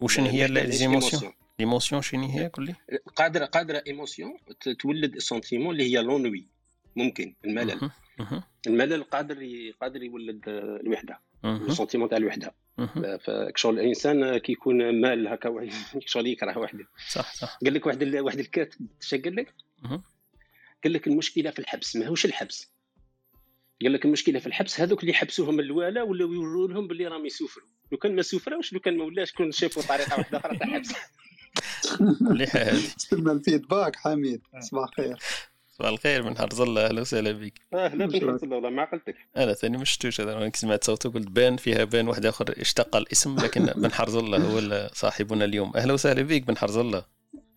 [0.00, 1.32] وشن هي les émotions.
[1.58, 2.74] l'émotion شنو هي؟ قول لي.
[3.16, 4.36] قادرة قادرة émotion
[4.78, 6.46] تولد sentiment اللي هي l'ennui
[6.96, 7.90] ممكن الملل.
[8.66, 9.36] الملل قادر
[9.80, 11.20] قادر يولد آه، الوحدة.
[11.44, 12.54] ال sentiment تاع الوحدة.
[12.78, 13.18] مهم.
[13.18, 15.68] فكشغل الإنسان كي يكون مال هكا
[16.06, 17.58] شغل يكره وحده صح صح.
[17.64, 19.54] قال لك واحد ال- واحد الكاتب اش قال لك؟
[20.84, 21.96] قال لك المشكلة في الحبس.
[21.96, 22.72] ماهوش الحبس؟
[23.82, 27.66] قال لك المشكلة في الحبس هذوك اللي حبسوهم الوالا ولاو يوروا لهم باللي راهم يسوفروا.
[27.92, 30.92] لو كان ما سوفراوش لو كان ما ولاش كون شافوا طريقة واحدة أخرى تاع حبس
[32.20, 34.42] مليحه هذه استنى الفيدباك حميد.
[34.60, 35.18] صباح الخير
[35.80, 36.86] صباح الخير من حرز الله.
[36.86, 40.32] أهلا وسهلا بك آه لا مش بنت والله ما عقلتك أنا ثاني ما شفتوش هذا.
[40.36, 44.38] أنا سمعت صوته قلت بان فيها بان واحد آخر اشتق الاسم لكن بن حرز الله
[44.38, 45.72] هو صاحبنا اليوم.
[45.76, 47.04] أهلا وسهلا بك بن حرز الله.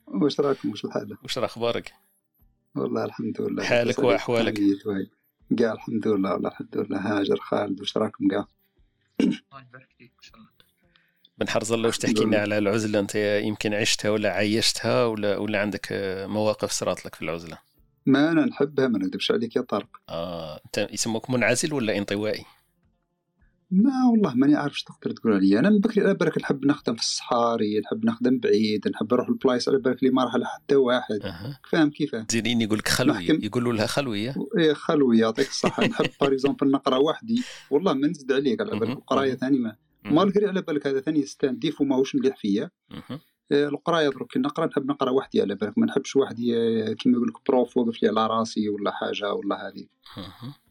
[0.07, 1.93] واش راكم واش الحال وش أخبارك؟
[2.75, 3.63] والله الحمد لله.
[3.63, 5.07] حالك وهي.
[5.59, 6.97] كاع الحمد لله والله الحمد لله.
[6.99, 8.45] هاجر خالد واش راكم كاع
[9.21, 9.33] الله
[9.69, 10.47] يبارك فيك إن شاء الله.
[11.37, 15.61] بن حرز الله واش تحكي لنا على العزلة؟ أنت يمكن عشتها ولا عايشتها ولا ولا
[15.61, 15.87] عندك
[16.29, 17.72] مواقف صارت لك في العزلة؟
[18.05, 19.89] ما أنا نحبها ما نكذبش عليك يا طارق.
[20.09, 22.45] آه أنت يسموك منعزل ولا انطوائي؟
[23.71, 25.59] ما والله ماني عارف اش تقدر تقول عليا.
[25.59, 29.69] أنا من بكري على بالك نحب نخدم في الصحاري نحب نخدم بعيد نحب نروح البلايص
[29.69, 31.19] على بالك اللي ما راح حتى واحد.
[31.23, 31.59] أها.
[31.69, 33.25] فاهم كيفاه زينين يقول لك خلوي.
[33.29, 35.83] يقولوا لها خلوية؟ إيه خلوي يعطيك الصحة.
[35.87, 37.43] نحب par exemple نقرأ وحدي.
[37.71, 38.83] والله ما نزيد عليك على بالك.
[38.83, 38.97] مهم.
[38.97, 39.75] القراية ثاني ما.
[40.05, 42.69] malgré على بالك هذا ثاني c'est un défaut ماهوش مليح فيا.
[43.51, 45.77] القرايه درك كي نقرأ نحب نقرأ وحدي على بالك.
[45.77, 49.67] ما نحبش واحد ي- كيما يقول لك prof وقف لي على راسي ولا حاجة ولا
[49.67, 49.85] هذه.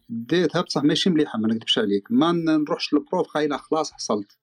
[0.09, 2.07] ديتها بصح ماشي مليحة ما نكذبش عليك.
[2.11, 4.37] ما نروحش لل prof خايله خلاص حصلت.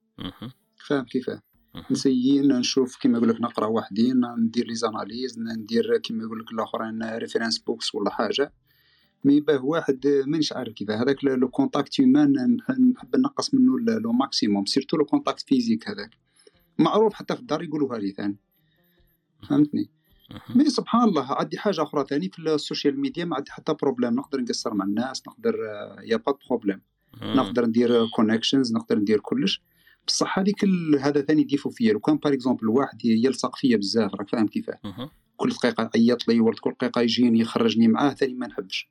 [0.89, 1.41] فاهم كيفاه.
[1.91, 6.53] نسيي نشوف كيما يقول لك نقرأ وحدي ندير لي les analyses ندير كيما يقول لك
[6.53, 8.53] الآخرين référence books ولا حاجة.
[9.25, 12.33] mais باه واحد مانيش عارف كيف هذاك le contact humain
[12.93, 16.11] نحب نقص منه le maximum surtout le contact physique هذاك.
[16.81, 18.37] معروف حتى في الدار يقولوها لي ثاني.
[19.49, 19.91] فهمتني.
[20.55, 24.15] mais سبحان الله عندي حاجة أخرى ثاني في ال social media ما عندي حتى problème
[24.15, 25.55] نقدر نقصر مع الناس نقدر
[26.05, 26.81] y a pas problème.
[27.23, 29.63] نقدر ندير connections نقدر ندير كلش.
[30.07, 30.65] بصح هذيك
[31.01, 31.93] هذا ثاني défaut فيا.
[31.93, 35.11] لو كان par exemple واحد يلصق فيا بزاف راك فاهم كيفاه.
[35.37, 38.89] كل دقيقة يعيط لي ولا كل دقيقة يجيني يخرجني معاه ثاني ما نحبش.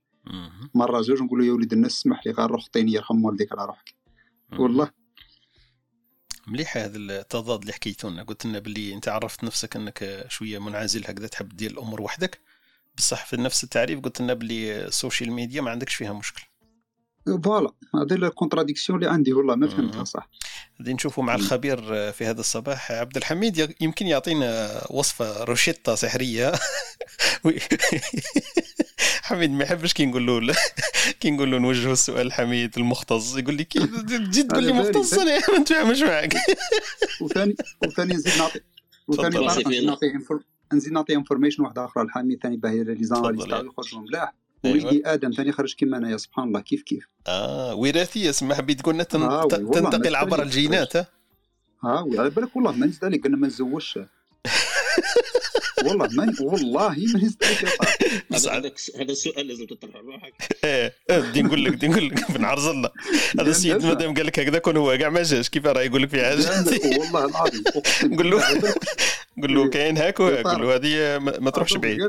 [0.73, 3.65] مرة زوج نقول له يا وليد الناس اسمح لي غير روح عطيني يرحم والديك على
[3.65, 3.95] روحك.
[4.59, 4.98] والله.
[6.49, 8.23] مليح هذا التضاد اللي حكيتو لنا.
[8.23, 12.39] قلت لنا باللي انت عرفت نفسك انك شوية منعزل هكذا تحب دير الأمور وحدك.
[12.97, 16.43] بصح في نفس التعريف قلت لنا باللي ال social media ما عندكش فيها مشكل.
[17.43, 20.03] voilà هذه ال contradiction اللي عندي والله ما فهمتها.
[20.03, 20.29] صح.
[20.79, 22.91] غادي نشوفوا مع الخبير في هذا الصباح.
[22.91, 26.51] عبد الحميد يمكن يعطينا وصفة روشيتا سحرية.
[29.29, 30.55] حميد ما يحبش كي نقول له
[31.19, 34.81] كي نقول له نوجهه السؤال لحميد المختص يقول لي كي تجي تقول لي على.
[34.89, 36.33] مختص أنا ما نتفاهمش معك
[37.21, 37.55] وثاني
[37.87, 38.59] وثاني نزيد نعطي
[39.07, 39.45] وثاني
[39.85, 40.13] نعطي
[40.73, 43.49] نزيد نعطي information واحدة أخرى لحميد ثاني باهي les analyses تفضل.
[43.51, 44.33] تاعو يخرجوا ملاح
[44.65, 44.85] أيوة.
[44.85, 48.93] ولدي آدم ثاني خرج كيما أنايا سبحان الله كيف كيف آه وراثيه سما حبيت تقول
[48.95, 50.41] لنا تن- آه، تنتقل عبر.
[50.43, 51.07] الجينات ها؟
[51.83, 53.99] ها وعلى بالك والله ما نزيد عليك أنا ما نزوجش
[55.85, 57.31] والله ما والله ما
[58.31, 60.33] بس هذا هذا السؤال لازم تطرح روحك.
[60.63, 62.89] إيه إيه، بدي نقول لك بدي نقول لك بنعرض لنا.
[63.35, 63.85] هذا لا، السيد.
[63.85, 65.49] مادام قال لك هكذا كون هو كاع ما جاش.
[65.49, 67.63] كيف راه يقول لك في حاجة؟ والله العظيم.
[67.67, 68.77] أقسم قول له بالله، على بالك
[69.41, 70.47] قول له كاين هاك وهاك.
[70.47, 71.99] قول له هذه ما تروحش بعيد.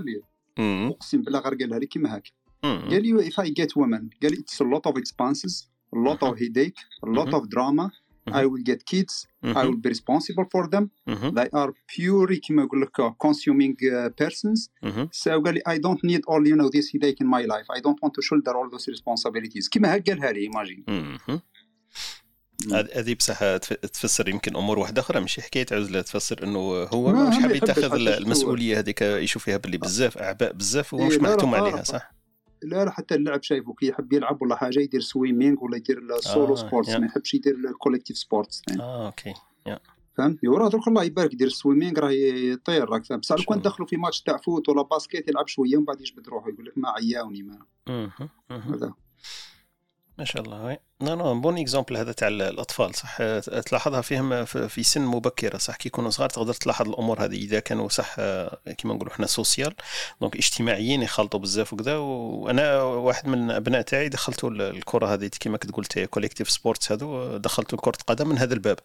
[0.59, 2.33] أقسم بالله غير قالها لي كيما هاك.
[2.65, 4.05] قال لي if I get woman.
[4.23, 5.67] قال لي it's a lot of expenses
[5.97, 7.35] a lot of headache a lot Mhm.
[7.39, 7.87] of drama
[8.33, 9.27] I will get kids.
[9.45, 10.89] I will be responsible for them.
[11.07, 11.35] مهم.
[11.35, 14.69] they are purely كيما يقول لك consuming uh, persons.
[15.13, 17.67] So قال لي I don't need all you know this headache in my life.
[17.77, 19.69] I don't want to shoulder all those responsibilities.
[19.69, 20.91] كيما هاك قالها لي imagine.
[20.91, 21.41] مهم.
[22.95, 27.37] هذه بصح تف- تفسر يمكن أمور واحدة أخرى ماشي حكاية عزله تفسر إنه هو مش
[27.39, 31.65] حاب يتخذ المسؤولية هذيك يشوف فيها باللي بزاف أعباء بزاف وهو إيه، مش محتوم طارق.
[31.65, 32.15] عليها صح؟
[32.63, 36.53] لا لا حتى اللعب شايفه كي يحب يلعب ولا حاجة يدير swimming ولا يدير السولو
[36.53, 36.91] آه، sports.
[36.91, 39.35] ما يحبش يدير ال collective sports آه okay
[40.19, 43.63] فهمتني وراه درك الله يبارك يدير ال swimming راه يطير راك فاهم بصح لو كان.
[43.63, 46.79] دخلوا في ماتش تاع foot ولا basket يلعب شوية ومن بعد يجبد روحه يقول لك
[46.79, 47.59] ما عياوني ما.
[48.51, 48.95] هذا.
[50.19, 53.19] ما شاء الله oui un bon exemple هذا تاع الأطفال صح؟
[53.67, 57.89] تلاحظها فيهم في سن مبكرة صح؟ كي يكونوا صغار تقدر تلاحظ الأمور هذه إذا كانوا
[57.89, 58.15] صح؟
[58.79, 59.75] كيما نقولوا إحنا social
[60.21, 65.87] donc اجتماعيين يخلطوا بزاف وكذا وأنا واحد من الابناء تاعي دخلته الكرة هذه كيما كتقول
[66.11, 68.79] collective sports هذو دخلته كرة القدم من هذا الباب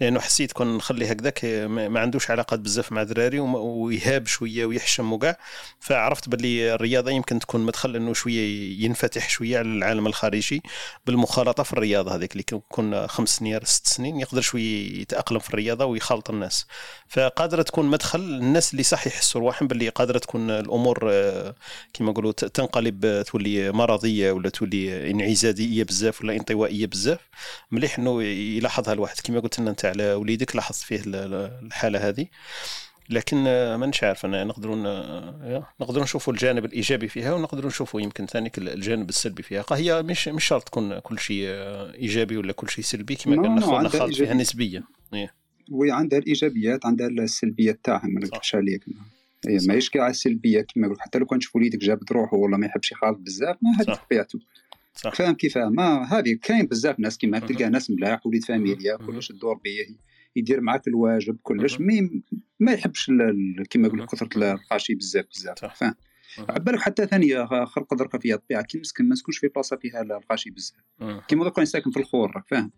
[0.00, 5.12] لأنه حسيت كون نخلي هكذاك ما ما عندوش علاقات بزاف مع دراري يهاب شوية ويحشم
[5.12, 5.38] وكاع
[5.80, 10.62] فعرفت باللي الرياضة يمكن تكون مدخل انه شوية ينفتح شوية على العالم الخارجي
[11.06, 15.84] بالمخالطة في الرياضة هذيك اللي كنا خمس سنين ست سنين يقدر شوية يتأقلم في الرياضة
[15.84, 16.66] ويخالط الناس.
[17.08, 21.54] فقادرة تكون مدخل الناس اللي صح يحسوا رواحهم باللي قادرة تكون الأمور آه،
[21.94, 27.18] كما نقولوا تنقلب آه، تولي مرضية ولا تولي انعزاليه بزاف ولا انطوائية بزاف.
[27.70, 32.08] مليح إنه يلاحظها الواحد كما قلت لنا أنت على وليدك لاحظت فيه ال- ال- الحالة
[32.08, 32.26] هذه.
[33.10, 33.36] لكن
[33.76, 34.76] مانيش عارف أنا نقدروا
[35.80, 40.44] نقدروا نشوفوا الجانب الإيجابي فيها ونقدروا نشوفوا يمكن ثاني الجانب السلبي فيها هي مش مش
[40.44, 41.46] شرط تكون كل شيء
[41.94, 44.34] إيجابي ولا كل شيء سلبي كما عندها خالد فيها إيجابي.
[44.34, 44.84] نسبيه
[45.70, 48.84] وعندها الإيجابيات عندها السلبيات تاعها ما نكذبش عليك
[49.48, 49.68] إيه، صح.
[49.68, 52.92] ماهيش كاع السلبية كما يقول حتى لو كان تشوف وليدك جابد روحه ولا ما يحبش
[52.92, 54.04] يخالط بزاف ما هذيك صح.
[54.04, 54.38] طبيعته
[55.12, 57.38] فاهم كيف ما هذه كاين بزاف ناس كيما.
[57.38, 58.96] تلقى ناس ملاح وليد familia.
[58.96, 59.86] كلش الدور بيه
[60.36, 61.80] يدير معاك الواجب كلش.
[61.80, 62.22] mais
[62.60, 63.10] ما يحبش
[63.70, 65.74] كيما يقول كثره القاشي بزاف بزاف صح.
[65.74, 65.94] فاهم.
[66.38, 70.50] عبالك حتى ثانية خلق درك فيها الطبيعة كي مسكن ما نسكنش في بلاصة فيها القاشي
[70.50, 70.76] بزاف.
[71.28, 72.70] كيما دوك راني ساكن في الخور راك فاهم.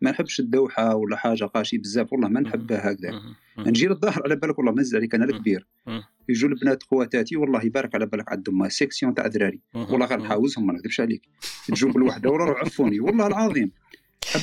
[0.00, 3.20] ما نحبش الدوحة ولا حاجة قاشي بزاف والله ما نحبها هكذا.
[3.58, 5.66] نجي للظهر على بالك والله مز عليك أنا الكبير.
[6.28, 9.60] يجوا البنات خواتاتي والله يبارك على بالك عندهم سيكسيون تاع دراري.
[9.74, 10.20] والله غير.
[10.20, 11.28] نحاوزهم ما نكذبش عليك
[11.68, 13.72] تجوا بالوحده ولا عفوني والله العظيم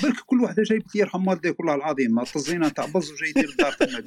[0.03, 3.71] بالك كل وحده جايبت لي يرحم والديك والله العظيم طزينه تاع بز وجاي يدير الدار
[3.71, 4.03] تما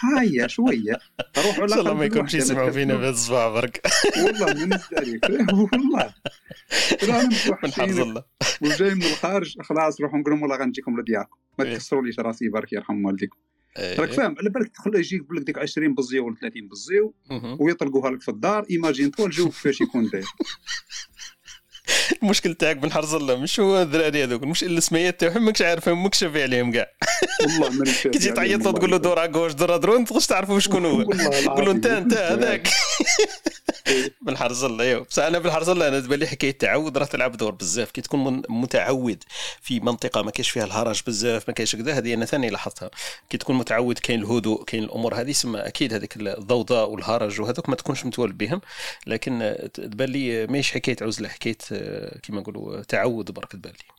[0.00, 0.98] هيا شوية.
[1.38, 3.86] روحوا إن شاء الله ما يكونش يسمعوا فينا بهذا الصباح برك
[4.16, 5.24] والله من عليك
[5.72, 6.14] والله.
[7.62, 8.24] من حفظ الله.
[8.62, 11.74] وجاي من الخارج خلاص روحوا نقول لهم والله غنجيكم لدياركم ما إيه.
[11.74, 13.38] تكسروا لي راسي بارك يرحم والديكم.
[13.78, 14.00] إيه.
[14.00, 17.14] راك فاهم؟ على بالك تدخل يجيك بلك ديك 20 بزيو ولا 30 بزيو.
[17.60, 18.66] ويطلقوها لك في الدار.
[18.70, 20.24] ايماجين طول الجو كيفاش يكون داير.
[22.22, 26.18] المشكل تاعك بن حرز الله مش هو الذراري هذوك مش السميات تاعهم ماكش عارفهم ماكش
[26.18, 26.86] شافي عليهم كاع
[27.60, 28.72] والله كي تجي يعني تعيط له.
[28.72, 31.86] تقول له دور عكوش دور درون تقدرش تعرفوا شكون هو والله قول له انت.
[31.86, 32.68] انت هذاك
[34.22, 37.52] بالحرز الله ايوا بصح أنا بالحرز الله أنا تبان لي حكاية تعود راه تلعب دور
[37.54, 37.90] بزاف.
[37.90, 39.24] كي تكون متعود
[39.60, 42.90] في منطقة ما كاينش فيها الهرج بزاف ما كاينش كذا هذه أنا ثاني لاحظتها.
[43.30, 47.76] كي تكون متعود كاين الهدوء كاين الأمور هذه يسمى أكيد هذيك الضوضاء والهرج وهذوك ما
[47.76, 48.60] تكونش متولد بهم.
[49.06, 53.96] لكن تبان لي ماهيش حكاية عزلة حكاية آه، كيما نقولوا تعود برك تبان لي.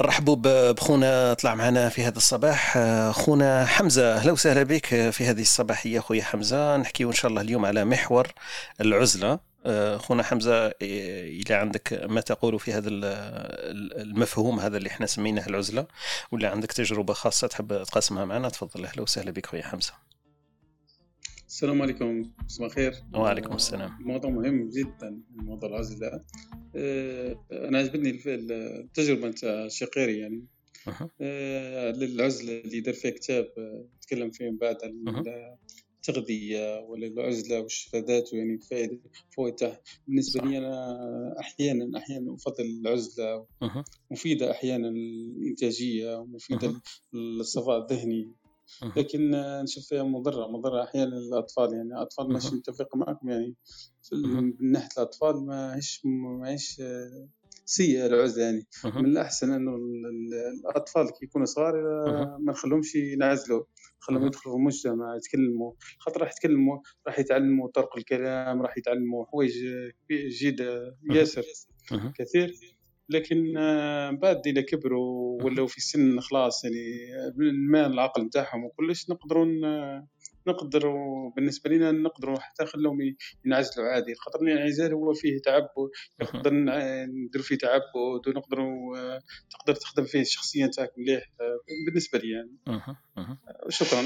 [0.00, 0.36] نرحبوا
[0.72, 2.76] بخونا طلع معنا في هذا الصباح.
[2.76, 4.14] آه، خونا حمزة.
[4.14, 6.76] أهلا وسهلا بك في هذه الصباحية خويا حمزة.
[6.76, 8.28] نحكيو إن شاء الله اليوم على محور
[8.80, 9.38] العزلة.
[9.66, 15.06] آه، خونا حمزة إلى عندك ما تقول في هذا ال- ال- المفهوم هذا اللي إحنا
[15.06, 15.86] سميناه العزلة؟
[16.32, 18.84] ولا عندك تجربة خاصة تحب تقاسمها معنا؟ تفضل.
[18.84, 19.92] أهلا وسهلا بك خويا حمزة.
[21.56, 23.90] السلام عليكم صباح الخير وعليكم السلام.
[24.00, 26.20] موضوع مهم جدا موضوع العزلة
[26.76, 30.44] آه، أنا عجبتني التجربة نتاع شقيري يعني.
[31.20, 35.24] آه، للعزلة اللي دار فيها كتاب آه، تكلم فيه من بعد عن.
[35.96, 38.98] التغذية ولا العزلة واستفادات يعني فائدة
[39.36, 40.44] فوائد تاعها بالنسبة.
[40.44, 43.46] لي أنا أحيانا أحيانا أفضل العزلة.
[44.10, 46.80] مفيدة أحيانا الإنتاجية ومفيدة.
[47.12, 48.32] للصفاء الذهني.
[48.96, 49.30] لكن
[49.62, 52.54] نشوف فيها مضرة مضرة أحيانا للأطفال يعني الأطفال ماشي.
[52.54, 53.54] متفق معكم يعني.
[54.12, 57.28] من ناحية الأطفال ما هيش ما هيش آه،
[57.64, 58.66] سيئة العزلة يعني.
[58.84, 61.74] من الأحسن إنه ال- ال- الأطفال كي يكونوا صغار.
[62.38, 63.64] ما نخليهمش ينعزلوا
[63.98, 64.26] خليهم.
[64.26, 69.52] يدخلوا في المجتمع يتكلموا خاطر راح يتكلموا راح يتعلموا طرق الكلام راح يتعلموا حوايج
[70.10, 71.42] جيدة ياسر.
[72.18, 72.54] كثير
[73.08, 76.76] لكن آه، بعد إذا كبروا ولاو في سن خلاص يعني
[77.36, 80.06] بالمان العقل نتاعهم وكلش نقدروا ن-
[80.46, 84.14] نقدروا بالنسبة لنا نقدروا حتى نخليهم ي- ينعزلوا عادي.
[84.14, 85.68] خاطر الانعزال هو فيه تعبد
[86.22, 92.18] نقدر نع- ندير فيه تعبد ونقدروا آه، تقدر تخدم فيه الشخصية نتاعك مليح آه، بالنسبة
[92.18, 92.56] لي يعني.
[93.68, 94.02] شكرا.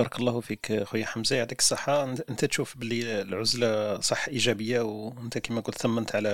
[0.00, 2.04] بارك الله فيك خويا حمزة يعطيك الصحة.
[2.04, 6.28] انت تشوف باللي العزلة صح إيجابية وأنت كما قلت ثمنت على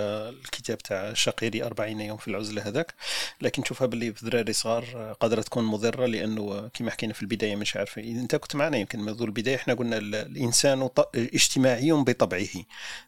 [0.44, 2.94] الكتاب تاع شقيري 40 يوم في العزلة هذاك.
[3.40, 7.76] لكن تشوفها باللي في ذراري صغار قادرة تكون مضرة لأنه كما حكينا في البداية مش
[7.76, 9.56] عارف أنت كنت معنا يمكن منذ البداية.
[9.56, 12.46] إحنا قلنا ال- الإنسان اجتماعي بطبعه.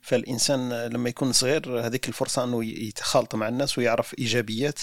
[0.03, 4.79] فالإنسان لما يكون صغير هذيك الفرصة أنه يتخالط مع الناس ويعرف إيجابيات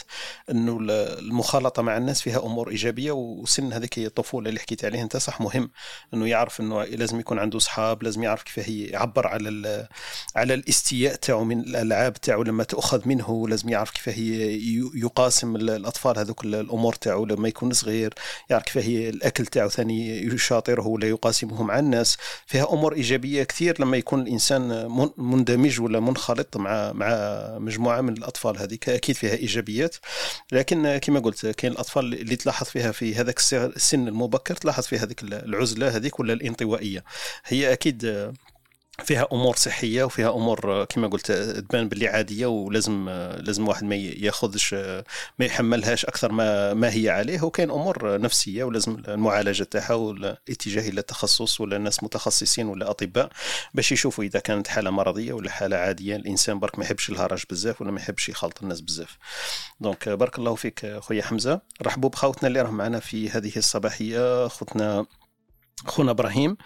[0.51, 5.17] أنه ال- المخالطة مع الناس فيها أمور إيجابية وسن هذيك الطفولة اللي حكيت عليها أنت
[5.17, 5.64] صح مهم
[6.13, 9.88] إنه يعرف إنه لازم يكون عنده أصحاب لازم يعرف كيف هي يعبر على
[10.36, 14.59] على الاستياء تاعو من الألعاب تاعو لما تؤخذ منه لازم يعرف كيف هي
[14.95, 18.13] يقاسم ال- الأطفال هذوك ال- الأمور تاعو لما يكون صغير
[18.49, 22.18] يعرف كيف هي الأكل تاعو ثاني يشاطره ولا يقاسمه مع الناس.
[22.45, 27.07] فيها أمور إيجابية كثير لما يكون الإنسان من- مندمج ولا منخلط مع مع
[27.59, 29.95] مجموعة من الأطفال هذيك أكيد فيها إيجابيات.
[30.51, 35.24] لكن كما قلت كاين الأطفال اللي تلاحظ فيها في هذاك السن المبكر تلاحظ في هذيك
[35.45, 37.03] العزلة هذيك ولا الانطوائية؟
[37.45, 38.31] هي أكيد
[39.03, 44.73] فيها أمور صحية وفيها أمور كما قلت تبان باللي عادية ولازم لازم واحد ما ياخذش
[45.39, 47.41] ما يحملهاش أكثر ما ما هي عليه.
[47.41, 53.29] وكاين أمور نفسية ولازم المعالجة تاعها والاتجاه إلى التخصص ولا ناس متخصصين ولا أطباء
[53.73, 56.15] باش يشوفوا إذا كانت حالة مرضية ولا حالة عادية.
[56.15, 59.17] الإنسان برك ما يحبش الهرج بزاف ولا ما يحبش يخالط الناس بزاف.
[59.79, 61.61] دونك بارك الله فيك خويا حمزة.
[61.81, 64.47] رحبوا بخوتنا اللي راهم معنا في هذه الصباحية.
[64.47, 65.05] خوتنا
[65.86, 66.57] خونا إبراهيم.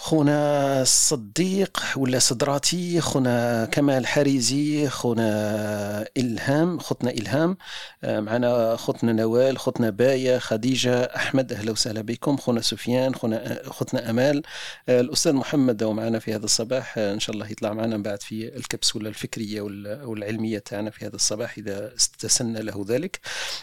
[0.00, 7.56] خونا صديق ولا صدراتي خونا كمال حريزي خونا إلهام خوتنا إلهام.
[8.04, 12.36] آه، معنا خوتنا نوال خوتنا باية خديجة أحمد أهلا وسهلا بكم.
[12.36, 14.42] خونا سفيان خونا خوتنا أمال.
[14.88, 16.94] آه، الأستاذ محمد هو معنا في هذا الصباح.
[16.98, 21.16] آه، إن شاء الله يطلع معنا بعد في الكبسولة الفكرية وال- والعلمية تاعنا في هذا
[21.16, 23.20] الصباح إذا استسن له ذلك.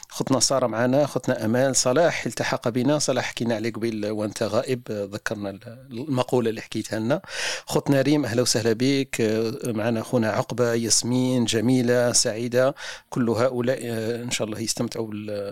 [0.09, 1.75] خوتنا سارة معنا خوتنا أمال.
[1.75, 2.99] صلاح التحق بنا.
[2.99, 4.81] صلاح حكينا عليه قبيل وأنت غائب.
[4.89, 5.49] آه، ذكرنا
[5.91, 7.21] المقال المقوله اللي حكيتها لنا.
[7.65, 9.21] خوتنا ريم أهلا وسهلا بك.
[9.65, 12.75] معنا اخونا عقبة ياسمين جميلة سعيدة.
[13.09, 15.11] كل هؤلاء آه، إن شاء الله يستمتعوا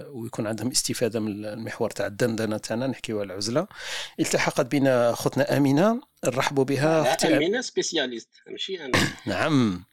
[0.09, 3.67] ويكون عندهم استفادة من المحور تاع الدندنة تاعنا نحكيو على العزلة.
[4.19, 7.13] التحقت بنا اختنا أمينة نرحبوا بها.
[7.13, 8.99] أختي أمينة سبيسياليست ماشي أنا.
[9.25, 9.83] نعم.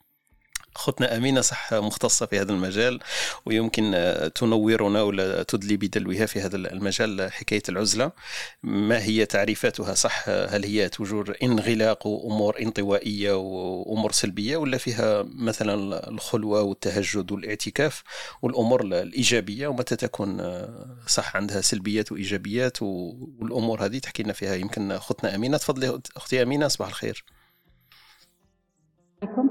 [0.75, 2.99] اختنا أمينة صح مختصة في هذا المجال
[3.45, 8.11] ويمكن آه، تنورنا ولا تدلي بدلوها في هذا المجال حكاية العزلة.
[8.63, 16.09] ما هي تعريفاتها صح؟ هل هي تجور انغلاق وامور انطوائية وأمور سلبية ولا فيها مثلا
[16.09, 18.03] الخلوة والتهجد والاعتكاف
[18.41, 24.55] والأمور الإيجابية؟ ومتى تكون آه، صح عندها سلبيات وإيجابيات و- والأمور هذه؟ تحكي لنا فيها
[24.55, 25.57] يمكن اختنا أمينة.
[25.57, 27.25] تفضلي أختي أمينة صباح الخير.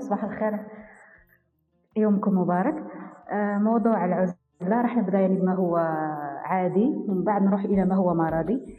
[0.00, 0.79] صباح الخير.
[1.97, 2.74] يومكم مبارك.
[3.30, 5.76] آه، موضوع العزلة راح نبدأ يعني بما هو
[6.45, 6.86] عادي.
[7.09, 8.78] ومن بعد نروح إلى ما هو مرضي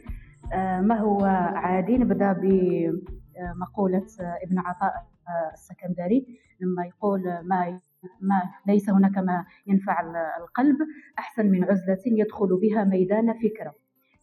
[0.52, 4.06] آه، ما هو عادي؟ نبدأ بمقولة
[4.42, 4.92] ابن عطاء
[5.28, 6.26] آه، السكندري.
[6.60, 7.80] لما يقول ما
[8.20, 10.00] ما ليس هناك ما ينفع
[10.40, 10.76] القلب
[11.18, 13.74] أحسن من عزلة يدخل بها ميدان فكرة.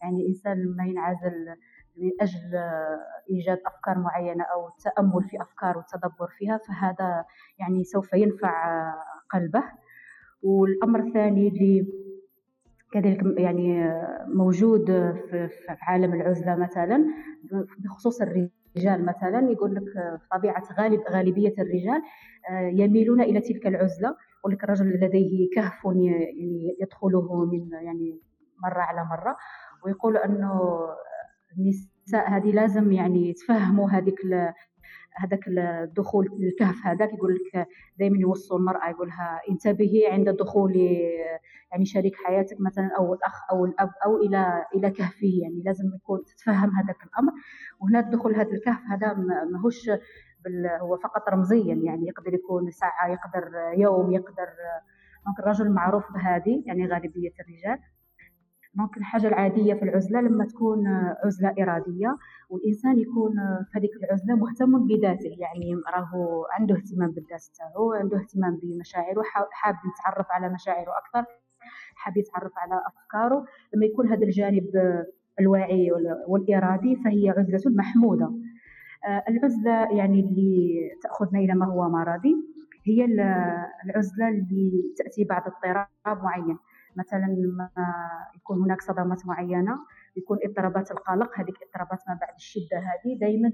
[0.02, 1.56] يعني الإنسان لما ينعزل
[1.98, 2.56] من أجل
[3.30, 7.26] إيجاد أفكار معينة أو التأمل في أفكار والتدبر فيها فهذا
[7.60, 8.84] يعني سوف ينفع
[9.34, 9.64] قلبه.
[10.44, 11.88] والأمر الثاني اللي
[12.94, 13.94] كذلك يعني
[14.28, 14.86] موجود
[15.30, 15.50] في
[15.82, 17.06] عالم العزلة مثلا
[17.80, 22.02] بخصوص الرجال مثلا يقول لك طبيعة غالب غالبية الرجال
[22.50, 24.16] آه، يميلون إلى تلك العزلة.
[24.40, 28.22] يقول لك الرجل لديه كهف يعني يدخله من يعني
[28.64, 29.38] مرة على مرة.
[29.86, 30.80] ويقول أنه
[31.58, 34.20] النساء هذه لازم يعني يتفهموا هذيك
[35.16, 37.68] هذاك الدخول الكهف هذاك يقول لك
[38.00, 40.76] دائما يوصوا المرأة يقولها انتبهي عند دخول
[41.72, 45.28] يعني شريك حياتك مثلا أو الأخ أو الأب أو إلى إلى كهفه.
[45.44, 47.32] يعني لازم يكون تتفهم هذاك الأمر.
[47.80, 49.90] وهنا الدخول هذا الكهف هذا ما- ماهوش
[50.82, 51.76] هو فقط رمزيا.
[51.76, 54.48] يعني يقدر يكون ساعة يقدر يوم يقدر
[55.26, 57.80] donc الرجل معروف بهذه يعني غالبية الرجال.
[58.80, 60.88] donc الحاجة العادية في العزلة لما تكون
[61.26, 62.18] عزلة إرادية
[62.50, 63.32] والإنسان يكون
[63.72, 69.48] في هذيك العزلة مهتم بذاته يعني راهو عنده اهتمام بالذات تاعو عنده اهتمام بمشاعره حا-
[69.52, 71.26] حاب يتعرف على مشاعره أكثر
[71.96, 73.46] حاب يتعرف على أفكاره.
[73.74, 74.66] لما يكون هذا الجانب
[75.40, 78.32] الواعي وال- والإرادي فهي عزلة محمودة.
[79.08, 82.36] آه، العزلة يعني اللي تأخذنا إلى ما هو مرضي
[82.84, 83.20] هي ال-
[83.86, 86.58] العزلة اللي تأتي بعد اضطراب معين.
[86.96, 87.70] مثلا لما
[88.36, 89.78] يكون هناك صدمات معينة
[90.16, 91.40] يكون اضطرابات القلق.
[91.40, 93.50] هذيك اضطرابات ما بعد الشدة هذه دائما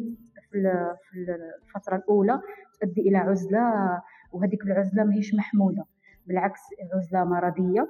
[0.49, 1.17] في ال- في
[1.65, 2.41] الفترة الأولى
[2.81, 5.85] تؤدي إلى عزلة وهذيك العزلة ماهيش محمودة.
[6.27, 6.61] بالعكس
[6.95, 7.87] عزلة مرضية.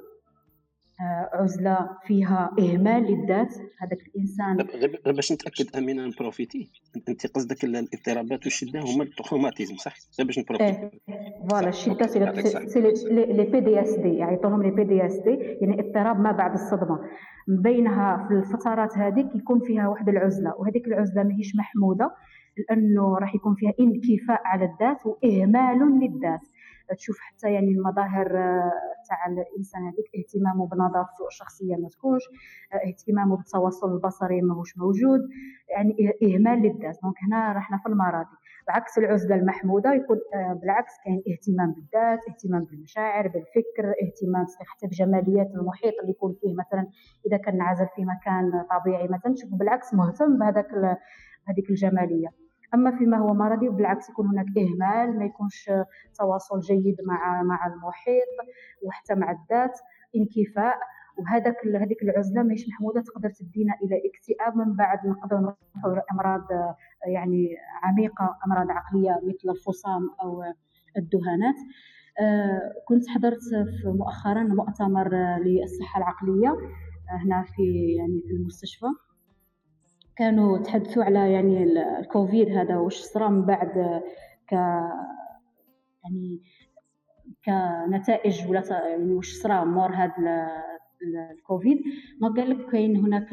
[1.01, 3.53] آه، عزلة فيها إهمال للذات.
[3.79, 4.57] هذاك الإنسان
[5.05, 6.69] غير باش نتأكد أمينة نبروفيتي.
[7.09, 10.89] انت قصدك ال- الاضطرابات والشدة هما ال traumatisme صح؟ غير باش نبروفيتي.
[11.09, 11.47] إيه.
[11.49, 15.29] voilà الشدة c'est les PTSD يعيطوا لهم les PTSD
[15.61, 16.99] يعني اضطراب ما بعد الصدمة.
[17.47, 22.11] من بينها في الفترات هذيك يكون فيها واحد العزلة وهذيك العزلة ماهيش محمودة
[22.57, 26.39] لأنه راح يكون فيها انكفاء على الذات وإهمال للذات.
[26.93, 28.71] تشوف حتى يعني المظاهر آه،
[29.09, 32.23] تاع الإنسان هذيك اهتمامه بنظافته الشخصيه ما تكونش
[32.73, 35.19] آه، اهتمامه بالتواصل البصري ماهوش موجود
[35.69, 36.97] يعني إه- إهمال للذات.
[37.03, 38.35] دونك هنا رحنا في المرضي
[38.67, 40.17] بعكس العزلة المحمودة يكون
[40.61, 46.87] بالعكس كاين اهتمام بالذات اهتمام بالمشاعر بالفكر اهتمام حتى بجماليات المحيط اللي يكون فيه مثلا
[47.27, 50.67] إذا كان نعزل في مكان طبيعي مثلا بالعكس مهتم بهذاك
[51.47, 52.44] بهذيك الجمالية.
[52.73, 55.71] أما فيما هو مرضي بالعكس يكون هناك إهمال ما يكونش
[56.19, 58.27] تواصل جيد مع مع المحيط
[58.83, 59.79] وحتى مع الذات
[60.15, 60.75] انكفاء.
[61.17, 66.75] وهذاك هذيك العزلة ماهيش محمودة تقدر تدينا إلى اكتئاب من بعد نقدر نروحوا لامراض آه،
[67.07, 70.43] يعني عميقة أمراض عقلية مثل الفصام أو
[70.97, 71.55] الدهانات.
[72.19, 73.39] آه، كنت حضرت
[73.85, 78.87] مؤخرا مؤتمر آه، للصحة العقلية آه، هنا في يعني في المستشفى.
[80.17, 84.03] كانوا تحدثوا على يعني ال- الكوفيد هذا واش صرا من بعد آه،
[84.49, 84.51] ك
[86.03, 86.41] يعني
[87.45, 90.13] كنتائج ولا يعني واش صرا مور هذا
[91.31, 91.81] الكوفيد.
[92.21, 93.29] ما قال لك كاين هناك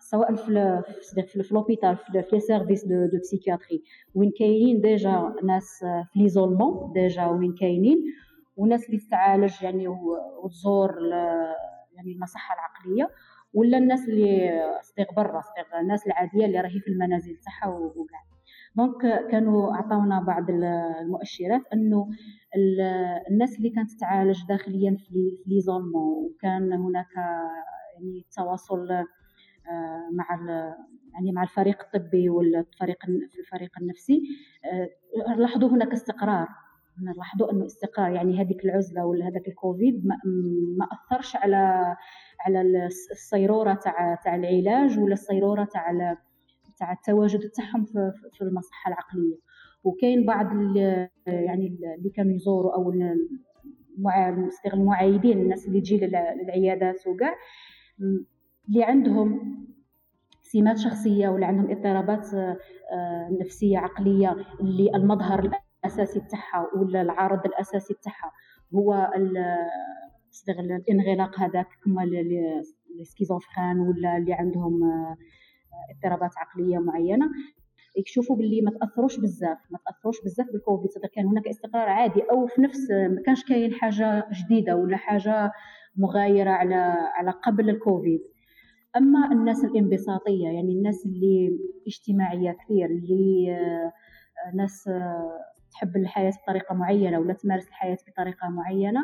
[0.00, 0.82] سواء في
[1.26, 3.82] في l'hôpital في les services de de psychiatrie
[4.14, 5.78] وين كاينين déjà ناس
[6.12, 8.04] في l'isolement déjà وين كاينين
[8.56, 9.88] وناس اللي تتعالج يعني
[10.42, 10.94] وتزور
[11.92, 13.10] يعني المصحة العقلية.
[13.52, 18.20] ولا الناس اللي صديق برا صديق الناس العادية اللي راهي في المنازل تاعها وكاع.
[18.76, 20.64] دونك كانوا عطاونا بعض ال-
[21.00, 22.08] المؤشرات أنه
[22.56, 22.80] ال-
[23.30, 27.06] الناس اللي كانت تتعالج داخليا في لي- في ليزولمون وكان هناك
[27.94, 30.26] يعني تواصل آه، مع
[31.14, 32.96] يعني مع الفريق الطبي والفريق
[33.38, 34.22] الفريق النفسي
[34.64, 36.48] آه، لاحظوا هناك استقرار.
[37.16, 40.16] لاحظوا إنه استقرار يعني هذيك العزلة ولا هذاك الكوفيد ما,
[40.92, 41.96] أثرش على
[42.40, 46.16] على الصيرورة تاع تاع العلاج ولا الصيرورة تاع
[46.78, 47.84] تاع التواجد تاعهم
[48.32, 49.36] في المصحة العقلية.
[49.84, 50.46] وكاين بعض
[51.26, 52.92] يعني اللي كانوا يزوروا أو
[54.74, 57.34] المعايدين الناس اللي تجي للع- للعيادات وكاع
[58.68, 59.58] اللي عندهم
[60.42, 65.50] سمات شخصية ولا عندهم اضطرابات آه، نفسية عقلية اللي المظهر
[65.84, 68.32] الأساسي تاعها ولا العارض الأساسي تاعها
[68.74, 69.10] هو
[70.30, 72.62] نستغل الانغلاق هذاك كما ال- ال-
[73.00, 75.16] السكيزوفرين ولا اللي عندهم آه،
[75.94, 77.26] اضطرابات عقلية معينة.
[77.96, 82.46] يكشفوا باللي ما تأثروش بزاف ما تأثروش بزاف بالكوفيد صدق كان هناك استقرار عادي أو
[82.46, 85.52] في نفس ما كانش كاين حاجة جديدة ولا حاجة
[85.96, 86.74] مغايرة على
[87.14, 88.20] على قبل الكوفيد.
[88.96, 93.92] أما الناس الانبساطية يعني الناس اللي اجتماعية كثير اللي آه،
[94.56, 95.38] ناس آه،
[95.78, 99.00] تحب الحياة بطريقة معينة ولا تمارس الحياة بطريقة معينة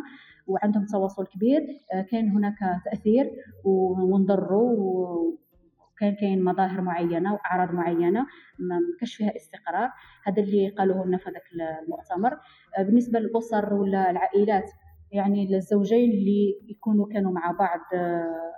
[0.46, 1.60] وعندهم تواصل كبير
[1.92, 3.30] آه، كان هناك تأثير
[3.64, 8.26] ونضروا وكان كاين مظاهر معينة وأعراض معينة
[8.58, 9.90] ما كانش فيها استقرار.
[10.24, 11.42] هذا اللي قالوه لنا في هذاك
[11.82, 12.38] المؤتمر.
[12.78, 14.70] آه، بالنسبة للأسر ولا العائلات
[15.12, 18.52] يعني الزوجين اللي يكونوا كانوا مع بعض آه،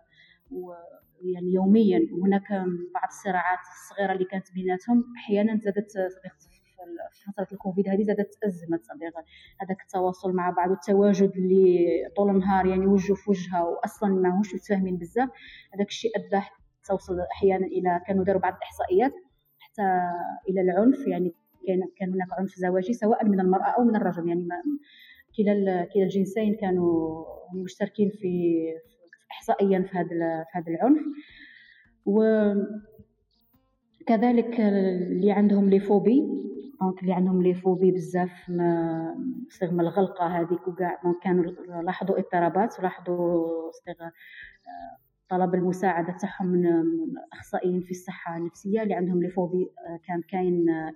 [1.23, 2.51] يعني يوميا وهناك
[2.95, 5.93] بعض الصراعات الصغيرة اللي كانت بيناتهم أحيانا زادت
[7.13, 9.25] في فترة الكوفيد هذه زادت ازمت صديقه
[9.61, 11.87] هذاك التواصل مع بعض والتواجد اللي
[12.17, 15.29] طول النهار يعني وجه في وجهها واصلا ما هوش متفاهمين بزاف
[15.75, 19.13] هذاك الشيء ادى حتى توصل أحيانا إلى كانوا داروا بعض الإحصائيات
[19.59, 19.83] حتى
[20.49, 21.35] إلى العنف يعني
[21.67, 24.49] كان كان هناك عنف زواجي سواء من المرأة أو من الرجل يعني
[25.37, 27.25] كلا كلا الجنسين كانوا
[27.55, 28.63] مشتركين في
[29.31, 31.03] احصائيا في هذا في هذا العنف.
[34.07, 36.23] وكذلك اللي عندهم les phobies
[36.81, 39.15] donc اللي عندهم les phobies بزاف ما
[39.51, 41.01] استغل الغلقة هذيك وكاع.
[41.05, 41.45] donc كانوا
[41.83, 44.11] لاحظوا اضطرابات ولاحظوا استغل
[45.29, 50.23] طلب المساعدة تاعهم من من الاخصائيين في الصحة النفسية اللي عندهم les phobies آه، كان
[50.23, 50.93] كاين آه،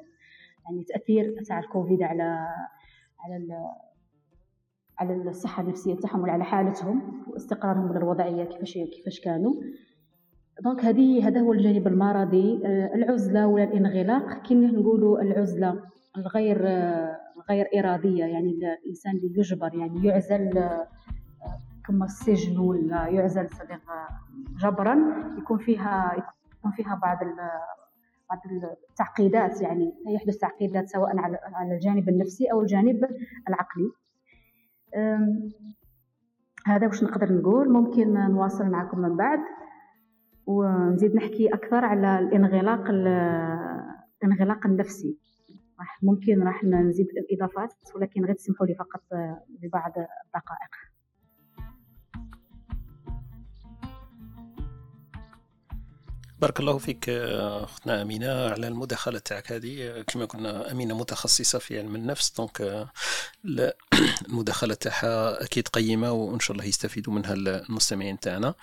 [0.65, 2.47] يعني تأثير تاع الكوفيد على
[3.21, 3.47] على
[4.99, 9.55] على الصحة النفسية تاعهم وعلى حالتهم واستقرارهم للوضعيه كيفاش كيفاش كانوا.
[10.65, 14.43] دونك هذه هذا هو الجانب المرضي آه، العزلة ولا الانغلاق.
[14.43, 15.81] كما نقولوا العزلة
[16.17, 18.51] الغير آه، الغير إرادية يعني
[18.83, 20.87] الإنسان اللي يجبر يعني يعزل آه،
[21.87, 23.81] كما السجن ولا يعزل صديق
[24.63, 24.97] جبرا
[25.39, 26.13] يكون فيها
[26.59, 27.19] يكون فيها بعض
[28.31, 28.41] بعض
[28.91, 33.09] التعقيدات يعني يحدث تعقيدات سواء على الجانب النفسي أو الجانب
[33.49, 33.91] العقلي.
[36.67, 39.39] هذا واش نقدر نقول؟ ممكن نواصل معكم من بعد.
[40.47, 43.09] ونزيد نحكي أكثر على الانغلاق ال-
[44.25, 45.19] الانغلاق النفسي.
[45.79, 50.71] راح ممكن راح نزيد الاضافات ولكن غير تسمحوا لي فقط آه، ببعض الدقائق.
[56.41, 59.83] بارك الله فيك آه، أختنا أمينة على المداخلة تاعك هذه.
[59.99, 62.61] آه، كما قلنا أمينة متخصصة في علم النفس دونك
[64.29, 68.55] المداخلة تاعها أكيد قيمة وإن شاء الله يستفيدوا منها المستمعين تاعنا.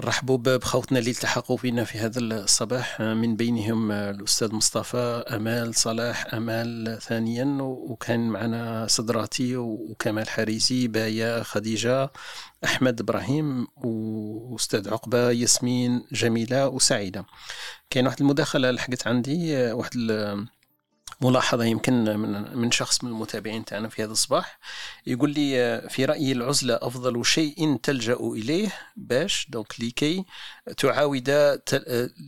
[0.00, 3.00] نرحبوا ب- بخوتنا اللي التحقوا بنا في هذا الصباح.
[3.00, 12.10] من بينهم الأستاذ مصطفى أمال صلاح أمال ثانيا وكان معنا صدراتي وكمال حريزي بايا خديجة
[12.64, 17.24] أحمد إبراهيم وأستاذ عقبة ياسمين جميلة وسعيدة.
[17.90, 19.96] كاين واحد المداخلة لحقت عندي واحد
[21.20, 24.58] ملاحظة يمكن من من شخص من المتابعين تاعنا في هذا الصباح
[25.06, 30.24] يقول لي آه، في رأيي العزلة أفضل شيء تلجأ إليه باش donc لكي
[30.76, 31.60] تعاود آه،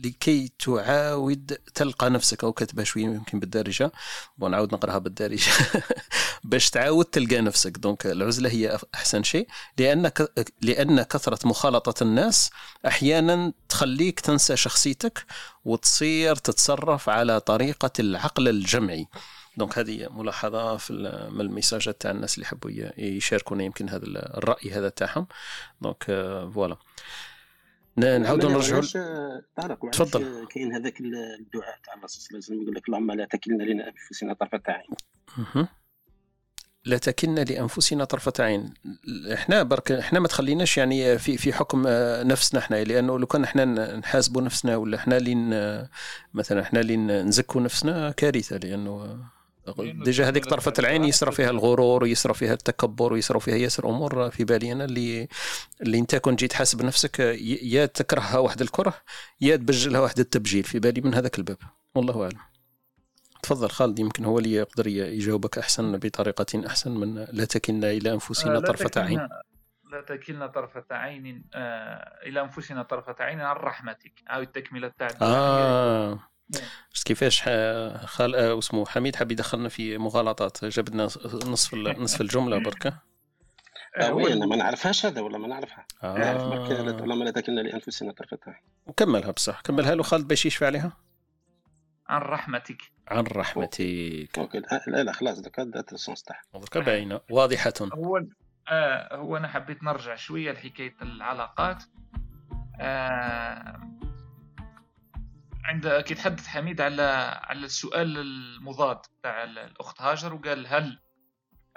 [0.03, 3.91] لكي تعاود تلقى نفسك أو كتبها شوية يمكن بالدارجة.
[4.37, 5.51] bon نعاود نقراها بالدارجة.
[6.43, 7.77] باش تعاود تلقى نفسك.
[7.77, 9.47] donc العزلة هي أحسن شيء.
[9.77, 10.11] لأن
[10.61, 12.49] لأن كثرة مخالطة الناس
[12.87, 15.25] أحيانا تخليك تنسى شخصيتك
[15.65, 18.74] وتصير تتصرف على طريقة العقل الجمعي
[19.57, 20.93] donc هذه ملاحظة في
[21.33, 25.27] من الميساجات تاع الناس اللي يحبوا يشاركونا يمكن هذا ال- الرأي هذا تاعهم.
[25.81, 26.77] donc آه، voilà.
[27.97, 28.81] نعاودوا نرجعوا
[29.55, 30.47] طارق وعلاش تفضل.
[30.47, 33.87] كاين هذاك الدعاء تاع الرسول صلى الله عليه وسلم يقول لك اللهم لا تكلنا لنا
[33.87, 35.67] أنفسنا طرفة عين.
[36.85, 38.73] تكلنا لأنفسنا طرفة عين.
[39.33, 43.43] إحنا برك إحنا ما تخليناش يعني في في حكم آه، نفسنا إحنا لأنه لو كان
[43.43, 43.65] إحنا
[43.97, 45.87] نحاسبوا نفسنا ولا إحنا اللي ن-
[46.33, 49.17] مثلا إحنا اللي نزكوا نفسنا كارثة لأنه
[50.03, 54.43] ديجا هذيك طرفة العين يصرى فيها الغرور ويصرى فيها التكبر ويصرى فيها ياسر أمور في
[54.43, 55.27] بالي أنا اللي
[55.81, 58.93] اللي إنت كون جيت حاسب نفسك يا تكرهها واحد الكره
[59.41, 61.57] يا تبجلها واحد التبجيل في بالي من هذاك الباب.
[61.95, 62.39] والله أعلم.
[63.45, 68.57] تفضل خالد يمكن هو اللي يقدر يجاوبك أحسن بطريقة أحسن من لا تكلنا إلى أنفسنا
[68.57, 69.29] آه، طرفة تكلنا- عين.
[69.91, 74.13] لا تكلنا طرفة عين آه إلى أنفسنا طرفة عين عن رحمتك.
[74.27, 75.31] أو التكملة تاع الدعاء.
[75.33, 76.19] آه
[76.93, 77.41] شفت كيفاش
[78.05, 81.03] خال آه، اسمه حميد حاب يدخلنا في مغالطات جاب لنا
[81.45, 81.73] نصف
[82.05, 82.89] نصف الجملة بركة.
[82.89, 85.85] آه، آه هو وي أنا ما نعرفهاش هذا ولا ما نعرفها.
[86.03, 86.49] نعرف آه.
[86.49, 88.61] برك لا- ولا ما لا تكلنا لأنفسنا طرفة عين.
[88.85, 90.97] وكملها بصح كملها له خالد باش يشفى عليها.
[92.07, 92.81] عن رحمتك.
[93.07, 94.39] عن رحمتك.
[94.39, 95.41] OK لا لا, لا خلاص
[96.23, 97.73] تاعها دركا باينه واضحة.
[97.81, 98.25] هو
[98.67, 101.83] آه هو أنا حبيت نرجع شوية لحكاية العلاقات.
[102.79, 103.79] آه
[105.65, 107.01] عند كي تحدث حميد على
[107.43, 110.99] على السؤال المضاد تاع الأخت هاجر وقال هل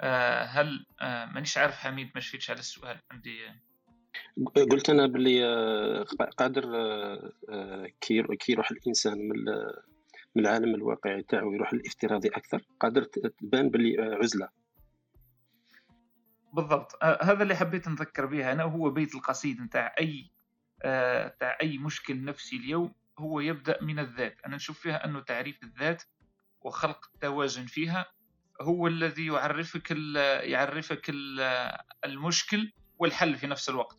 [0.01, 2.99] آه هل آه مانيش عارف حميد ما شفتش على السؤال.
[3.11, 3.39] عندي
[4.71, 6.05] قلت أنا باللي آه،
[6.37, 9.45] قادر آه، آه، كي يروح الإنسان من
[10.35, 13.03] من العالم الواقعي تاعو يروح الافتراضي أكثر قادر
[13.39, 14.49] تبان باللي آه، عزلة.
[16.53, 17.03] بالضبط.
[17.03, 20.29] آه هذا اللي حبيت نذكر به أنا هو بيت القصيد نتاع أي
[20.83, 24.37] آه تاع أي مشكل نفسي اليوم هو يبدأ من الذات.
[24.45, 26.03] أنا نشوف فيها أنه تعريف الذات
[26.61, 28.05] وخلق التوازن فيها
[28.61, 33.97] هو الذي يعرفك ال- يعرفك ال- المشكل والحل في نفس الوقت.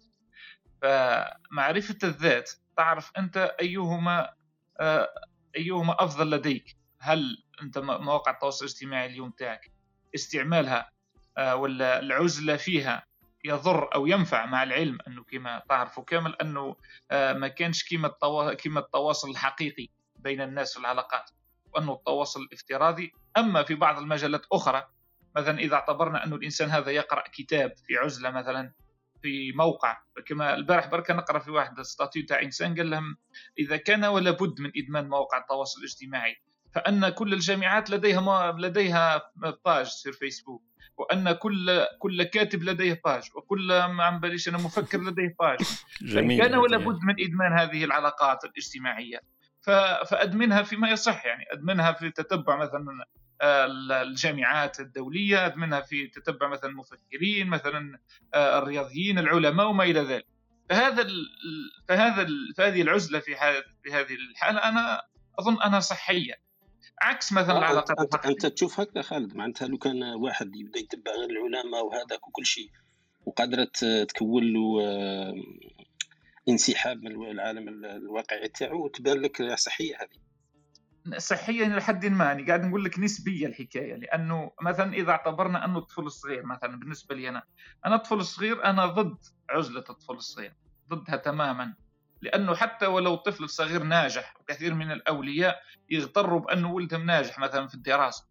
[0.82, 4.30] فمعرفة الذات تعرف أنت أيهما
[4.80, 5.08] آه،
[5.56, 9.70] أيهما أفضل لديك؟ هل أنت مواقع التواصل الاجتماعي اليوم تاعك
[10.14, 10.90] استعمالها
[11.38, 13.06] آه، ولا العزلة فيها
[13.44, 16.76] يضر أو ينفع مع العلم أنه كما تعرفوا كامل أنه
[17.10, 18.54] آه، ما كانش التوا...
[18.54, 21.30] كما التواصل الحقيقي بين الناس في العلاقات
[21.74, 23.12] وأنه التواصل الافتراضي.
[23.36, 24.86] أما في بعض المجالات أخرى
[25.36, 28.72] مثلا إذا اعتبرنا أنه الإنسان هذا يقرأ كتاب في عزلة مثلا
[29.22, 29.96] في موقع.
[30.26, 33.16] كما البارح بركة نقرأ في واحد statut تاع إنسان قال لهم
[33.58, 36.36] إذا كان ولا بد من إدمان مواقع التواصل الاجتماعي
[36.74, 39.22] فأن كل الجامعات لديها ما لديها
[39.64, 40.62] page في فيسبوك
[40.96, 45.58] وأن كل كل كاتب لديه page وكل ما علاباليش أنا مفكر لديه باج
[46.02, 46.76] جميل كان ولا.
[46.76, 49.20] بد من إدمان هذه العلاقات الاجتماعية.
[49.62, 49.70] ف-
[50.10, 52.84] فأدمنها فيما يصح يعني أدمنها في تتبع مثلا
[53.42, 57.98] الجامعات الدولية أدمنها في تتبع مثلا المفكرين مثلا
[58.34, 60.26] آه، الرياضيين العلماء وما إلى ذلك.
[60.70, 61.26] فهذا ال-
[61.88, 63.34] فهذا ال- فهذه العزلة في
[63.92, 65.02] هذه الحالة أنا
[65.38, 66.34] أظن أنها صحية.
[67.02, 71.84] عكس مثلا العلاقات انت, تشوف هكذا خالد؟ معناتها لو كان واحد يبدأ يتبع غير العلماء
[71.86, 72.70] وهذاك وكل شيء
[73.26, 73.70] وقادرة
[74.08, 75.34] تكون له آه،
[76.48, 80.29] انسحاب من العالم ال- الواقعي تاعو تبان لك صحية هذه.
[81.18, 85.78] صحيا إلى حد ما يعني قاعد نقول لك نسبية الحكاية لأنه مثلا إذا اعتبرنا أنه
[85.78, 87.42] الطفل الصغير مثلا بالنسبة لي أنا
[87.86, 89.18] أنا الطفل الصغير أنا ضد
[89.50, 90.54] عزلة الطفل الصغير
[90.88, 91.74] ضدها تماما
[92.22, 97.74] لأنه حتى ولو الطفل الصغير ناجح وكثير من الأولياء يغتروا بأنه ولدهم ناجح مثلا في
[97.74, 98.28] الدراسة.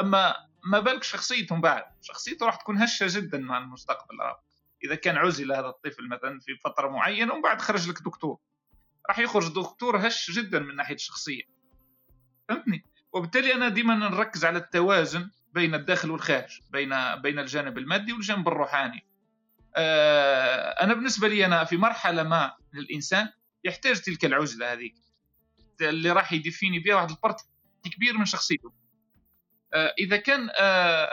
[0.00, 4.42] أما ما بالك شخصيتهم بعد شخصيته راح تكون هشة جدا مع المستقبل راه.
[4.84, 8.38] إذا كان عزل هذا الطفل مثلا في فترة معينة ومن بعد خرج لك دكتور.
[9.08, 11.42] راح يخرج دكتور هش جدا من ناحية الشخصية.
[12.50, 18.48] فهمتني؟ وبالتالي أنا ديما نركز على التوازن بين الداخل والخارج بين بين الجانب المادي والجانب
[18.48, 19.06] الروحاني.
[19.76, 23.28] آه، أنا بالنسبة لي أنا في مرحلة ما للإنسان
[23.64, 24.94] يحتاج تلك العزلة هذيك
[25.80, 27.40] اللي راح يدفيني بها واحد البارت
[27.96, 28.72] كبير من شخصيته.
[29.74, 31.08] آه، إذا كان آه،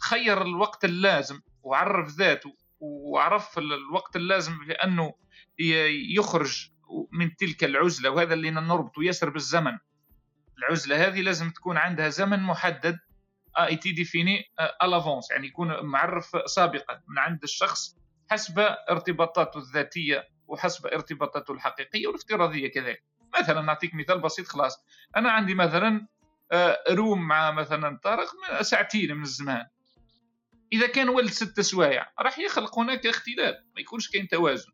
[0.00, 5.14] خير الوقت اللازم وعرف ذاته وعرف ال- الوقت اللازم لأنه
[6.16, 6.70] يخرج
[7.12, 9.78] من تلك العزلة وهذا اللي نربطه يسر بالزمن.
[10.58, 12.98] العزلة هذه لازم تكون عندها زمن محدد
[13.58, 14.44] et défini à
[14.82, 17.96] l'avance يعني يكون معرف سابقا من عند الشخص
[18.30, 18.58] حسب
[18.90, 23.04] ارتباطاته الذاتية وحسب ارتباطاته الحقيقية والافتراضية كذلك.
[23.40, 24.84] مثلا نعطيك مثال بسيط خلاص.
[25.16, 26.06] أنا عندي مثلا
[26.52, 29.66] آه، room مع مثلا طارق من- ساعتين من الزمان.
[30.72, 34.72] إذا كان ولات ست سوايع راح يخلق هناك اختلال ما يكونش كاين توازن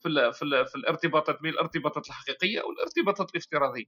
[0.00, 3.84] في ال في, ال في الارتباطات بين الارتباطات الحقيقية والارتباطات الافتراضية.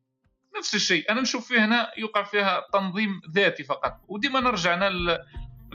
[0.58, 1.12] نفس الشيء.
[1.12, 4.00] أنا نشوف فيه هنا يقع فيها تنظيم ذاتي فقط.
[4.08, 5.18] وديما نرجعنا لل-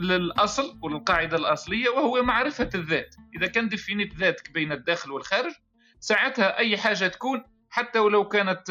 [0.00, 3.14] للأصل والقاعدة الأصلية وهو معرفة الذات.
[3.36, 5.52] إذا كان دفينيت ذاتك بين الداخل والخارج
[6.00, 8.62] ساعتها أي حاجة تكون حتى ولو كانت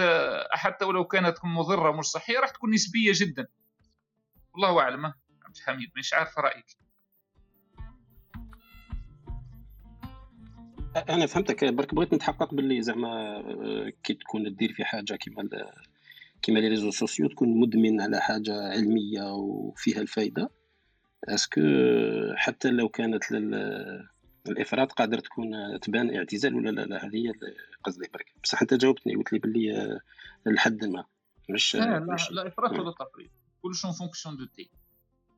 [0.51, 3.47] حتى ولو كانت مضرة مش صحية راح تكون نسبية جدا.
[4.53, 5.05] والله أعلم.
[5.45, 6.65] عبد الحميد مش عارف رأيك.
[11.09, 11.65] أنا فهمتك.
[11.65, 15.49] برك بغيت نتحقق باللي زعما آه، كي تكون دير في حاجة كيما
[16.45, 20.49] كيما les réseaux sociaux تكون مدمن على حاجة علمية وفيها الفايدة.
[21.29, 21.61] est-ce que
[22.35, 24.07] حتى لو كانت لل-
[24.49, 27.31] الإفراط قادر تكون تبان اعتزال ولا لا؟ لا هذه هي
[27.83, 28.25] قصدي برك.
[28.43, 29.99] بصح أنت جاوبتني قلت لي باللي
[30.45, 31.05] لحد ما
[31.49, 32.71] مش لا لا مش لا افراط.
[32.71, 33.31] ولا تفريط
[33.61, 34.69] كلش fonction du temps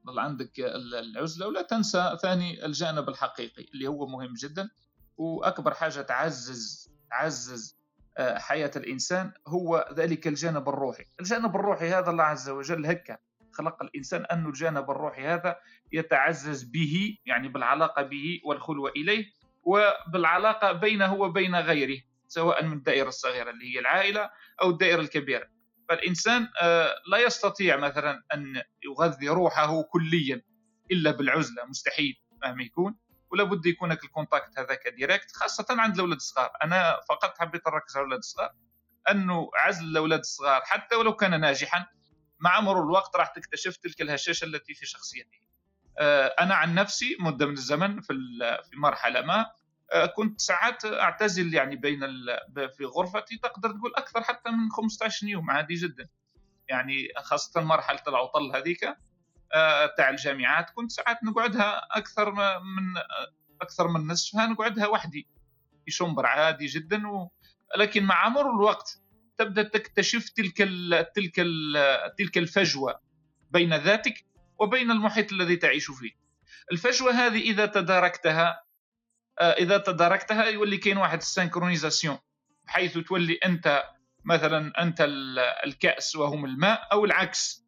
[0.08, 4.70] ظل عندك ال- العزلة ولا تنسى ثاني الجانب الحقيقي اللي هو مهم جدا
[5.18, 7.77] وأكبر حاجة تعزز تعزز
[8.18, 11.06] آه، حياة الإنسان هو ذلك الجانب الروحي.
[11.19, 13.18] الجانب الروحي هذا الله عز وجل هكا
[13.52, 15.60] خلق الإنسان أن الجانب الروحي هذا
[15.91, 19.26] يتعزز به يعني بالعلاقة به والخلوة إليه
[19.64, 24.30] وبالعلاقة بينه وبين غيره سواء من الدائرة الصغيرة اللي هي العائلة
[24.61, 25.48] أو الدائرة الكبيرة.
[25.89, 30.41] فالإنسان آه، لا يستطيع مثلا أن يغذي روحه كليا
[30.91, 32.95] إلا بالعزلة مستحيل مهما يكون.
[33.32, 36.52] ولا بد يكون ال contact هذاك direct خاصة عند الأولاد الصغار.
[36.64, 38.54] أنا فقط حبيت نركز على الأولاد الصغار
[39.12, 41.86] أنه عزل الأولاد الصغار حتى ولو كان ناجحا
[42.40, 45.38] مع مرور الوقت راح تكتشف تلك الهشاشة التي في شخصيته.
[45.99, 48.14] آه، أنا عن نفسي مدة من الزمن في
[48.70, 49.45] في مرحلة ما
[49.91, 51.99] آه، كنت ساعات أعتزل يعني بين
[52.78, 56.10] في غرفتي تقدر تقول أكثر حتى من 15 يوم عادي جدا.
[56.70, 58.98] يعني خاصة مرحلة العطل هذيك.
[59.53, 65.28] آه، تاع الجامعات كنت ساعات نقعدها أكثر من آه، أكثر من نصفها نقعدها وحدي
[65.86, 67.32] في شنبر عادي جدا و...
[67.78, 69.02] لكن مع مرور الوقت
[69.38, 71.11] تبدأ تكتشف تلك ال...
[71.15, 71.74] تلك ال...
[72.18, 72.99] تلك الفجوة
[73.52, 74.26] بين ذاتك
[74.60, 76.11] وبين المحيط الذي تعيش فيه.
[76.72, 78.64] الفجوة هذه إذا تداركتها
[79.40, 82.18] آه، إذا تداركتها يولي كاين واحد السينكرونيزاسيون
[82.65, 83.84] بحيث تولي أنت
[84.26, 87.66] مثلا أنت ال- الكأس وهم الماء أو العكس.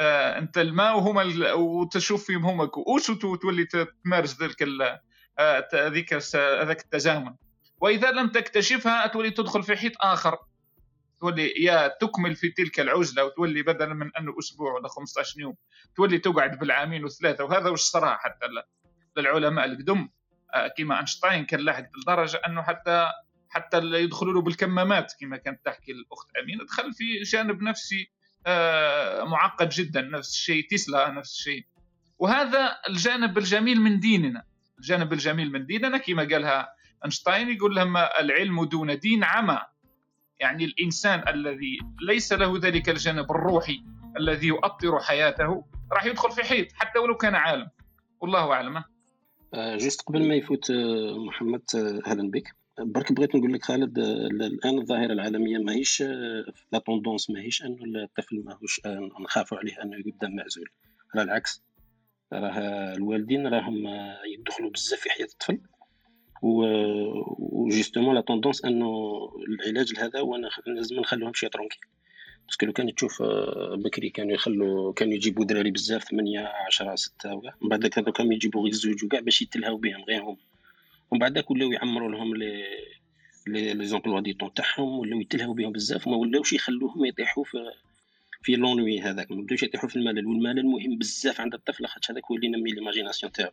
[0.00, 1.52] آه، أنت الماء وهما ال...
[1.52, 2.66] وتشوف فيهم هما.
[2.66, 3.64] كؤوس وتولي
[4.04, 4.98] تمارس ذلك ال...
[5.38, 7.34] آه، ت- ذيك الس- هذاك التزامن.
[7.80, 10.38] وإذا لم تكتشفها تولي تدخل في حيط آخر.
[11.20, 15.54] تولي يا تكمل في تلك العزلة وتولي بدلا من انه أسبوع ولا 15 يوم
[15.96, 17.44] تولي تقعد بالعامين وثلاثة.
[17.44, 18.46] وهذا وش صرا حتى
[19.16, 20.08] للعلماء القدم
[20.54, 23.08] آه، كما أينشتاين كان لاحق لدرجه أنه حتى
[23.48, 26.64] حتى يدخلوا له بالكمامات كما كانت تحكي الأخت أمينة.
[26.64, 28.10] دخل في جانب نفسي.
[28.10, 28.15] آه،
[29.24, 31.66] معقد جدا نفس الشيء تسلا نفس الشيء.
[32.18, 34.42] وهذا الجانب الجميل من ديننا.
[34.78, 36.68] الجانب الجميل من ديننا كما قالها
[37.04, 39.58] أينشتاين يقول لهم العلم دون دين عمى.
[40.40, 43.82] يعني الإنسان الذي ليس له ذلك الجانب الروحي
[44.20, 47.68] الذي يؤطر حياته راح يدخل في حيط حتى ولو كان عالم.
[48.20, 48.84] والله أعلم.
[49.54, 52.56] آه، juste قبل ما يفوت آه، محمد آه، أهلا بك.
[52.78, 58.02] برك بغيت نقول لك خالد آه، الآن الظاهرة العالمية ماهيش آه، la tendance ماهيش أنه
[58.04, 60.68] الطفل ماهوش آه، نخافوا عليه أنه يقدم معزول.
[61.14, 61.62] على العكس.
[62.32, 63.86] راه الوالدين راهم
[64.38, 65.60] يدخلوا بزاف في حياة الطفل.
[66.42, 68.88] و justement la tendance أنه
[69.48, 70.36] العلاج لهذا هو
[70.66, 71.78] لازم نخلوهم شي tranquilles
[72.46, 73.22] parce que لو كان تشوف
[73.72, 77.54] بكري كانوا يخلوا كانوا يجيبوا دراري بزاف 8 10 6 وكاع.
[77.62, 80.36] من بعد هذوك كانوا يجيبوا غير زوج وكاع باش يتلهاو بهم غير هم
[81.10, 82.36] ومن بعد ولاو يعمروا لهم
[83.46, 87.58] les emplois du temps تاعهم ولاو يتلهاو بهم بزاف وما ولاوش يخلوهم يطيحوا في
[88.42, 90.26] في l'ennui هذاك ما بداوش يطيحوا في الملل.
[90.26, 93.52] والملل مهم بزاف عند الطفل خاطر هذاك هو اللي ينمي l'imagination تاعو.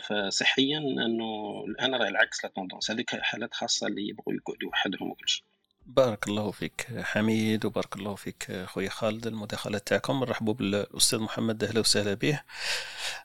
[0.00, 5.28] فصحيا أنه الآن راه العكس la tendance هذيك حالات خاصة اللي يبغوا يقعدوا وحدهم وكل
[5.28, 5.44] شيء
[5.86, 10.20] بارك الله فيك حميد وبارك الله فيك خويا خالد المداخلات تاعكم.
[10.20, 12.40] نرحبوا بالأستاذ محمد أهلا وسهلا به.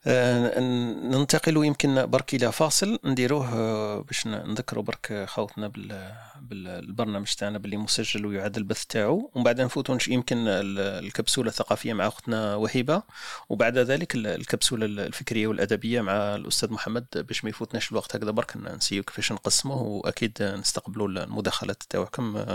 [0.08, 0.60] آه،
[1.04, 3.00] ننتقل يمكن برك إلى فاصل.
[3.06, 9.32] نديروه آه، باش نذكروا برك خوتنا بال- بالبرنامج تاعنا باللي مسجل ويعاد البث تاعو.
[9.36, 13.04] ومن بعد نفوتوا يمكن ال- الكبسولة الثقافية مع أختنا وهبه
[13.50, 18.58] وبعد ذلك ال- الكبسولة الفكرية والأدبية مع الأستاذ محمد باش ما يفوتناش الوقت هكذا برك.
[18.58, 22.51] نسيو كيفاش نقسمه وأكيد نستقبلوا المداخلات تاعكم آه،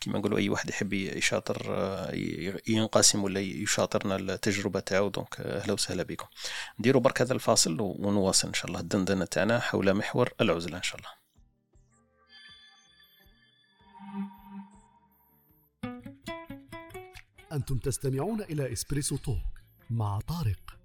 [0.00, 2.10] كما نقولوا أي واحد يحب يشاطر آه،
[2.68, 6.26] ينقسم ولا يشاطرنا التجربة تاعو donc آه، أهلا وسهلا بكم.
[6.80, 8.80] نديروا برك هذا الفاصل ونواصل إن شاء الله.
[8.80, 11.22] الدندنة تاعنا حول محور العزلة إن شاء الله.
[17.52, 19.36] أنتم تستمعون إلى إسبريسو توك
[19.90, 20.78] مع طارق.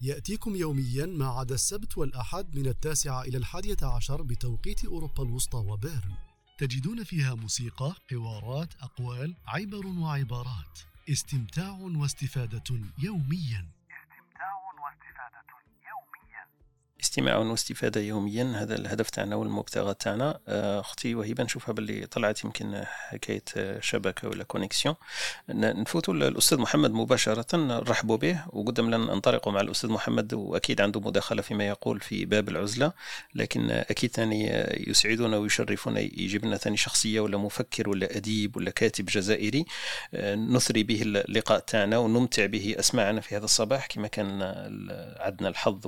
[0.00, 6.27] يأتيكم يوميا ما عدا السبت والأحد من التاسعة إلى الحادية عشر بتوقيت أوروبا الوسطى وبيرن.
[6.58, 10.78] تجدون فيها موسيقى، حوارات، أقوال، عبر وعبارات.
[11.10, 12.68] استمتاع واستفادة
[12.98, 13.66] يوميا.
[13.90, 15.46] استماع واستفادة
[15.90, 16.17] يوميا.
[18.54, 20.38] هذا الهدف تاعنا والمبتغى تاعنا.
[20.48, 23.42] آه، أختي وهبه نشوفها باللي طلعت يمكن حكاية
[23.80, 24.94] شبكة ولا كونيكسيون
[25.48, 28.44] نفوتوا الاستاذ محمد مباشرة نرحبوا به.
[28.48, 32.92] وقدام لنا ننطلقوا مع الأستاذ محمد وأكيد عنده مداخلة فيما يقول في باب العزلة.
[33.34, 34.46] لكن أكيد ثاني
[34.88, 39.64] يسعدنا ويشرفنا يجيب لنا ثاني شخصية ولا مفكر ولا أديب ولا كاتب جزائري.
[40.14, 43.86] آه، نثري به اللقاء تاعنا ونمتع به أسماعنا في هذا الصباح.
[43.86, 44.42] كما كان
[45.20, 45.86] عندنا الحظ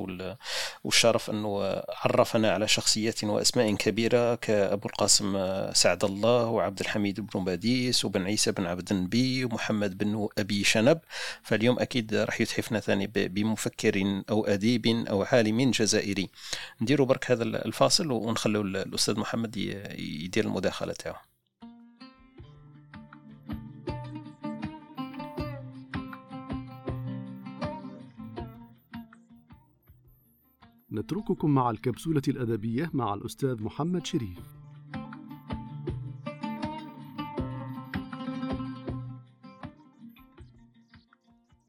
[0.85, 5.33] والشرف أنه عرفنا على شخصيات وأسماء كبيرة كأبو القاسم
[5.73, 11.01] سعد الله وعبد الحميد بن باديس وبن عيسى بن عبد النبي ومحمد بن أبي شنب.
[11.43, 16.31] فاليوم أكيد راح يتحفنا ثاني بمفكر أو أديب أو عالم جزائري.
[16.83, 19.57] نديروا برك هذا الفاصل ونخلوا الأستاذ محمد
[19.99, 21.30] يدير المداخلة تاعو.
[30.93, 34.61] نترككم مع الكبسولة الأدبية مع الأستاذ محمد شريف.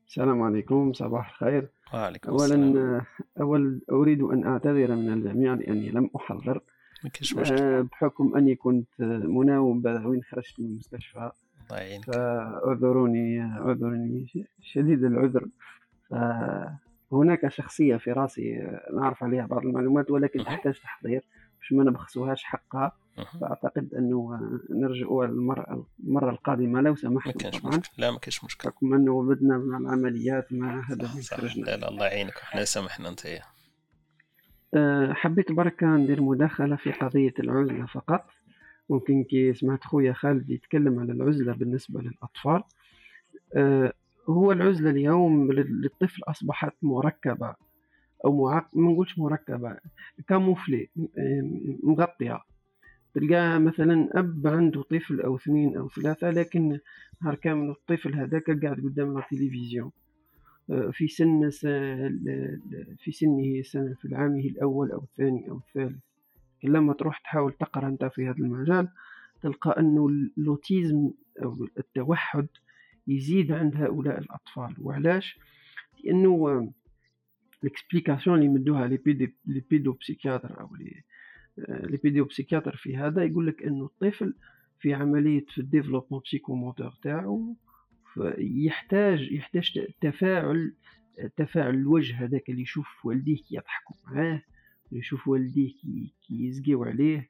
[0.08, 1.70] السلام عليكم صباح الخير.
[1.94, 3.02] وعليكم أولا السلام.
[3.42, 6.62] أول أريد أن أعتذر من الجميع لأني لم أحضر.
[7.52, 11.32] آه، بحكم أني كنت مناوب وين خرجت من المستشفى.
[11.70, 12.06] الله يعينك.
[12.06, 15.48] فأعذروني أعذروني شديد العذر.
[17.12, 21.22] فهناك شخصية في راسي آه، نعرف عليها بعض المعلومات ولكن تحتاج تحضير
[21.60, 22.92] باش ما نبخسوهاش حقها.
[23.42, 27.78] فأعتقد أنه آه، نرجعوا المرة المرة القادمة لو ما كاينش طبعا.
[27.78, 31.10] مشكل لا ما كاينش مشكل بحكم أنه بدنا مع العمليات مع هذا
[31.58, 32.38] لا لا الله يعينك.
[32.38, 33.26] إحنا سامحنا أنت.
[33.26, 33.42] يا
[34.74, 38.26] أه، حبيت بركة ندير مداخلة في قضية العزلة فقط.
[38.90, 42.64] ممكن كي سمعت خويا خالد يتكلم على العزلة بالنسبة للأطفال.
[43.56, 43.94] أه،
[44.30, 47.56] هو العزلة اليوم لل- للطفل أصبحت مركبة
[48.26, 48.70] أو معق...
[48.74, 49.78] ما نقولش مركبة
[50.28, 50.90] كاموفلي
[51.84, 52.40] مغطية.
[53.14, 56.80] تلقى مثلا أب عنده طفل أو اثنين أو ثلاثة لكن
[57.22, 59.92] نهار كامل الطفل هذاك قاعد قدام التلفزيون
[60.92, 61.50] في سن
[62.98, 66.00] في سنه سنة في العامه الأول أو الثاني أو الثالث.
[66.64, 68.88] لما تروح تحاول تقرأ أنت في هذا المجال
[69.42, 71.12] تلقى أنه ال autisme
[71.44, 72.48] أو التوحد
[73.08, 75.40] يزيد عند هؤلاء الأطفال وعلاش؟
[76.04, 76.72] لأنه
[77.64, 79.22] ال explication اللي يمدوها les
[79.70, 81.04] pédopsychiatres أو les
[81.58, 84.34] les pédopsychiatres في هذا يقول لك أنه الطفل
[84.80, 87.56] في عملية في ال développement psychomoteur تاعو
[88.38, 90.74] يحتاج يحتاج تفاعل
[91.38, 94.42] تفاعل الوجه هذاك اللي يشوف والديه كي يضحكوا معاه
[94.92, 97.30] يشوف والديه كي, يزقيوا عليه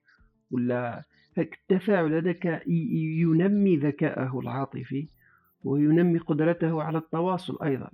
[0.52, 1.06] ولا
[1.38, 5.07] هاك التفاعل هذاك ينمي ذكاءه العاطفي
[5.64, 7.90] وينمي قدرته على التواصل أيضا.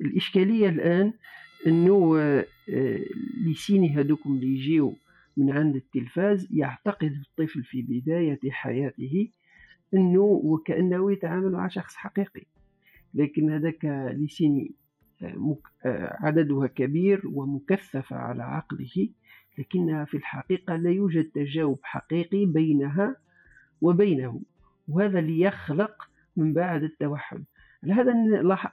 [0.00, 1.12] الإشكالية الآن
[1.66, 2.46] أنه آه،
[3.46, 4.94] les signes هذوكم اللي يجيو
[5.36, 9.28] من عند التلفاز يعتقد الطفل في بداية حياته
[9.94, 12.42] أنه وكأنه يتعامل مع شخص حقيقي.
[13.14, 14.72] لكن هذاك لسيني
[15.22, 19.08] آه، آه، عددها كبير ومكثفة على عقله
[19.58, 23.16] لكنها في الحقيقة لا يوجد تجاوب حقيقي بينها
[23.80, 24.40] وبينه
[24.88, 27.44] وهذا اللي يخلق من بعد التوحد.
[27.82, 28.12] لهذا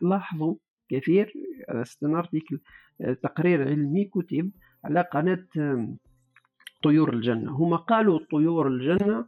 [0.01, 0.55] لاحظوا
[0.89, 1.34] كثير
[2.03, 2.60] article
[3.23, 4.51] تقرير علمي كتب
[4.84, 5.47] على قناة
[6.84, 7.51] طيور الجنة.
[7.51, 9.25] هما قالوا طيور الجنة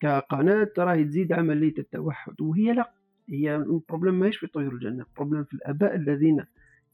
[0.00, 2.92] كقناة راهي تزيد عملية التوحد وهي لا
[3.28, 6.44] هي ال problème ماهيش في طيور الجنة ال problème في الآباء الذين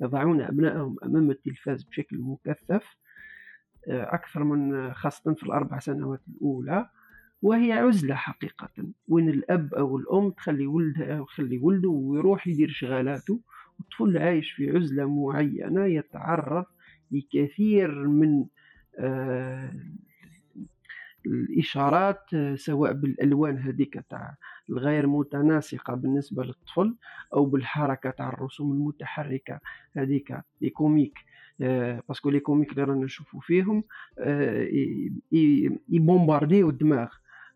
[0.01, 2.97] يضعون أبنائهم أمام التلفاز بشكل مكثف
[3.89, 6.89] أكثر من خاصة في الأربع سنوات الأولى.
[7.45, 8.71] وهي عزلة حقيقة.
[9.09, 13.41] وين الأب أو الأم تخلي ولدها أو تخلي ولده ويروح يدير شغالاته
[13.79, 16.65] والطفل عايش في عزلة معينة يتعرض
[17.11, 18.45] لكثير من
[18.99, 19.73] آه،
[21.27, 22.21] الإشارات
[22.55, 24.37] سواء بالألوان هذيك تاع
[24.71, 26.97] الغير متناسقة بالنسبة للطفل
[27.35, 29.61] أو بالحركة تاع الرسوم المتحركة
[29.97, 31.19] هذيك les comiques
[31.61, 33.85] آه، parce que les comiques اللي رانا نشوفوا فيهم
[34.19, 34.69] آه،
[35.89, 37.09] يبومبارديوا الدماغ.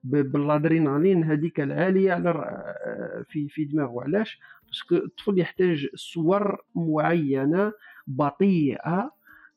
[0.05, 4.03] بالادرينالين هذيك العاليه على آه، في في دماغه.
[4.03, 7.73] علاش؟ parce que الطفل يحتاج صور معينة
[8.07, 9.11] بطيئة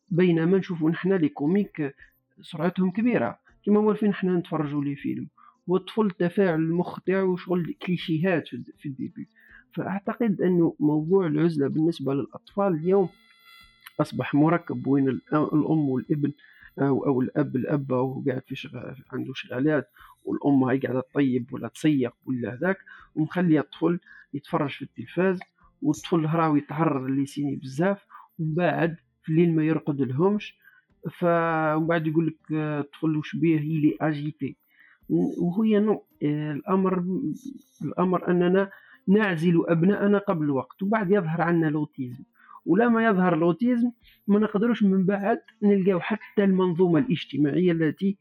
[0.10, 1.96] بينما نشوفوا نحنا les comiques
[2.42, 3.40] سرعتهم كبيرة.
[3.66, 5.28] كما موالفين حنا نتفرجوا les films.
[5.68, 8.48] والطفل تفاعل المخ تاعو شغل clichéهات
[8.78, 9.28] في ال début.
[9.74, 13.10] فأعتقد أنه موضوع العزلة بالنسبة للأطفال اليوم
[14.00, 16.32] أصبح مركب الأ- الأم والابن
[16.80, 18.70] أو أو الأب الأب وهو قاعد في
[19.12, 19.90] عنده شغالات
[20.26, 22.78] والأم هاي قاعدة تطيب ولا تصيق ولا هذاك
[23.16, 24.00] ومخليه الطفل
[24.34, 25.40] يتفرج في التلفاز
[25.82, 28.06] والطفل راهو يتعرض لسيني بزاف
[28.40, 30.58] ومن بعد في الليل ما يرقد لهمش
[31.12, 34.56] فمن بعد يقول لك الطفل وش بيه؟ يلي أجيتي.
[35.10, 37.04] وهي نو آه، الأمر
[37.82, 38.70] الأمر أننا
[39.08, 42.24] نعزل أبناءنا قبل الوقت وبعد يظهر عنا الأوتيزم.
[42.66, 43.92] ولما يظهر الأوتيزم
[44.28, 48.18] ما نقدروش من بعد نلقاو حتى المنظومة الاجتماعية التي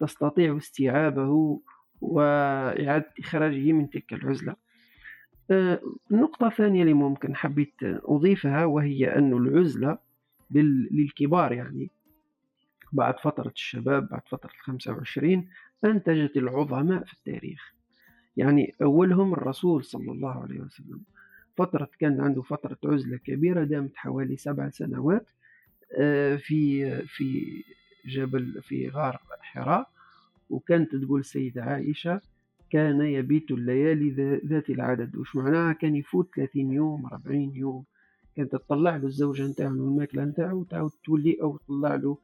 [0.00, 1.60] تستطيع استيعابه
[2.00, 4.56] وإعادة إخراجه من تلك العزلة.
[5.50, 5.80] آه،
[6.12, 9.98] النقطة الثانية اللي ممكن حبيت أضيفها وهي أن العزلة
[10.50, 11.90] لل- للكبار يعني
[12.92, 15.48] بعد فترة الشباب بعد فترة الخمسة وعشرين
[15.84, 17.74] أنتجت العظماء في التاريخ.
[18.36, 21.02] يعني أولهم الرسول صلى الله عليه وسلم.
[21.56, 25.26] فترة كان عنده فترة عزلة كبيرة دامت حوالي سبع سنوات
[25.98, 27.62] آه، في في
[28.06, 29.88] جبل في غار حراء.
[30.50, 32.20] وكانت تقول السيدة عائشة
[32.70, 35.16] كان يبيت الليالي ذا- ذات العدد.
[35.16, 37.84] وش معناها؟ كان يفوت 30 يوم 40 يوم.
[38.36, 42.18] كانت تطلع له الزوجة نتاعو الماكلة نتاعو وتعاود تولي أو تطلع له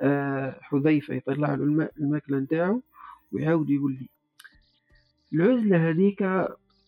[0.00, 2.82] آه، حذيفة يطلع له الم- الماكلة نتاعو
[3.32, 4.08] ويعاود يقول لي
[5.32, 6.22] العزلة هذيك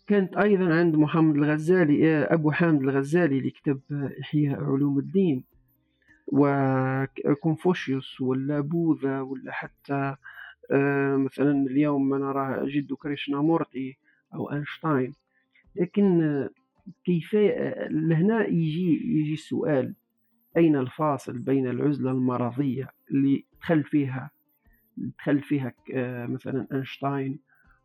[0.07, 5.45] كانت أيضا عند محمد الغزالي آه، أبو حامد الغزالي اللي كتب آه، إحياء علوم الدين
[6.27, 10.17] وكونفوشيوس ولا بوذا ولا حتى
[10.71, 13.99] آه، مثلا اليوم ما نراجد كريشنامورتي
[14.35, 15.13] أو أينشتاين.
[15.77, 16.49] لكن
[17.05, 17.35] كيف
[17.91, 19.95] لهنا يجي يجي السؤال
[20.57, 24.31] أين الفاصل بين العزلة المرضية اللي دخل فيها
[24.97, 25.73] دخل فيها
[26.27, 27.39] مثلا أينشتاين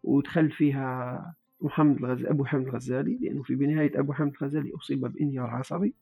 [0.03, 5.48] ودخل فيها محمد الغزالي أبو حامد الغزالي لأنه في بنهاية أبو حامد الغزالي أصيب بانهيار
[5.48, 5.94] عصبي.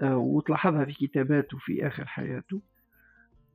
[0.00, 2.60] آه، وتلاحظها في كتاباته في آخر حياته.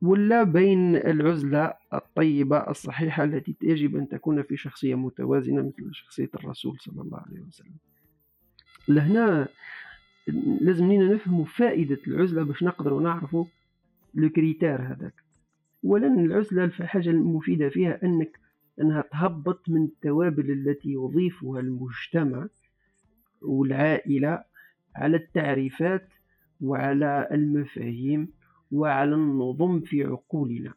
[0.02, 6.76] ولا بين العزلة الطيبة الصحيحة التي يجب أن تكون في شخصية متوازنة مثل شخصية الرسول
[6.80, 7.76] صلى الله عليه وسلم.
[8.88, 9.48] لهنا
[10.60, 13.44] لازم لينا نفهموا فائدة العزلة باش نقدروا نعرفوا
[14.18, 15.14] الكريتير هذاك.
[15.82, 18.41] ولن العزلة الحاجة المفيدة فيها أنك
[18.80, 22.46] أنها تهبط من التوابل التي يضيفها المجتمع
[23.42, 24.44] والعائلة
[24.96, 26.08] على التعريفات
[26.60, 28.28] وعلى المفاهيم
[28.72, 30.74] وعلى النظم في عقولنا.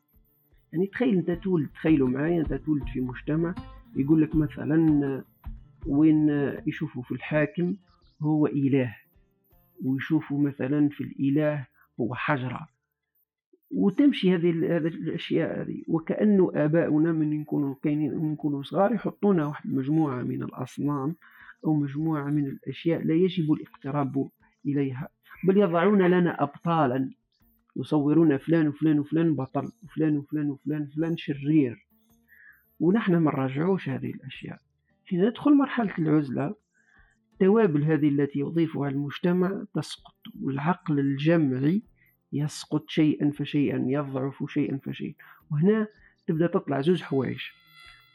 [0.73, 3.55] يعني تخيل أنت تولد تخيلوا معايا أنت تولد في مجتمع
[3.95, 5.23] يقول لك مثلا
[5.85, 6.29] وين
[6.67, 7.75] يشوفوا في الحاكم
[8.21, 8.95] هو إله
[9.85, 11.67] ويشوفوا مثلا في الإله
[11.99, 12.67] هو حجرة.
[13.71, 20.21] وتمشي هذه ال- هذه وكأنه آباؤنا من يكونوا كاينين من يكونوا صغار يحطونا واحد مجموعة
[20.23, 21.15] من الأصنام
[21.65, 24.29] أو مجموعة من الأشياء لا يجب الاقتراب
[24.65, 25.09] إليها.
[25.47, 27.09] بل يضعون لنا أبطالا.
[27.77, 31.87] يصورون فلان وفلان وفلان بطل وفلان وفلان وفلان وفلان شرير.
[32.79, 34.59] ونحن ما نراجعوش هذه الأشياء.
[35.05, 36.55] حين ندخل مرحلة العزلة
[37.33, 40.15] التوابل هذه التي يضيفها المجتمع تسقط.
[40.41, 41.81] والعقل الجمعي
[42.35, 45.15] يسقط شيئا فشيئا يضعف شيئا فشيئا.
[45.51, 45.87] وهنا
[46.27, 47.39] تبدأ تطلع زوج حوايج.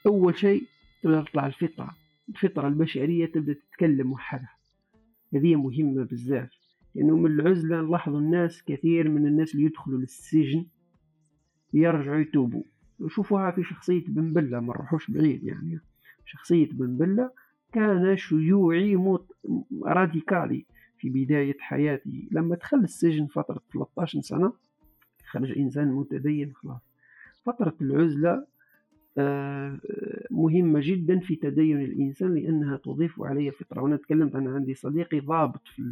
[0.07, 0.63] أول شيء
[1.03, 1.97] تبدأ تطلع الفطرة.
[2.29, 4.57] الفطرة البشرية تبدأ تتكلم وحدها.
[5.35, 6.51] هذه مهمة بزاف
[6.95, 10.67] لأنه من العزلة نلاحظ الناس كثير من الناس اللي يدخلوا للسجن
[11.73, 12.63] يرجعوا يتوبوا.
[13.09, 15.81] شوفوها في شخصية بن بلة ما نروحوش بعيد يعني.
[16.27, 17.31] شخصية بن بلة
[17.73, 19.19] كان شيوعي
[19.85, 20.67] راديكالي
[21.01, 24.53] في بداية حياته لما دخل السجن فترة 13 سنة
[25.27, 26.81] خرج إنسان متدين خلاص.
[27.45, 28.47] فترة العزلة
[29.19, 29.81] آه،
[30.31, 35.69] مهمة جدا في تدين الإنسان لأنها تضيف عليه فطرة وأنا تكلمت أنا عندي صديقي ضابط
[35.69, 35.83] في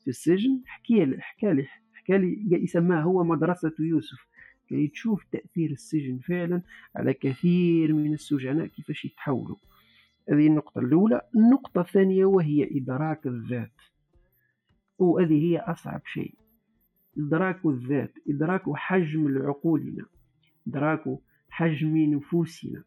[0.00, 4.26] في السجن حكي لي حكى لي حكى لي يسماها هو مدرسة يوسف.
[4.68, 6.62] كي تشوف تأثير السجن فعلا
[6.96, 9.56] على كثير من السجناء كيفاش يتحولوا.
[10.28, 11.20] هذه النقطة الأولى.
[11.36, 13.72] النقطة الثانية وهي إدراك الذات.
[14.98, 16.34] وهذه هي أصعب شيء.
[17.18, 20.04] إدراك الذات إدراك حجم عقولنا
[20.68, 21.04] إدراك
[21.48, 22.82] حجم نفوسنا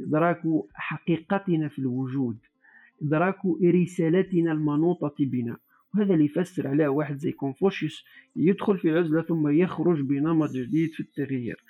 [0.00, 0.42] إدراك
[0.74, 2.38] حقيقتنا في الوجود
[3.02, 5.56] إدراك رسالتنا المنوطة بنا.
[5.94, 8.04] وهذا اللي يفسر عليه واحد زي كونفوشيوس
[8.36, 11.64] يدخل في عزلة ثم يخرج بنمط جديد في التغيير.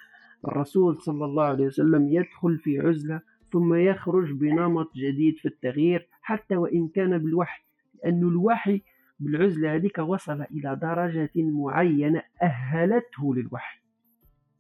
[0.49, 3.21] الرسول صلى الله عليه وسلم يدخل في عزلة
[3.53, 7.63] ثم يخرج بنمط جديد في التغيير حتى وإن كان بالوحي
[8.05, 8.83] لأن الوحي
[9.23, 13.79] بالعزلة هذيك وصل إلى درجة معينة أهلته للوحي.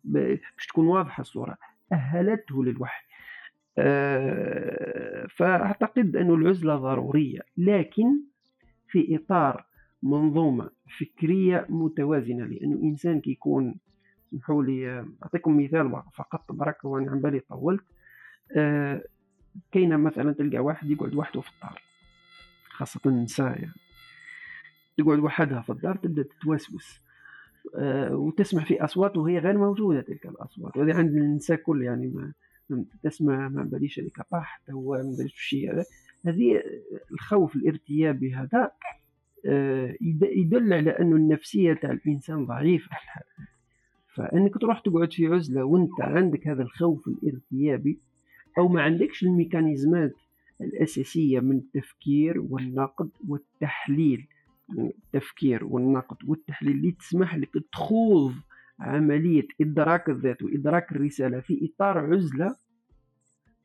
[0.04, 1.56] باش تكون واضحة الصورة
[1.92, 3.04] أهلته للوحي.
[3.78, 8.20] آه، فأعتقد أن العزلة ضرورية لكن
[8.88, 9.66] في إطار
[10.02, 10.70] منظومة
[11.00, 13.74] فكرية متوازنة لأنه إنسان كيكون
[14.28, 17.84] اسمحوا لي أعطيكم مثال فقط برك وأنا عن بالي طولت.
[18.56, 19.02] آه،
[19.72, 21.82] كاينة مثلا تلقى واحد يقعد وحده في الدار
[22.70, 23.72] خاصة النساء يعني.
[24.98, 27.00] تقعد وحدها في الدار تبدأ تتوسوس.
[27.76, 30.76] آه، وتسمع في أصوات وهي غير موجودة تلك الأصوات.
[30.76, 32.32] وهذه عند الانسان كل يعني ما
[33.02, 35.56] تسمع ما باليش هذيك طاح هو ما باليش
[36.26, 36.62] هذه
[37.12, 38.70] الخوف الارتيابي هذا
[39.46, 42.96] آه، يد- يدل على انه النفسية تاع الإنسان ضعيفة.
[44.14, 47.98] فانك تروح تقعد في عزلة وأنت عندك هذا الخوف الارتيابي
[48.58, 50.12] أو ما عندكش الميكانيزمات
[50.60, 54.26] الأساسية من التفكير والنقد والتحليل
[54.78, 58.34] التفكير والنقد والتحليل اللي تسمح لك تخوض
[58.80, 62.56] عملية إدراك الذات وإدراك الرسالة في إطار عزلة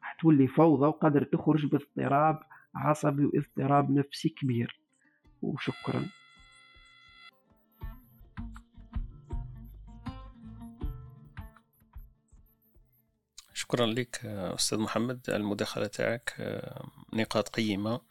[0.01, 2.39] راح تولي فوضى وقادر تخرج باضطراب
[2.75, 4.79] عصبي واضطراب نفسي كبير.
[5.41, 6.05] وشكرا.
[13.53, 15.29] شكرا لك أستاذ محمد.
[15.29, 18.01] المداخلة تاعك آه، نقاط قيمة.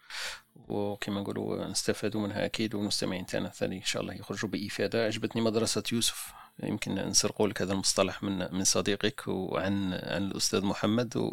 [0.68, 5.04] وكما نقولوا نستفادوا منها أكيد والمستمعين تاعنا الثاني إن شاء الله يخرجوا بإفادة.
[5.06, 6.32] عجبتني مدرسة يوسف.
[6.62, 11.16] يمكن نسرقوا لك هذا المصطلح من من صديقك وعن عن الأستاذ محمد.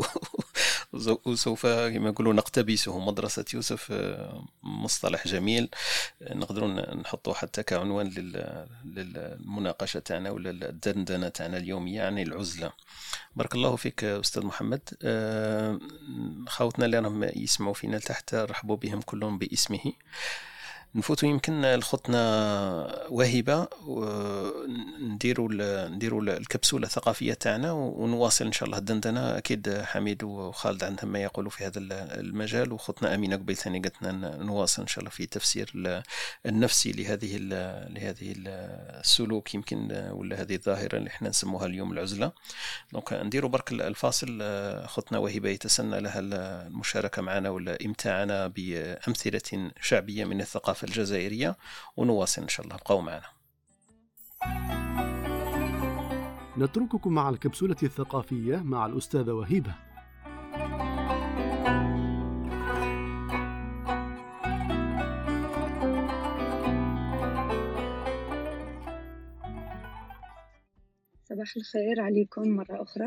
[1.25, 2.99] وسوف كما نقولوا نقتبسه.
[2.99, 5.69] مدرسة يوسف آه، مصطلح جميل.
[6.21, 12.71] نقدروا نحطه حتى كعنوان لل- للمناقشة تاعنا ولا الدندنة تاعنا اليوميه عن العزلة.
[13.35, 14.81] بارك الله فيك أستاذ محمد.
[15.03, 15.79] آه،
[16.47, 19.93] خاوتنا اللي راهم يسمعوا فينا لتحت رحبوا بهم كلهم باسمه.
[20.95, 23.67] نفوتوا يمكن لخطنا وهبة
[25.01, 25.49] نديروا
[25.87, 28.77] نديروا الكبسولة الثقافية تاعنا ونواصل إن شاء الله.
[28.77, 31.79] الدندنة أكيد حميد وخالد عندهم ما يقولوا في هذا
[32.19, 33.95] المجال وخطنا أمينة قبيل ثاني قالت
[34.41, 36.03] نواصل إن شاء الله في تفسير ال-
[36.45, 37.37] النفسي لهذه
[37.89, 38.47] لهذه ال-
[38.99, 42.31] السلوك يمكن ولا هذه الظاهرة اللي إحنا نسموها اليوم العزلة.
[42.93, 44.39] دونك نديروا برك الفاصل.
[44.87, 51.55] خطنا وهبة يتسنى لها المشاركة معنا ولا امتاعنا بأمثلة شعبية من الثقافة الجزائرية
[51.97, 52.75] ونواصل إن شاء الله.
[52.75, 53.23] ابقوا معنا.
[56.57, 59.75] نترككم مع الكبسولة الثقافية مع الأستاذة وهيبة.
[71.23, 73.05] صباح الخير عليكم مرة أخرى.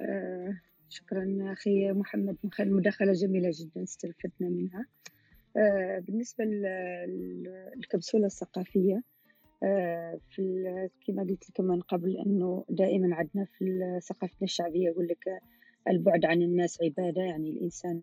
[0.00, 0.54] آه
[0.88, 4.80] شكرا أخي محمد مخ- المداخلة جميلة جدا استفدنا منها.
[4.80, 5.17] آه
[6.06, 9.02] بالنسبة للكبسولة الثقافية
[9.62, 10.64] آه في
[11.06, 13.64] كما قلت لكم من قبل أنه دائما عندنا في
[14.08, 15.40] ثقافتنا الشعبية يقول لك
[15.88, 18.02] البعد عن الناس عبادة يعني الإنسان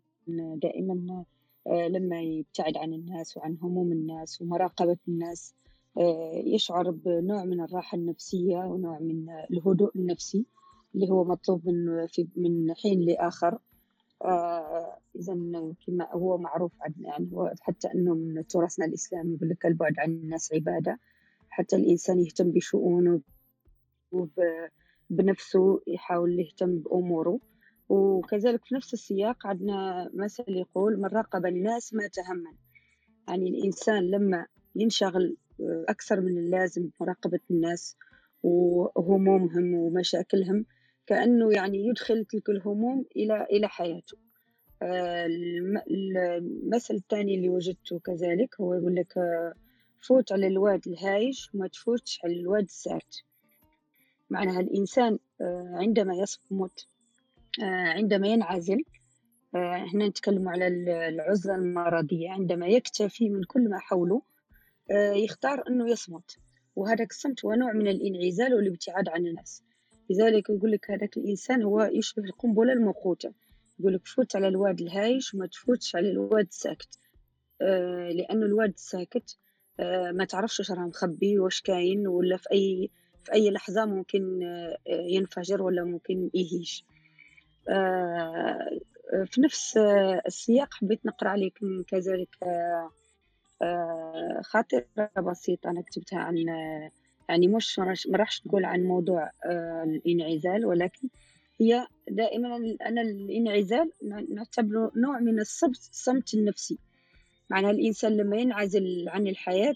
[0.63, 1.25] دائما
[1.67, 5.53] آه، لما يبتعد عن الناس وعن هموم الناس ومراقبة الناس
[5.97, 10.45] آه، يشعر بنوع من الراحة النفسية ونوع من الهدوء النفسي
[10.95, 13.59] اللي هو مطلوب من في من حين لآخر.
[15.15, 15.33] إذا
[15.87, 17.29] كما هو معروف عندنا يعني
[17.61, 20.99] حتى أنه من تراثنا الإسلامي يقول لك البعد عن الناس عبادة.
[21.49, 23.21] حتى الإنسان يهتم بشؤونه
[24.11, 24.69] وب-
[25.09, 27.39] بنفسه يحاول يهتم بأموره.
[27.89, 32.53] وكذلك في نفس السياق عندنا مثل يقول من راقب الناس مات هما
[33.27, 37.97] يعني الإنسان لما ينشغل آه، أكثر من اللازم بمراقبة الناس
[38.43, 40.65] وهمومهم ومشاكلهم
[41.07, 44.17] كأنه يعني يدخل تلك الهموم إلى إلى حياته.
[44.81, 49.13] آه، الم- المثل الثاني اللي وجدته كذلك هو يقول لك
[50.01, 53.23] فوت على الواد الهايج وما تفوتش على الواد الساكت
[54.29, 56.87] معناها الإنسان آه، عندما يصمت
[57.63, 58.83] آه، عندما ينعزل
[59.55, 64.21] إحنا نتكلم على ال- العزلة المرضية عندما يكتفي من كل ما حوله
[65.15, 66.37] يختار أنه يصمت.
[66.75, 69.63] وهذاك الصمت هو نوع من الإنعزال والابتعاد عن الناس.
[70.09, 73.33] لذلك يقول لك هذاك الإنسان هو يشبه القنبلة الموقوتة.
[73.79, 76.99] يقول لك فوت على الواد الهايج وما تفوتش على الواد الساكت.
[77.61, 79.37] آه، لأنه الواد الساكت
[79.79, 82.89] آه، ما تعرفش واش راه مخبي واش كاين ولا في أي
[83.23, 86.81] في أي لحظة ممكن آه، ينفجر ولا ممكن يهيج
[87.69, 88.79] آه،
[89.25, 92.91] في نفس آه، السياق حبيت نقرأ عليكم كذلك آه،
[93.61, 94.85] آه، خاطرة
[95.17, 96.35] بسيطة أنا كتبتها عن
[97.29, 99.31] يعني مش ما راحش نقول عن موضوع
[99.85, 101.09] الانعزال ولكن
[101.61, 103.91] هي دائما أنا الانعزال
[104.29, 106.77] نعتبره نوع من الصمت الصمت النفسي.
[107.49, 109.75] معناها الإنسان لما ينعزل عن الحياة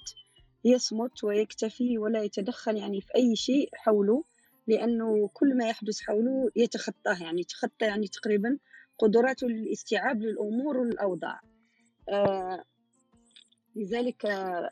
[0.65, 4.23] يصمت ويكتفي ولا يتدخل يعني في أي شيء حوله
[4.67, 8.57] لأنه كل ما يحدث حوله يتخطاه يعني يتخطى يعني تقريبا
[8.97, 11.41] قدراته للاستيعاب للأمور والأوضاع
[12.09, 12.63] آه
[13.75, 14.25] لذلك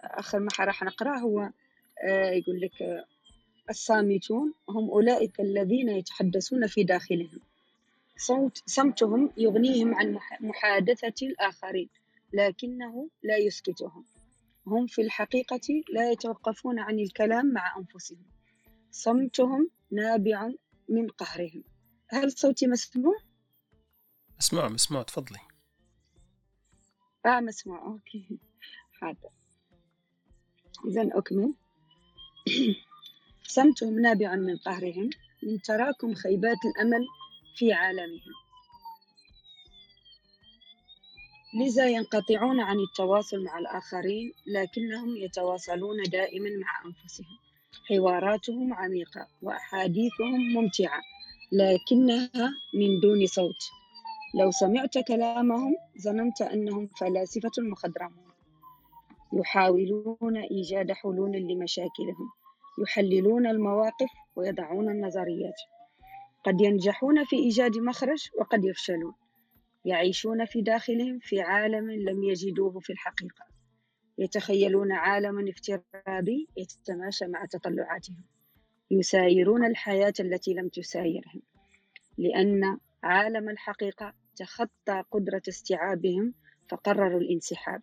[0.04, 1.50] آخر ما راح نقرأه هو
[2.38, 3.06] يقول لك آه
[3.70, 7.40] الصامتون هم أولئك الذين يتحدثون في داخلهم.
[8.18, 11.90] صوت صمتهم يغنيهم عن مح- محادثة الآخرين
[12.34, 14.06] لكنه لا يسكتهم.
[14.68, 18.26] هم في الحقيقة لا يتوقفون عن الكلام مع أنفسهم.
[18.92, 20.52] صمتهم نابع
[20.90, 21.64] من قهرهم.
[22.10, 23.16] هل صوتي مسموع؟
[24.38, 25.40] مسموع مسموع تفضلي.
[27.26, 27.86] آه مسموع.
[27.86, 28.38] أوكي.
[29.02, 29.30] حاضر.
[30.88, 31.54] إذا أكمل.
[33.56, 35.10] صمتهم نابع من قهرهم
[35.44, 37.06] من تراكم خيبات الأمل
[37.56, 38.34] في عالمهم.
[41.54, 47.38] لذا ينقطعون عن التواصل مع الآخرين لكنهم يتواصلون دائما مع أنفسهم.
[47.90, 51.02] حواراتهم عميقة وأحاديثهم ممتعة
[51.52, 53.62] لكنها من دون صوت.
[54.40, 58.27] لو سمعت كلامهم ظننت أنهم فلاسفة مخضرمون.
[59.34, 62.30] يحاولون إيجاد حلول لمشاكلهم
[62.84, 65.62] يحللون المواقف ويضعون النظريات.
[66.44, 69.14] قد ينجحون في إيجاد مخرج وقد يفشلون.
[69.86, 73.46] يعيشون في داخلهم في عالم لم يجدوه في الحقيقة.
[74.18, 78.24] يتخيلون عالما افتراضي يتماشى مع تطلعاتهم.
[78.92, 81.42] يسايرون الحياة التي لم تسايرهم.
[82.18, 86.34] لأن عالم الحقيقة تخطى قدرة استيعابهم
[86.70, 87.82] فقرروا الانسحاب.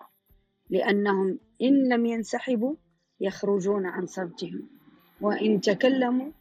[0.70, 2.74] لأنهم إن لم ينسحبوا
[3.20, 4.68] يخرجون عن صمتهم
[5.20, 6.32] وإن تكلموا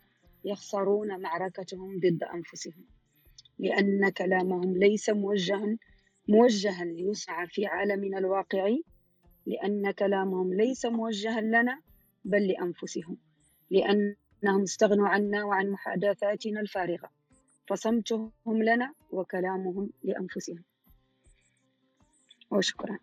[0.46, 2.86] يخسرون معركتهم ضد أنفسهم
[3.60, 5.78] لأن كلامهم ليس موجها
[6.28, 8.84] موجها ليسعى في عالمنا الواقعي
[9.46, 11.82] لأن كلامهم ليس موجها لنا
[12.26, 13.18] بل لأنفسهم
[13.72, 17.10] لأنهم استغنوا عنا وعن محادثاتنا الفارغة
[17.68, 20.64] فصمتهم لنا وكلامهم لأنفسهم.
[22.52, 23.00] وشكرا.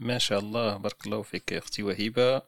[0.00, 2.42] ما شاء الله بارك الله فيك يا أختي وهيبة.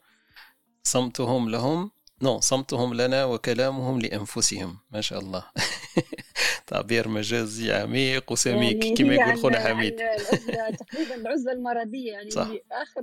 [0.83, 1.91] صمتهم لهم
[2.23, 4.79] نو صمتهم لنا وكلامهم لأنفسهم.
[4.91, 5.45] ما شاء الله.
[6.67, 9.97] تعبير مجازي عميق وسميك يعني كما يقول خونا حميد.
[10.81, 12.13] تقريبا العزلة المرضية.
[12.13, 12.49] يعني صح.
[12.73, 13.03] آخر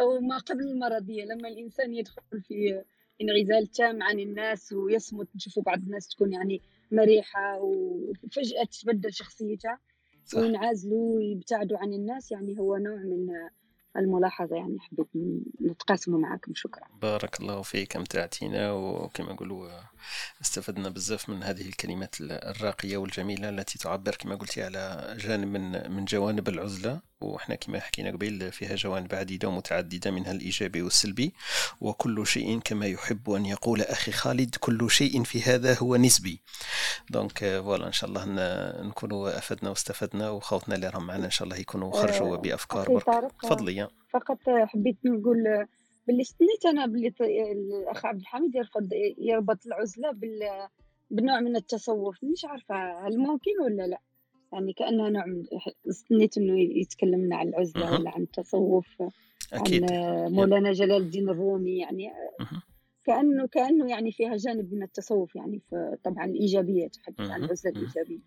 [0.00, 2.82] أو ما قبل المرضية لما الإنسان يدخل في
[3.22, 6.60] انعزال تام عن الناس ويصمت نشوفوا بعض الناس تكون يعني
[6.92, 9.78] مريحة وفجأة تتبدل شخصيتها.
[10.34, 13.26] وينعزلوا ويبتعدوا عن الناس يعني هو نوع من
[13.98, 15.06] الملاحظة يعني حبيت
[15.60, 16.82] نتقاسمه معكم شكرا.
[17.02, 19.68] بارك الله فيك امتعتينا وكما نقولوا
[20.42, 26.04] استفدنا بزاف من هذه الكلمات الراقية والجميلة التي تعبر كما قلتي على جانب من من
[26.04, 27.00] جوانب العزلة.
[27.20, 31.34] وإحنا كما حكينا قبيل فيها جوانب عديدة ومتعددة منها الإيجابي والسلبي.
[31.80, 36.40] وكل شيء كما يحب أن يقول أخي خالد كل شيء في هذا هو نسبي.
[37.10, 38.24] donc voilà إن شاء الله
[38.82, 43.04] نكونوا أفدنا واستفدنا وخوتنا اللي راهم معنا إن شاء الله يكونوا خرجوا آه، بأفكار برك.
[43.04, 43.85] طارق تفضلي.
[44.10, 45.66] فقط حبيت نقول
[46.06, 47.12] باللي استنيت أنا باللي
[47.52, 48.88] الأخ عبد الحميد يرفض
[49.18, 50.40] يربط العزلة بال
[51.10, 52.24] بنوع من التصوف.
[52.24, 54.00] مش عارفة هل ممكن ولا لا.
[54.52, 55.42] يعني كأنها نوع من
[55.88, 58.00] استنيت إنه يتكلم لنا عن العزلة مهم.
[58.00, 59.02] ولا عن التصوف
[59.52, 59.90] عن أكيد.
[59.90, 60.28] يا.
[60.28, 62.10] مولانا جلال الدين الرومي يعني.
[63.08, 63.16] مهم.
[63.16, 65.60] كأنه كأنه يعني فيها جانب من التصوف يعني
[66.04, 67.44] طبعا الإيجابية تحدث عن مهم.
[67.44, 67.82] العزلة مهم.
[67.82, 68.18] الإيجابية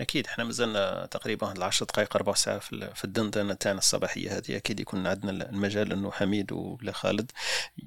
[0.00, 4.36] أكيد إحنا مازلنا تقريبا واحد 10 دقائق ربع ساعة في ال- في الدندنة تاعنا الصباحية
[4.36, 7.30] هذه أكيد يكون عندنا المجال إنه حميد ولا خالد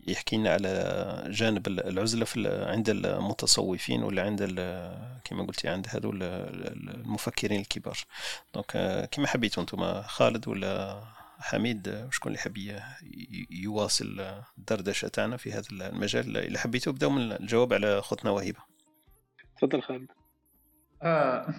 [0.07, 4.43] يحكي لنا على جانب ال- العزلة في عند المتصوفين ولا عند
[5.25, 7.97] كما قلتي عند هذول المفكرين الكبار
[8.53, 11.03] donc كما حبيتوا أنتم خالد ولا
[11.43, 12.69] حميد شكون اللي حبي
[13.03, 14.21] ي- يواصل
[14.57, 18.59] الدردشة تاعنا في هذا المجال؟ اللي حبيتوا بداو من الجواب على خوتنا وهيبة.
[19.57, 20.07] تفضل خالد.
[21.01, 21.53] آه.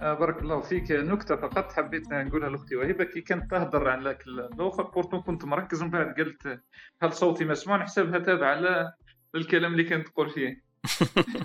[0.00, 0.90] آه بارك الله فيك.
[0.90, 5.44] نكتة فقط حبيت نقولها لأختي وهبة كي كانت تهضر على ذاك ال rapport تو كنت
[5.44, 6.60] مركز ومن بعد قلت
[7.02, 8.92] هل صوتي مسموع؟ نحسبها تابعة ل-
[9.34, 10.62] للكلام اللي كانت تقول فيه.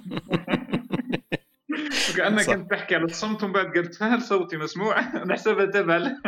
[2.14, 2.54] وكأنها صح.
[2.54, 5.00] كانت تحكي على الصمت ومن بعد قلت هل صوتي مسموع؟
[5.30, 6.22] نحسبها تابعة ل-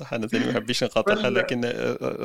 [0.00, 1.60] صح أنا ثاني ما حبيش نقاطعها لكن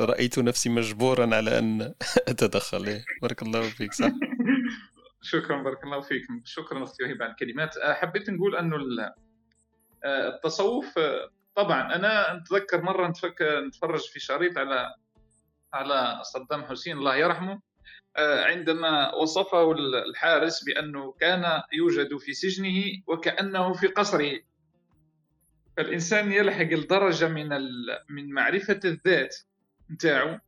[0.04, 1.94] رأيت نفسي مجبورا على أن
[2.28, 2.86] أتدخل.
[2.86, 3.04] إيه.
[3.22, 4.10] بارك الله فيك صح؟
[5.32, 7.76] شكرا بارك الله فيكم شكرا أختي وهبه على الكلمات.
[7.76, 8.56] آه، حبيت نقول
[10.04, 14.94] آه، التصوف آه، طبعا أنا نتذكر مرة نتفك نتفرج في شريط على
[15.74, 17.60] على صدام حسين الله يرحمه
[18.16, 19.72] آه، عندما وصفه
[20.08, 24.40] الحارس بأنه كان يوجد في سجنه وكأنه في قصره.
[25.76, 27.48] فالانسان يلحق لدرجه من
[28.08, 29.36] من معرفة الذات
[29.90, 30.38] نتاعو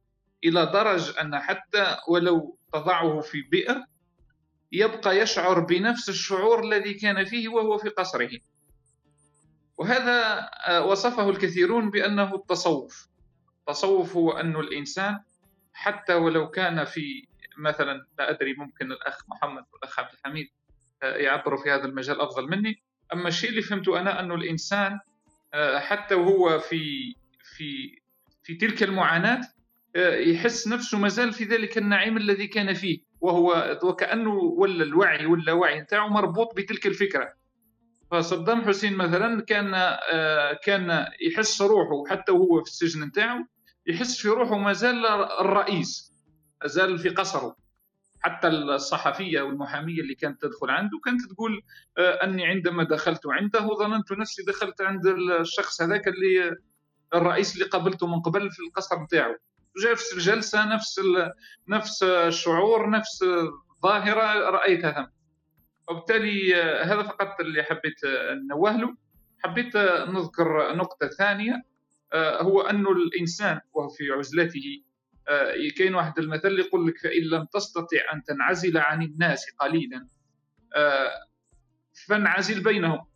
[0.44, 3.84] إلى درجة أن حتى ولو تضعه في بئر
[4.72, 8.30] يبقى يشعر بنفس الشعور الذي كان فيه وهو في قصره.
[9.78, 13.09] وهذا آه، وصفه الكثيرون بأنه التصوف.
[13.60, 15.20] التصوف هو أن الإنسان
[15.72, 17.28] حتى ولو كان في
[17.59, 20.48] مثلا لا أدري ممكن الأخ محمد والأخ عبد الحميد
[21.02, 22.82] آه، يعبروا في هذا المجال أفضل مني.
[23.12, 25.00] أما الشيء اللي فهمته أنا أنه الإنسان آه،
[25.79, 27.15] حتى وهو في
[27.57, 28.01] في
[28.43, 29.41] في تلك المعاناة
[29.97, 35.53] آه، يحس نفسه مازال في ذلك النعيم الذي كان فيه وهو وكأنه ولا الوعي ولا
[35.53, 37.33] وعي مربوط بتلك الفكرة.
[38.11, 43.39] فصدام حسين مثلا كان آه، كان يحس روحه حتى وهو في السجن نتاعو
[43.87, 45.07] يحس في روحه مازال
[45.41, 46.12] الرئيس
[46.62, 47.57] مازال في قصره.
[48.20, 51.62] حتى الصحفية والمحامية اللي كانت تدخل عنده كانت تقول
[51.99, 55.07] آه، أني عندما دخلت عنده ظننت نفسي دخلت عند
[55.40, 56.57] الشخص هذاك اللي
[57.15, 59.36] الرئيس اللي قابلته من قبل في القصر نتاعو
[59.82, 61.01] جاء في الجلسة نفس.
[61.69, 65.19] نفس الشعور نفس الظاهرة رأيتها ثم
[65.89, 68.97] وبالتالي آه، هذا فقط اللي حبيت آه، نوه له
[69.39, 69.77] حبيت
[70.09, 71.62] نذكر نقطة ثانية
[72.12, 74.82] آه، هو أن الإنسان وهو في عزلته
[75.78, 80.09] كاين واحد المثل يقول لك فإن لم تستطع أن تنعزل عن الناس قليلا
[80.76, 81.10] آه،
[82.09, 83.06] فانعزل بينهم.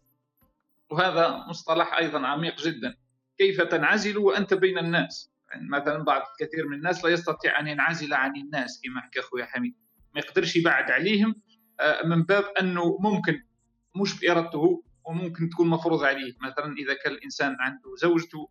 [0.91, 2.97] وهذا مصطلح أيضا عميق جدا.
[3.39, 8.15] كيف تنعزل وأنت بين الناس؟ يعني مثلا بعض كثير من الناس لا يستطيع أن ينعزل
[8.15, 9.75] عن الناس كما حكى أخويا حميد.
[10.15, 11.35] ما يقدرش يبعد عليهم
[11.81, 13.43] آه، من باب أنه ممكن
[13.97, 16.35] مش بإرادته وممكن تكون مفروض عليه.
[16.41, 18.49] مثلا إذا كان الإنسان عنده زوجته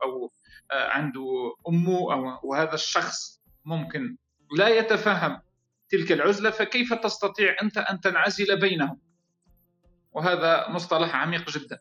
[0.72, 4.18] آه، عنده أمه أو وهذا الشخص ممكن
[4.58, 5.42] لا يتفهم
[5.90, 9.00] تلك العزلة فكيف تستطيع أنت أن تنعزل بينهم؟
[10.12, 11.80] وهذا مصطلح عميق جدا.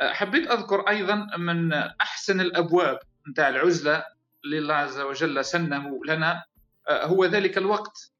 [0.00, 2.98] آه، حبيت أذكر أيضا من أحسن الأبواب
[3.28, 4.04] نتاع العزلة
[4.44, 6.44] اللي الله عز وجل سنه لنا.
[6.88, 8.12] آه، هو ذلك الوقت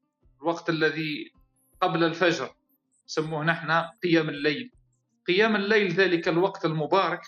[0.42, 1.32] الوقت الذي
[1.80, 2.54] قبل الفجر
[3.06, 3.70] سموه نحن
[4.02, 4.72] قيام الليل.
[5.26, 7.20] قيام الليل ذلك الوقت المبارك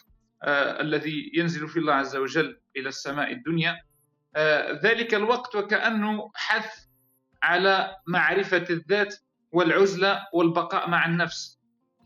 [0.42, 3.82] آه، الذي ينزل فيه الله عز وجل إلى السماء الدنيا.
[4.84, 6.72] ذلك الوقت وكأنه حث
[7.42, 9.14] على معرفة الذات
[9.52, 11.60] والعزلة والبقاء مع النفس.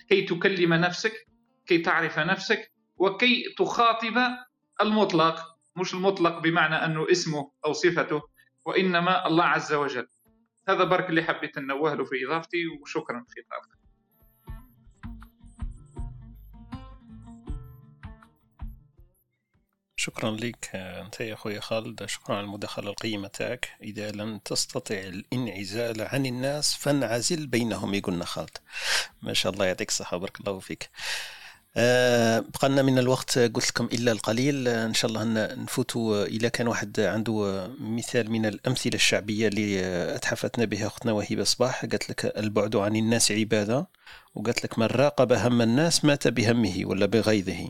[0.09, 1.27] كي تكلم نفسك
[1.67, 4.19] كي تعرف نفسك وكي تخاطب
[4.81, 5.57] المطلق.
[5.77, 8.23] مش المطلق بمعنى أنه اسمه أو صفته
[8.65, 10.09] وإنما الله عز وجل.
[10.69, 13.76] هذا برك اللي حبيت ننوه له في إضافتي وشكرا في طالق
[20.07, 22.07] شكرا لك انت يا أخوي خالد.
[22.07, 23.69] شكرا على المداخلة القيمة تاعك.
[23.83, 28.59] اذا لم تستطع الانعزال عن الناس فانعزل بينهم يقولنا خالد.
[29.23, 30.91] ما شاء الله يعطيك الصحة بارك الله فيك.
[31.77, 34.69] آه، بقى لنا من الوقت قلت لكم إلا القليل.
[34.69, 35.25] إن شاء الله
[35.55, 39.81] نفوتوا إلى كان واحد عنده مثال من الأمثلة الشعبية اللي
[40.17, 41.81] أتحفتنا بها أختنا وهبه صباح.
[41.81, 43.89] قالت لك البعد عن الناس عبادة.
[44.35, 47.69] وقالت لك من راقب هم الناس مات بهمه ولا بغيظه.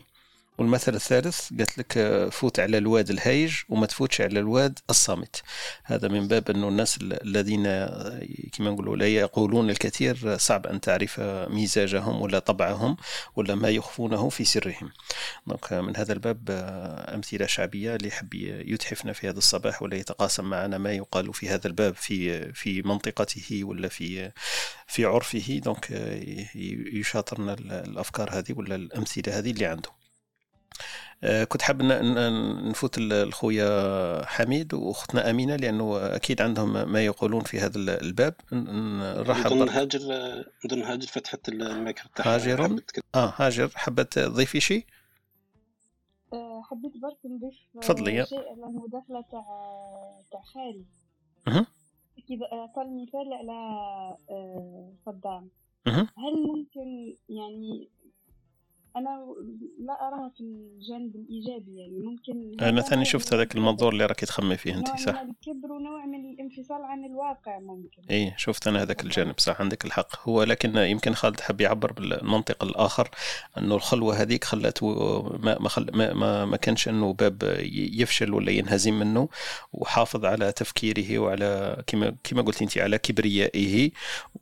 [0.57, 5.41] والمثل الثالث قالت لك آه، فوت على الواد الهايج وما تفوتش على الواد الصامت.
[5.83, 8.21] هذا من باب أنه الناس ال- الذين آه،
[8.53, 11.19] كما نقولوا لا يقولون الكثير آه، صعب أن تعرف
[11.49, 12.97] مزاجهم ولا طبعهم
[13.35, 14.91] ولا ما يخفونه في سرهم.
[15.47, 16.43] donc من هذا الباب
[17.13, 21.67] أمثلة شعبية اللي يحب يتحفنا في هذا الصباح ولا يتقاسم معنا ما يقال في هذا
[21.67, 24.31] الباب في في منطقته ولا في
[24.87, 25.57] في عرفه.
[25.63, 25.91] donc
[26.93, 29.96] يشاطرنا ال- الأفكار هذه ولا الأمثلة هذه اللي عنده.
[31.47, 37.77] كنت حاب نفوت ال- الخويا حميد واختنا أمينة لأنه أكيد عندهم ما يقولون في هذا
[37.77, 39.99] ال- الباب نرحب نظن هاجر
[40.65, 42.79] نظن هاجر فتحت الميكرو تاعها هاجر.
[43.15, 44.85] آه هاجر حبت تضيفي شيء
[46.33, 48.25] آه، حبيت برك نضيف آه، تفضلي يا.
[48.25, 49.45] شيء على المداخلة تاع
[50.31, 50.85] تاع خالي.
[52.29, 53.51] كذا أعطى المثال على
[54.29, 55.49] آه، صدام.
[55.87, 57.89] هل ممكن يعني
[58.97, 59.35] أنا
[59.79, 64.57] لا أراها في الجانب الإيجابي يعني ممكن أنا ثاني شفت هذاك المنظور اللي راكي تخمي
[64.57, 68.01] فيه أنت صح؟ الكبر ونوع من الانفصال عن الواقع ممكن.
[68.09, 70.29] إيه شفت أنا هذاك الجانب صح عندك الحق.
[70.29, 73.09] هو لكن يمكن خالد حب يعبر بالمنطق الآخر
[73.57, 74.87] أنه الخلوة هذيك خلته
[75.43, 79.29] ما ما, خل ما, ما, ما كانش أنه باب يفشل ولا ينهزم منه
[79.73, 83.91] وحافظ على تفكيره وعلى كما كما قلت أنت على كبريائه.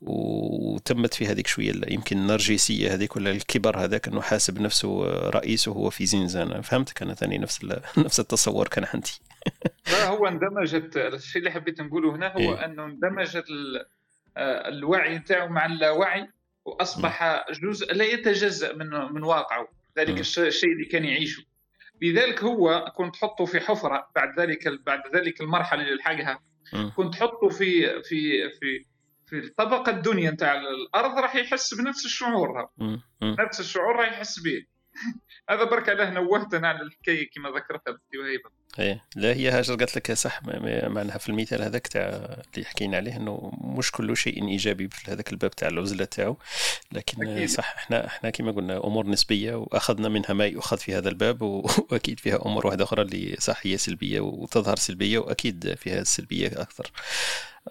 [0.02, 5.90] وتمت في هذيك شوية يمكن النرجسية هذيك ولا الكبر هذاك أنه حاسب نفسه رئيس وهو
[5.90, 6.60] في زنزانة.
[6.60, 7.64] فهمتك أنا ثاني نفس
[8.06, 9.10] نفس التصور كان عندي.
[9.92, 10.96] لا هو اندمجت.
[10.96, 12.64] الشيء اللي حبيت نقوله هنا هو إيه.
[12.64, 13.44] أنه اندمجت
[14.36, 16.28] آه، الوعي نتاعو مع اللاوعي
[16.64, 19.68] وأصبح جزء لا يتجزأ من من واقعه.
[19.98, 20.20] ذلك.
[20.20, 21.42] الش- الشيء اللي كان يعيشه.
[22.02, 26.38] لذلك هو كنت تحطه في حفرة بعد ذلك بعد ذلك المرحلة اللي لحقها.
[26.72, 26.92] مم.
[26.96, 28.84] كنت تحطه في في في
[29.26, 32.68] في الطبقه الدنيا نتاع الأرض راح يحس بنفس الشعور.
[33.22, 34.66] نفس الشعور راح يحس به.
[35.50, 38.50] هذا برك علاه نوهت أنا على الحكاية كما ذكرتها بنتي وهيبة.
[38.78, 39.04] إيه.
[39.16, 40.42] لا هي هاجر قالت لك صح
[40.88, 42.02] معناها في المثال هذاك تاع
[42.54, 46.38] اللي حكينا عليه إنه مش كل شيء إيجابي في هذاك الباب تاع العزلة تاعو.
[46.92, 47.48] لكن أكيد.
[47.48, 52.20] صح إحنا إحنا كما قلنا أمور نسبية وأخذنا منها ما يؤخذ في هذا الباب وأكيد
[52.20, 56.90] فيها أمور واحدة أخرى اللي صح هي سلبية وتظهر سلبية وأكيد فيها السلبيه أكثر.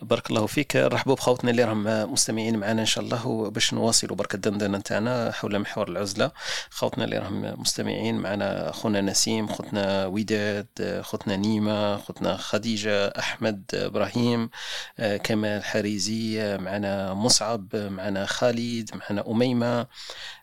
[0.02, 0.76] بارك الله فيك.
[0.76, 3.50] رحبوا بخوتنا اللي راهم مستمعين معنا إن شاء الله.
[3.50, 6.32] باش نواصلوا برك الدندنه نتاعنا حول محور العزلة.
[6.70, 14.50] خوتنا اللي راهم مستمعين معنا خونا نسيم خوتنا وداد خوتنا نيمة خوتنا خديجة أحمد إبراهيم
[15.24, 19.88] كمال حريزي معنا مصعب معنا خالد معنا أميمة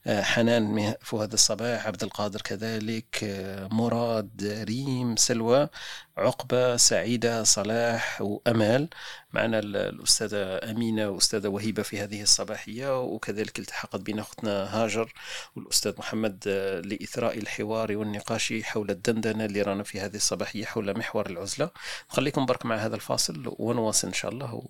[0.08, 3.24] حنان هذا الصباح عبد القادر كذلك
[3.72, 5.68] مراد ريم سلوى
[6.16, 8.89] عقبة سعيدة صلاح وأمال.
[9.32, 14.51] معنا ال- الأستاذة أمينة والأستاذة وهيبة في هذه الصباحية وكذلك التحقت بنا أختنا
[14.84, 15.12] هاجر
[15.56, 21.26] والأستاذ محمد آه، لإثراء الحوار والنقاش حول الدندنة اللي رانا في هذه الصباحية حول محور
[21.30, 21.70] العزلة.
[22.10, 24.62] نخليكم برك مع هذا الفاصل ونواصل إن شاء الله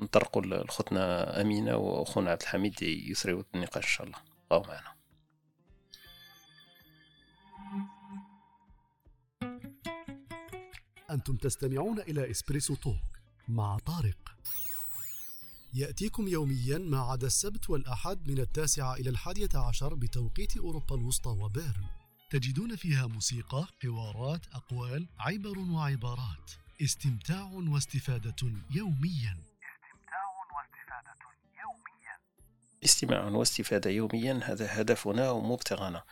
[0.00, 4.18] ونطرقوا لأختنا أمينة وأخونا عبد الحميد يثروا النقاش إن شاء الله.
[4.50, 4.93] بقوا معنا.
[11.10, 12.96] أنتم تستمعون إلى إسبريسو توك
[13.48, 14.34] مع طارق.
[15.74, 21.86] يأتيكم يوميا ما عدا السبت والأحد من التاسعة إلى الحادية عشر بتوقيت أوروبا الوسطى وبيرن.
[22.30, 26.50] تجدون فيها موسيقى، حوارات، أقوال، عبر وعبارات.
[26.82, 29.38] استمتاع واستفادة يوميا.
[32.84, 36.02] استماع واستفادة يوميا هذا هدفنا ومبتغانا.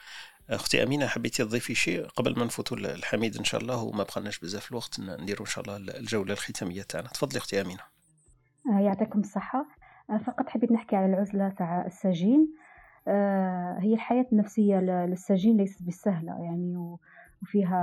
[0.55, 4.71] أختي أمينة حبيتي تضيفي شيء قبل ما نفوتوا الحميد إن شاء الله؟ وما بقناش بزاف
[4.71, 7.09] الوقت نديروا إن شاء الله الجولة الختامية تاعنا.
[7.09, 7.81] تفضلي أختي أمينة.
[8.73, 9.67] آه، يعطيكم الصحة.
[10.11, 12.55] آه، فقط حبيت نحكي على العزلة تاع السجين.
[13.09, 16.97] آه، هي الحياة النفسية ل- للسجين ليست بالسهلة يعني
[17.43, 17.79] وفيها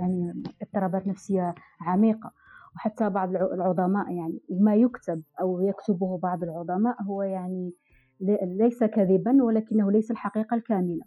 [0.00, 2.32] يعني اضطرابات نفسية عميقة.
[2.76, 7.72] وحتى بعض الع- العظماء يعني وما يكتب أو يكتبه بعض العظماء هو يعني
[8.20, 11.04] لي- ليس كذبا ولكنه ليس الحقيقة الكاملة.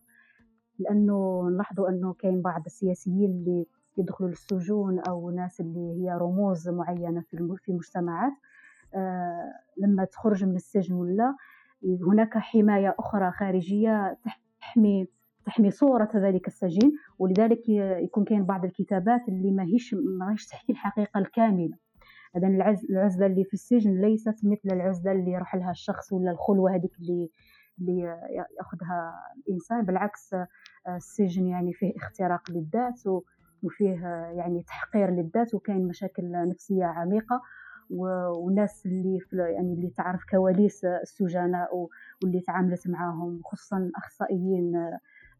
[0.79, 3.65] لأنه نلاحظوا أنه كاين بعض السياسيين اللي
[3.97, 8.31] يدخلوا للسجون أو ناس اللي هي رموز معينة في في المجتمعات
[8.95, 11.35] آه، لما تخرج من السجن ولا
[12.07, 14.17] هناك حماية أخرى خارجية
[14.61, 15.07] تحمي
[15.45, 17.69] تحمي صورة ذلك السجين ولذلك
[18.03, 21.77] يكون كاين بعض الكتابات اللي ما هيش ما هيش تحكي الحقيقة الكاملة.
[22.37, 26.75] إذا العز- العزلة اللي في السجن ليست مثل العزلة اللي يروح لها الشخص ولا الخلوة
[26.75, 27.29] هذيك اللي
[27.79, 27.99] اللي
[28.57, 29.13] يأخذها
[29.47, 30.35] الإنسان بالعكس
[30.87, 33.01] السجن يعني فيه اختراق للذات
[33.63, 34.07] وفيه
[34.37, 37.41] يعني تحقير للذات وكاين مشاكل نفسية عميقة
[37.89, 41.69] و- والناس اللي يعني اللي تعرف كواليس السجناء
[42.23, 44.89] واللي تعاملت معاهم خصوصا الاخصائيين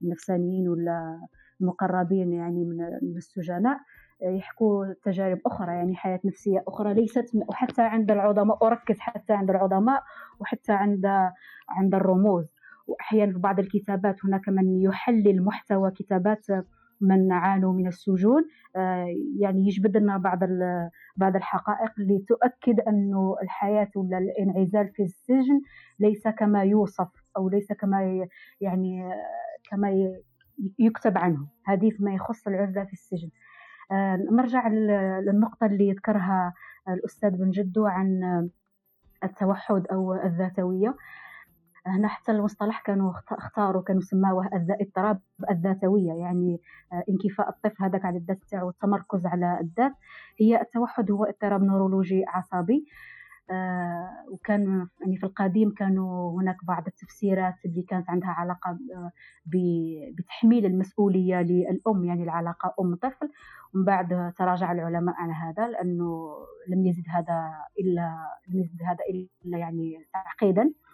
[0.02, 1.22] النفسانيين ولا
[1.62, 3.80] المقربين يعني من من السجناء
[4.22, 10.04] يحكوا تجارب أخرى يعني حياة نفسية أخرى ليست وحتى عند العظماء أركز حتى عند العظماء
[10.40, 11.06] وحتى عند
[11.70, 12.46] عند الرموز.
[12.90, 16.46] وأحيانا في بعض الكتابات هناك من يحلل محتوى كتابات
[17.02, 18.44] من عانوا من السجون.
[18.76, 19.06] آه،
[19.40, 20.40] يعني يجبد لنا بعض
[21.18, 25.62] بعض الحقائق اللي تؤكد أنه الحياة ولا الانعزال في السجن
[26.00, 27.08] ليس كما يوصف
[27.38, 28.28] أو ليس كما
[28.62, 29.14] يعني آه،
[29.72, 30.12] كما
[30.80, 31.48] يكتب عنه.
[31.66, 33.30] هذه فيما يخص العزلة في السجن.
[33.92, 36.54] آه، نرجع لل- للنقطة اللي ذكرها
[36.90, 38.22] الأستاذ بن جدو عن
[39.24, 40.96] التوحد أو الذاتوية.
[41.86, 44.50] هنا حتى المصطلح كانوا اخت- اختاروا كانوا سماوه
[44.82, 45.20] اضطراب
[45.52, 46.62] الذاتوية يعني
[46.94, 49.94] آه، انكفاء الطفل هذاك على الذات تاعو والتمركز على الذات.
[50.40, 52.86] هي التوحد هو اضطراب نورولوجي عصبي
[53.52, 58.78] آه، وكان يعني في القديم كانوا هناك بعض التفسيرات اللي كانت عندها علاقة
[59.46, 63.30] ب- بتحميل المسؤولية للأم يعني العلاقة أم طفل.
[63.76, 66.30] ومن بعد تراجع العلماء عن هذا لأنه
[66.70, 68.18] لم يزد هذا إلا
[68.50, 69.00] لم يزد هذا
[69.46, 70.62] إلا يعني تعقيدا.
[70.62, 70.89] آه،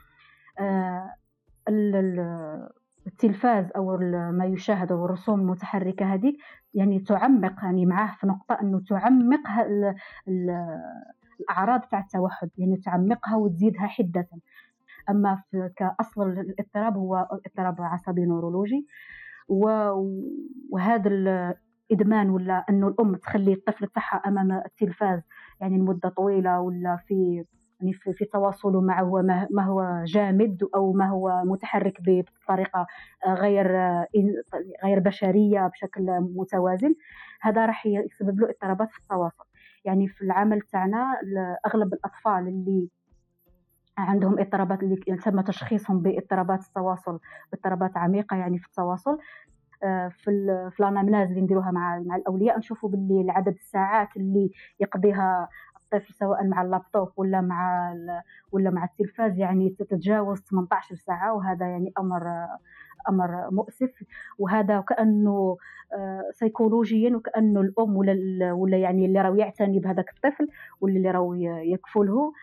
[3.07, 3.97] التلفاز أو
[4.31, 6.37] ما يشاهد أو الرسوم المتحركة هذيك
[6.73, 9.39] يعني تعمق يعني معاه في نقطة إنه تعمق
[11.39, 14.27] الأعراض تاع التوحد يعني تعمقها وتزيدها حدة.
[15.09, 18.87] أما في كأصل الاضطراب هو اضطراب عصبي نورولوجي
[20.69, 21.09] وهذا
[21.91, 25.21] الادمان ولا إنه الأم تخلي الطفل تاعها أمام التلفاز
[25.61, 27.45] يعني لمدة طويلة ولا في
[27.79, 29.21] يعني في, تواصله معه هو
[29.51, 32.87] ما, هو جامد أو ما هو متحرك بطريقة
[33.25, 34.07] آه، غير آه،
[34.83, 36.95] غير بشرية بشكل متوازن
[37.41, 39.45] هذا راح يسبب له اضطرابات في التواصل.
[39.85, 41.21] يعني في العمل تاعنا
[41.65, 42.89] أغلب الأطفال اللي
[43.97, 47.19] عندهم اضطرابات اللي تم تشخيصهم باضطرابات التواصل
[47.53, 49.17] اضطرابات عميقة يعني في التواصل
[49.83, 55.49] آه، في في اللي نديروها مع مع الأولياء نشوفوا باللي عدد الساعات اللي يقضيها
[55.85, 57.93] الطفل سواء مع اللابتوب ولا مع
[58.51, 62.21] ولا مع التلفاز يعني تتجاوز 18 ساعة وهذا يعني أمر
[63.09, 64.03] أمر مؤسف.
[64.39, 65.57] وهذا وكأنه
[65.93, 70.47] آه، سيكولوجيا وكأنه الأم ولا ولا يعني اللي راهو يعتني بهذاك الطفل
[70.81, 71.33] واللي اللي راهو
[71.73, 72.33] يكفله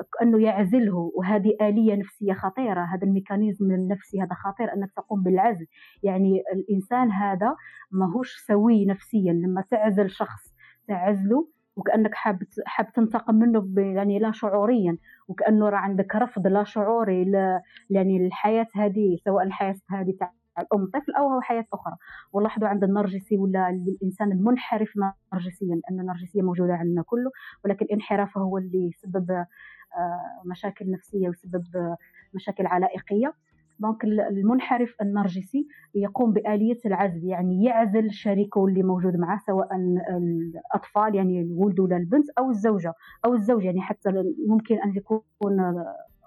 [0.00, 1.12] آه، كأنه يعزله.
[1.14, 2.80] وهذه آلية نفسية خطيرة.
[2.80, 5.66] هذا الميكانيزم النفسي هذا خطير أنك تقوم بالعزل.
[6.02, 7.56] يعني الإنسان هذا
[7.90, 9.32] ماهوش سوي نفسيا.
[9.32, 10.54] لما تعزل شخص
[10.88, 14.96] تعزله وكأنك حاب حاب تنتقم منه يعني لا شعوريا
[15.28, 17.60] وكأنه راه عندك رفض لا شعوري ل-
[17.90, 21.96] يعني للحياة هذه سواء الحياة هذه تاع الأم طفل أو حياه أخرى.
[22.32, 24.92] ولاحظوا عند النرجسي ولا الإنسان المنحرف
[25.32, 27.30] نرجسيا لأن النرجسية موجودة عندنا كله
[27.64, 31.96] ولكن انحرافه هو اللي يسبب آه، مشاكل نفسية ويسبب آه،
[32.34, 33.34] مشاكل علائقية.
[33.80, 41.40] donc المنحرف النرجسي يقوم بآلية العزل يعني يعزل شريكه اللي موجود معه سواء الأطفال يعني
[41.40, 42.94] الولد ولا البنت أو الزوجة
[43.24, 44.10] أو الزوج يعني حتى
[44.48, 45.20] ممكن أن يكون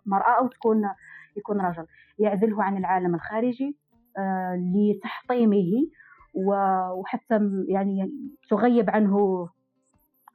[0.06, 0.90] مرأة أو تكون
[1.38, 1.86] يكون رجل.
[2.20, 3.78] يعزله عن العالم الخارجي
[4.18, 5.88] آه، لتحطيمه
[6.34, 8.12] وحتى يعني
[8.50, 9.48] تغيب عنه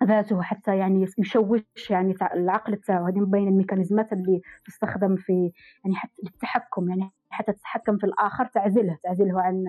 [0.04, 5.52] ذاته حتى يعني يشوش يعني العقل تاعو هذه من بين الميكانيزمات اللي تستخدم في
[5.84, 9.64] يعني حتى للتحكم يعني حتى تتحكم في الآخر تعزله تعزله عن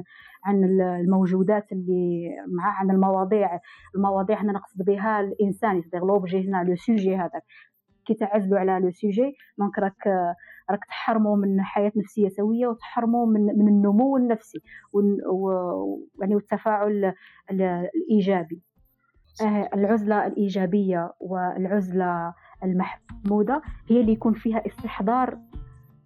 [0.46, 3.60] عن الموجودات اللي معاه عن المواضيع
[3.96, 5.78] المواضيع هنا نقصد بها الإنسان.
[5.78, 7.44] يقصد l'objet هنا le sujet هذاك.
[8.06, 10.08] كي تعزلوا على le sujet donc راك
[10.72, 14.60] راك تحرموا من حياة نفسية سوية وتحرموا من من النمو النفسي
[14.94, 17.14] ون- و- يعني والتفاعل
[17.52, 18.62] ال- الإيجابي.
[19.74, 22.34] العزلة الإيجابية والعزلة
[22.64, 25.38] المحمودة هي اللي يكون فيها استحضار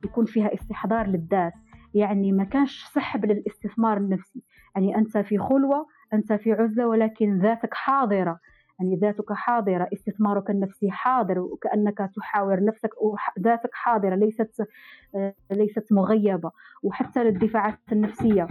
[0.06, 1.54] يكون فيها استحضار للذات.
[1.94, 4.44] يعني ما كانش سحب للاستثمار النفسي.
[4.76, 8.40] يعني أنت في خلوة أنت في عزلة ولكن ذاتك حاضرة.
[8.80, 14.68] يعني ذاتك حاضرة استثمارك النفسي حاضر وكأنك تحاور نفسك وذاتك حاضرة ليست
[15.16, 16.52] آه، ليست مغيبة.
[16.84, 18.48] وحتى الدفاعات النفسية.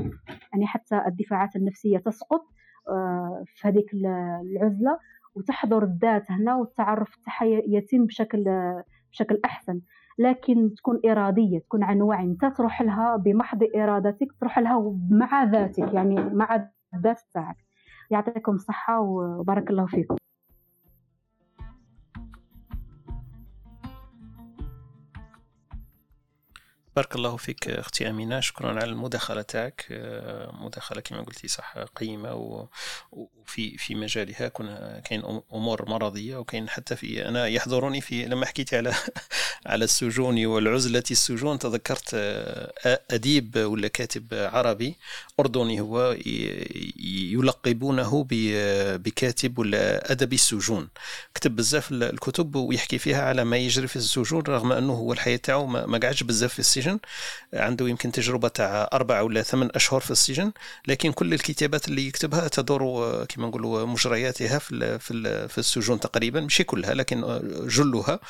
[0.53, 2.62] يعني حتى الدفاعات النفسية تسقط آه،
[3.47, 4.99] في هذيك العزلة
[5.35, 7.19] وتحضر الذات هنا والتعرف
[7.67, 8.45] يتم بشكل
[9.13, 9.81] بشكل أحسن.
[10.19, 12.25] لكن تكون إرادية تكون عن وعي.
[12.25, 17.57] أنت تروح لها بمحض إرادتك تروح لها مع ذاتك يعني مع الذات تاعك
[18.11, 20.17] يعطيكم الصحة وبارك الله فيكم.
[26.97, 28.41] بارك الله فيك أختي أمينة.
[28.41, 29.87] شكرا على المداخلة تاعك.
[29.91, 32.69] آه، مداخلة كما قلتي صح قيمة و-
[33.47, 34.49] وفي في مجالها.
[34.49, 35.23] كنا كاين
[35.55, 38.95] أمور مرضية وكاين حتى في أنا يحضرني في لما حكيت على
[39.67, 44.97] على السجون والعزلة السجون تذكرت آه، أديب ولا كاتب عربي
[45.41, 46.17] أردني هو
[47.33, 48.27] يلقبونه
[48.97, 50.89] بكاتب ولا أدبي السجون.
[51.35, 55.37] كتب بزاف ال- الكتب ويحكي فيها على ما يجري في السجون رغم أنه هو الحياة
[55.37, 56.99] تاعو ما قعدش بزاف في السجن.
[57.55, 60.53] عنده يمكن تجربة تاع أربع ولا ثمان أشهر في السجن
[60.89, 66.41] لكن كل الكتابات اللي يكتبها تدور آه، كما نقولوا مجرياتها في في في السجون تقريبا
[66.41, 68.21] ماشي كلها لكن آه، جلها.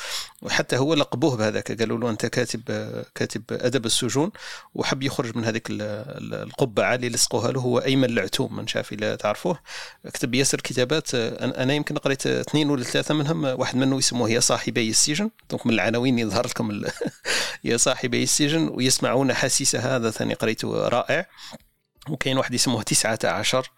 [0.43, 2.63] وحتى هو لقبوه بهذاك قالوا له أنت كاتب
[3.15, 4.31] كاتب أدب السجون
[4.75, 8.93] وحب يخرج من هذيك ال- ال- القبعة اللي لصقوها له هو أيمن العتوم من شاف
[8.93, 9.59] الا تعرفوه.
[10.15, 14.31] كتب ياسر كتابات آه، أنا يمكن قريت اثنين ولا ثلاثة منهم آه، واحد منه يسموه
[14.31, 15.31] يا صاحبي السجن.
[15.51, 16.83] دونك من العناوين يظهر لكم
[17.65, 21.27] يا صاحبي السجن ويسمعون حسيسها هذا ثاني قريته رائع.
[22.11, 23.70] وكاين واحد اسمه تسعة عشر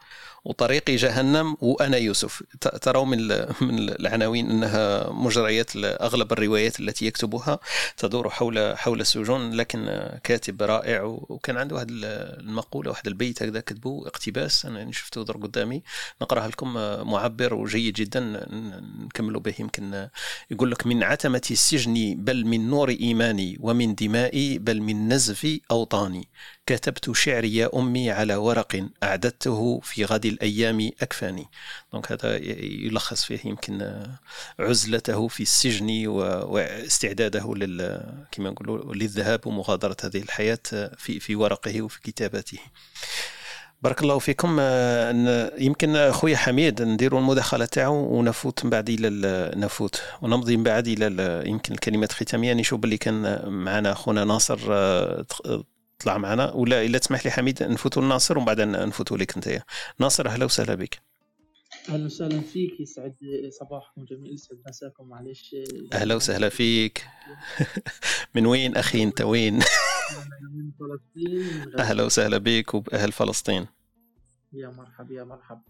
[0.44, 2.42] وطريقي جهنم وأنا يوسف.
[2.60, 3.18] تروا من
[3.60, 7.58] من العناوين أنها مجريات أغلب الروايات التي يكتبها
[7.96, 12.04] تدور حول حول السجون لكن كاتب رائع وكان عنده واحد ال-
[12.40, 15.82] المقولة واحد البيت هكذا كتبوه اقتباس أنا شفته در قدامي.
[16.22, 16.72] نقرأها لكم
[17.10, 18.46] معبر وجيد جدا
[19.04, 20.08] نكملوا به يمكن
[20.50, 26.28] يقول لك من عتمة السجن بل من نور إيماني ومن دمائي بل من نزف أوطاني.
[26.66, 31.46] كتبت شعري يا أمي على ورق أعددته في غد الأيام أكفاني.
[31.92, 32.36] دونك هذا
[32.86, 34.02] يلخص فيه يمكن
[34.60, 38.00] عزلته في السجن واستعداده لل
[38.32, 40.58] كما نقولوا للذهاب ومغادرة هذه الحياة
[40.98, 42.58] في في ورقه وفي كتاباته.
[43.82, 44.60] بارك الله فيكم.
[45.58, 50.02] يمكن خويا حميد نديروا المداخلة تاعو ونفوت من بعد إلى ال- نفوت.
[50.22, 55.24] ونمضي من بعد إلى ال- يمكن الكلمات الختاميه نشوف باللي كان معنا أخونا ناصر آه،
[55.98, 59.62] طلع معنا ولا إلا تسمح لي حميد نفوتوا لناصر ومن بعد نفوتوا لك انت
[59.98, 61.02] ناصر أهلا وسهلا بك.
[61.88, 63.16] أهلا وسهلا فيك يسعد
[63.60, 65.56] صباحكم جميل يسعد مساكم معليش.
[65.92, 67.06] أهلا وسهلا فيك.
[68.34, 71.78] من وين أخي أنت؟ وين؟ من فلسطين.
[71.78, 73.66] أهلا وسهلا بك وبأهل فلسطين.
[74.52, 75.60] يا مرحب يا مرحب.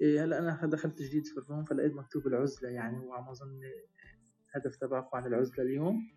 [0.00, 3.60] إيه هلا أنا دخلت جديد في الروم فلقيت مكتوب العزلة يعني وعم أظن
[4.54, 6.10] هدف تبعكم عن العزلة اليوم.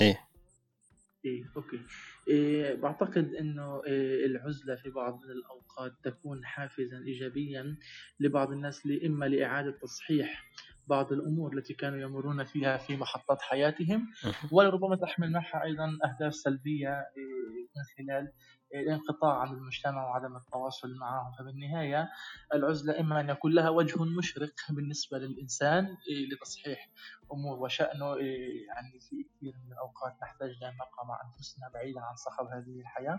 [0.00, 0.31] إيه.
[1.24, 1.80] إيه أوكي.
[2.28, 7.76] إيه بعتقد إنه إيه العزلة في بعض من الأوقات تكون حافزا إيجابيا
[8.20, 10.44] لبعض الناس إما لإعادة تصحيح
[10.86, 14.06] بعض الأمور التي كانوا يمرون فيها في محطات حياتهم
[14.52, 18.32] ولربما تحمل معها أيضا أهداف سلبية إيه، من خلال
[18.74, 21.32] الانقطاع عن المجتمع وعدم التواصل معهم.
[21.38, 22.08] فبالنهاية
[22.54, 26.90] العزلة إما أن يكون لها وجه مشرق بالنسبة للإنسان إيه، لتصحيح
[27.32, 32.16] أمور وشأنه إيه، يعني في كثير من الأوقات نحتاج لأن نبقى مع أنفسنا بعيدا عن
[32.16, 33.18] صخب هذه الحياة.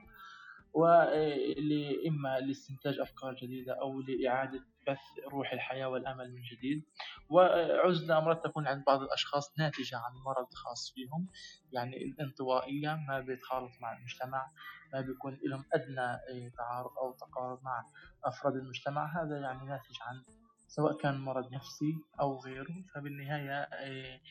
[0.74, 5.00] وإما لاستنتاج أفكار جديدة أو لإعادة بث
[5.32, 6.84] روح الحياة والأمل من جديد.
[7.30, 11.30] وعزلة أمرات تكون عند بعض الأشخاص ناتجة عن مرض خاص بهم
[11.72, 14.48] يعني الانطوائية ما بيتخالط مع المجتمع
[14.94, 17.86] ما بيكون لهم أدنى إيه، تعارف أو تقارب مع
[18.26, 19.24] أفراد المجتمع.
[19.24, 20.24] هذا يعني ناتج عن
[20.68, 22.76] سواء كان مرض نفسي أو غيره.
[22.96, 24.22] فبالنهاية إيه،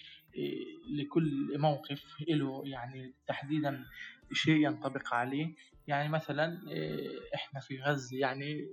[0.98, 3.84] لكل موقف له يعني تحديدا
[4.32, 5.54] شيء ينطبق عليه.
[5.86, 8.68] يعني مثلا إيه، إحنا في غزة يعني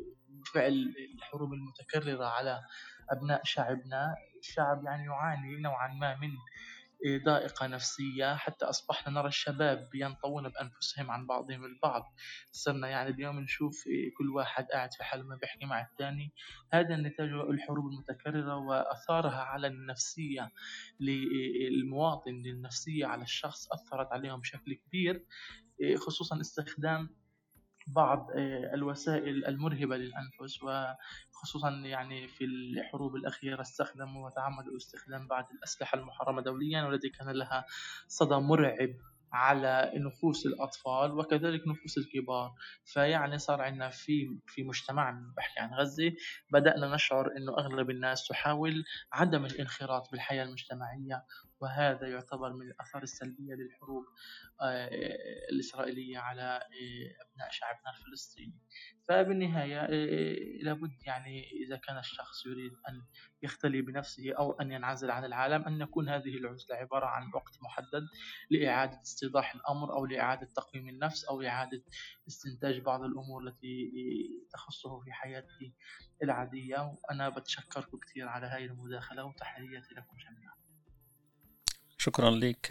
[0.54, 2.62] فعل الحروب المتكررة على
[3.10, 6.30] أبناء شعبنا الشعب يعني يعاني نوعا ما من
[7.26, 8.36] ضائقة نفسية.
[8.36, 12.04] حتى أصبحنا نرى الشباب ينطوون بأنفسهم عن بعضهم البعض.
[12.52, 16.34] صرنا يعني اليوم نشوف إيه، كل واحد قاعد في حاله ما بيحكي مع الثاني
[16.74, 20.52] هذا نتاج الحروب المتكررة وأثارها على النفسية
[21.00, 25.26] للمواطن للنفسية على الشخص أثرت عليهم بشكل كبير.
[25.82, 27.10] إيه، خصوصا استخدام
[27.96, 30.60] بعض آه، الوسائل المرهبة للأنفس
[31.34, 37.66] وخصوصا يعني في الحروب الأخيرة استخدموا وتعمدوا استخدام بعض الأسلحة المحرمة دوليا والتي كان لها
[38.08, 38.90] صدى مرعب
[39.34, 42.54] على نفوس الأطفال وكذلك نفوس الكبار.
[42.86, 46.14] فيعني صار عندنا في في مجتمعنا بحكي عن غزة
[46.52, 48.84] بدأنا نشعر أنه أغلب الناس تحاول
[49.14, 51.24] عدم الانخراط بالحياة المجتمعية
[51.62, 54.06] وهذا يعتبر من الآثار السلبية للحروب
[54.62, 54.90] آه،
[55.52, 58.60] الإسرائيلية على آه، أبناء شعبنا الفلسطيني.
[59.10, 63.02] فبالنهاية آه، لابد يعني إذا كان الشخص يريد أن
[63.44, 68.08] يختلي بنفسه أو أن ينعزل عن العالم أن يكون هذه العزلة عبارة عن وقت محدد
[68.50, 71.84] لإعادة استيضاح الأمر أو لإعادة تقويم النفس أو إعادة
[72.28, 73.92] استنتاج بعض الأمور التي
[74.54, 75.74] تخصه في حياته
[76.24, 76.98] العادية.
[77.04, 80.59] وأنا بتشكركم كثير على هذه المداخلة وتحياتي لكم جميعا.
[82.02, 82.68] شكرا لك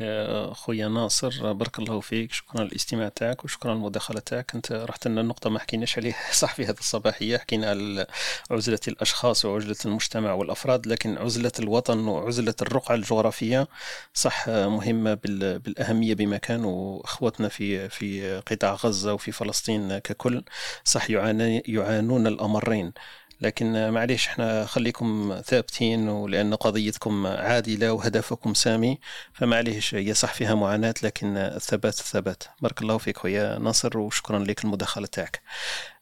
[0.53, 1.53] خويا ناصر.
[1.53, 2.33] بارك الله فيك.
[2.33, 4.55] شكرا للاستماع تاعك وشكرا للمداخله تاعك.
[4.55, 7.39] أنت رحت لنا النقطه ما حكيناش عليها صح في هذه الصباحية.
[7.39, 8.07] حكينا على
[8.51, 13.69] عزلة الأشخاص وعزلة المجتمع والأفراد لكن عزلة الوطن وعزلة الرقعة الجغرافية
[14.15, 20.45] صح مهمه بال- بالأهمية بمكان واخوتنا في في قطاع غزة وفي فلسطين ككل.
[20.85, 22.93] صح يعانون الأمرين.
[23.41, 28.99] لكن معليش إحنا خليكم ثابتين ولأن قضيتكم عادلة وهدفكم سامي
[29.33, 32.43] فمعليش هي صح فيها معاناة لكن الثبات الثبات.
[32.63, 35.43] بارك الله فيك خويا ناصر وشكرا لك المداخلة تاعك.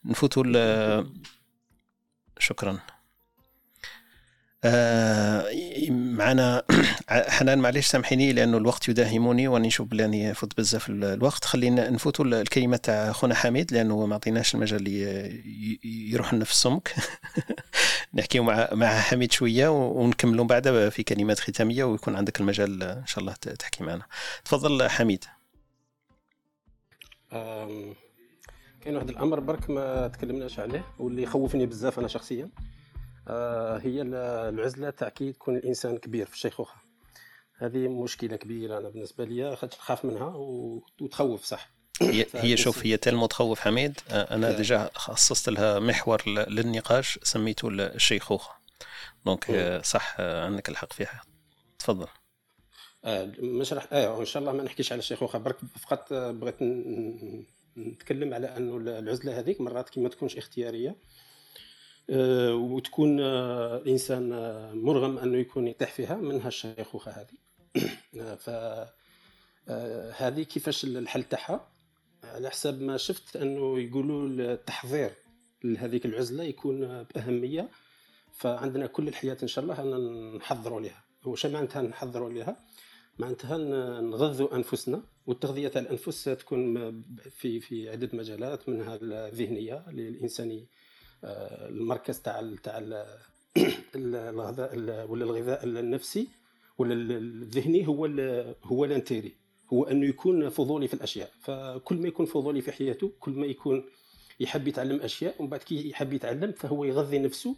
[0.04, 1.04] نفوتوا
[2.38, 2.78] شكرا.
[5.90, 6.62] معنا
[7.10, 11.44] حنان معليش سامحيني لأنه الوقت يداهمني واني نشوف بلاني فوت بزاف ال- الوقت.
[11.44, 15.80] خلينا نفوتوا ال- الكلمة تاع خونا حميد لأنه ما عطيناش المجال ي- ي-
[16.12, 16.94] يروح لنا في السمك.
[18.14, 23.18] نحكيو مع مع حميد شوية ونكملوا بعد في كلمات ختامية ويكون عندك المجال إن شاء
[23.20, 24.02] الله تحكي معنا.
[24.44, 25.24] تفضل حميد.
[28.80, 32.44] كاين واحد الأمر برك ما تكلمناش عليه واللي يخوفني بزاف أنا شخصيا.
[32.44, 32.75] آه،
[33.82, 34.14] هي ال-
[34.54, 36.74] العزلة تاع كي يكون الإنسان كبير في الشيخوخه
[37.58, 40.32] هذه مشكلة كبيرة أنا بالنسبة لي خاطر نخاف منها
[41.00, 41.70] وتخوف صح.
[42.02, 44.00] هي هي شوف هي تلمو تخوف حميد.
[44.10, 44.56] آه، أنا نعم.
[44.56, 48.54] déjà خصصت لها محور للنقاش سميته ال- الشيخوخه
[49.26, 51.22] donc آه، صح آه، عندك الحق فيها.
[51.78, 52.06] تفضل.
[53.04, 56.56] آه مش راح آه ان شاء الله ما نحكيش على الشيخوخه برك فقط آه، بغيت
[57.76, 60.96] نتكلم على أنه العزلة هذيك مرات كي ما تكونش اختيارية آه،
[62.08, 67.36] وتكون آه، الانسان آه، مرغم أنه يكون يطيح فيها منها الشيخوخه هذه.
[68.20, 68.50] آه، ف
[69.68, 71.68] آه، هذه كيفاش الحل تاعها؟
[72.24, 75.10] على حسب ما شفت أنه يقولوا التحضير
[75.64, 77.70] لهذيك العزلة يكون بأهمية.
[78.32, 81.04] فعندنا كل الحياة إن شاء الله أن نحضروا لها.
[81.24, 82.56] وش معناتها نحضروا لها؟
[83.18, 83.56] معناتها
[84.00, 86.76] نغذوا أنفسنا والتغذية تاع الأنفس تكون
[87.30, 90.66] في في عدة مجالات منها الذهنية للإنسان آه،
[91.24, 93.06] المركز تاع تاع ال-
[93.96, 96.28] ال- الغذاء ال- ولا الغذاء النفسي
[96.78, 98.06] ولا ال- الذهني هو
[98.64, 99.34] هو الانتيري.
[99.72, 101.30] هو أنه يكون فضولي في الأشياء.
[101.40, 103.84] فكل ما يكون فضولي في حياته كل ما يكون
[104.40, 107.56] يحب يتعلم أشياء ومن بعد كي يحب يتعلم فهو يغذي نفسه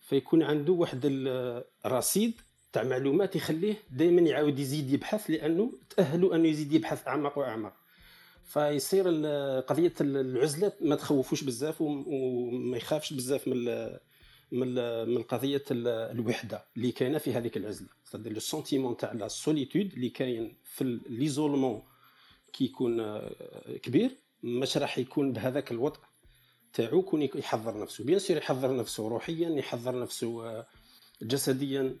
[0.00, 1.00] فيكون عنده واحد
[1.86, 2.40] الرصيد
[2.72, 7.72] تاع معلومات يخليه دائما يعاود يزيد يبحث لأنه تأهلوا أنه يزيد يبحث أعمق وأعمق.
[8.50, 9.04] فيصير
[9.60, 13.64] قضية العزلة ما تخوفوش بزاف وم- وما يخافش بزاف من
[14.52, 14.74] من
[15.08, 17.88] من قضية ال- الوحدة اللي كاينة في هذيك العزلة.
[18.04, 21.82] c'est-à-dire le sentiment تاع la solitude اللي كاين في l'isolement
[22.52, 23.30] كي يكون آه،
[23.82, 24.10] كبير
[24.42, 25.98] مش راح يكون بهذاك الوضع
[26.72, 28.04] تاعو كون يحضر نفسه.
[28.04, 30.66] bien sûr يحضر نفسه روحيا يحضر نفسه آه،
[31.22, 31.96] جسديا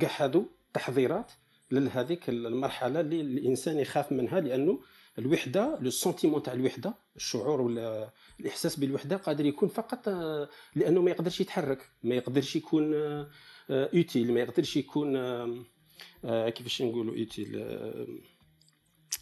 [0.00, 0.44] كاع هادو
[0.74, 1.32] تحضيرات
[1.70, 4.80] لهذيك المرحلة اللي الإنسان يخاف منها لأنه
[5.18, 11.10] الوحدة le sentiment تاع الوحدة الشعور ولا الإحساس بالوحدة قادر يكون فقط آه، لأنه ما
[11.10, 12.94] يقدرش يتحرك ما يقدرش يكون
[13.70, 15.64] utile ما يقدرش يكون آه،
[16.24, 17.54] آه، كيفاش نقولوا utile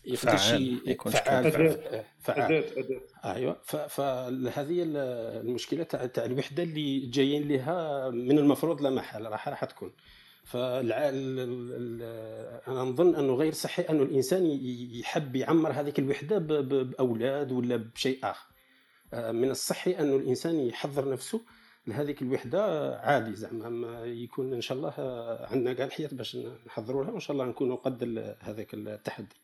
[0.05, 1.53] يقدرش فعال، ي- ما يكونش فعال.
[1.53, 2.05] فعال.
[2.21, 2.65] فعال
[3.25, 3.61] أيوه.
[3.89, 9.93] فهذه المشكلة تاع تاع الوحدة اللي جايين لها من المفروض لا محالة راح راح تكون.
[10.45, 11.09] فالع...
[11.09, 14.47] ال- ال- ال- أنا نظن أنه غير صحي أنه الإنسان
[14.93, 16.39] يحب يعمر هذيك الوحدة.
[16.39, 18.51] بأولاد ولا بشيء آخر
[19.13, 21.41] آه، من الصحي أنه الإنسان يحضر نفسه
[21.87, 26.37] لهذيك الوحدة عادي زعما ما يكون إن شاء الله آه، عندنا كاع الحياة باش
[26.67, 28.05] نحضروا لها وإن شاء الله نكونوا قد
[28.41, 29.37] هذاك التحدي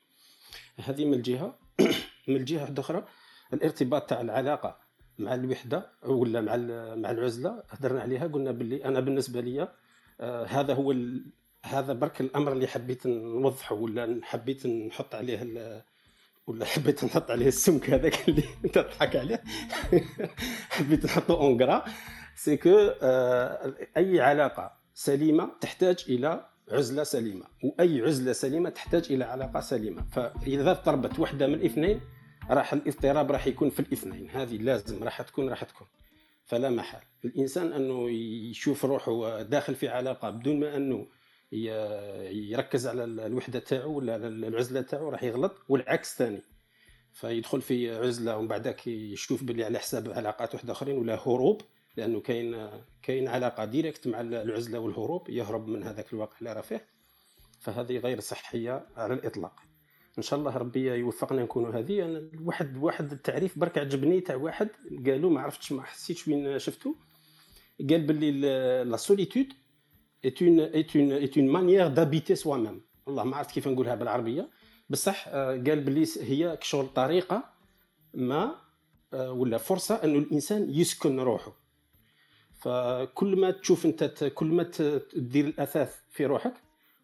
[0.76, 1.58] هذه من الجهة
[2.28, 3.04] من الجهة واحدة أخرى
[3.52, 4.78] الارتباط تاع العلاقة
[5.18, 6.56] مع الوحدة ولا مع
[6.94, 9.68] مع العزلة هضرنا عليها قلنا باللي أنا بالنسبة لي
[10.20, 11.26] هذا هو ال...
[11.64, 15.82] هذا برك الأمر اللي حبيت نوضحه ولا حبيت نحط عليه ال...
[16.46, 18.42] ولا حبيت نحط عليه السمك هذاك اللي
[18.74, 19.42] تضحك عليه.
[20.76, 21.84] حبيت نحطه اونغرا
[22.34, 22.90] سي كو
[23.96, 30.04] أي علاقة سليمة تحتاج إلى عزلة سليمة وأي عزلة سليمة تحتاج إلى علاقة سليمة.
[30.12, 32.00] فإذا اضطربت واحدة من الاثنين
[32.50, 34.30] راح الاضطراب راح يكون في الاثنين.
[34.30, 35.86] هذه لازم راح تكون راح تكون.
[36.46, 37.02] فلا محال.
[37.24, 38.10] الإنسان أنه
[38.50, 41.06] يشوف روحه داخل في علاقة بدون ما أنه
[42.32, 46.42] يركز على الوحدة تاعو ولا على العزلة تاعو راح يغلط والعكس ثاني.
[47.12, 51.62] فيدخل في عزلة ومن بعدك يشوف باللي على حساب علاقات واحدة آخرين ولا هروب
[51.96, 52.70] لأنه كاين
[53.02, 56.86] كاين علاقة ديريكت مع العزلة والهروب يهرب من هذاك الواقع اللي راه فيه.
[57.60, 59.62] فهذه غير صحية على الإطلاق.
[60.18, 62.04] إن شاء الله ربي يوفقنا نكونوا هذه.
[62.04, 64.68] أنا واحد واحد التعريف برك عجبني تاع واحد
[65.06, 66.96] قالوا ما عرفتش ما حسيتش وين شفته
[67.90, 68.30] قال باللي
[68.84, 69.52] لا سوليتود
[70.24, 72.80] est une est une est une manière d'habiter soi-même.
[73.06, 74.50] والله ما عرفت كيف نقولها بالعربية.
[74.90, 77.44] بصح آه، قال باللي دير كشغل طريقة
[78.14, 78.54] ما
[79.14, 81.52] آه، ولا فرصة انه الإنسان يسكن روحه.
[82.60, 86.54] فكل ما تشوف أنت كل ما تدير الأثاث في روحك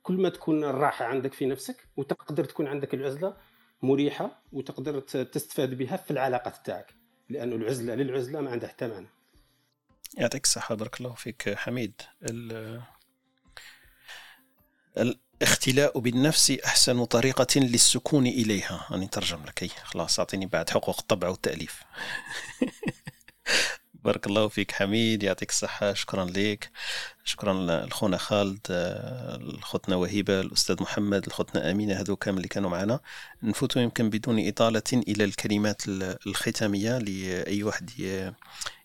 [0.03, 3.37] كل ما تكون الراحه عندك في نفسك وتقدر تكون عندك العزلة
[3.83, 6.95] مريحة وتقدر تستفاد بها في العلاقات تاعك
[7.29, 9.09] لأنه العزلة للعزلة ما عندها حتى معنى.
[10.19, 12.03] يعطيك الصحة بارك الله فيك حميد.
[12.23, 12.83] ال-
[14.97, 18.87] الاختلاء بالنفس أحسن طريقة للسكون إليها.
[18.91, 21.83] أنا نترجم لك خلاص أعطيني بعد حقوق الطبع والتأليف.
[24.05, 26.71] بارك الله فيك حميد يعطيك الصحة شكرا لك
[27.25, 33.01] شكرا لخونا خالد آه، لخوتنا وهيبة الأستاذ محمد لخوتنا أمينة هذو كامل اللي كانوا معنا.
[33.43, 37.91] نفوتوا يمكن بدون إطالة إلى الكلمات ال- الختامية لأي واحد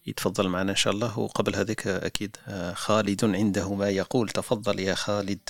[0.07, 1.19] يتفضل معنا إن شاء الله.
[1.19, 2.37] وقبل هذاك أكيد
[2.73, 4.29] خالد عنده ما يقول.
[4.29, 5.49] تفضل يا خالد.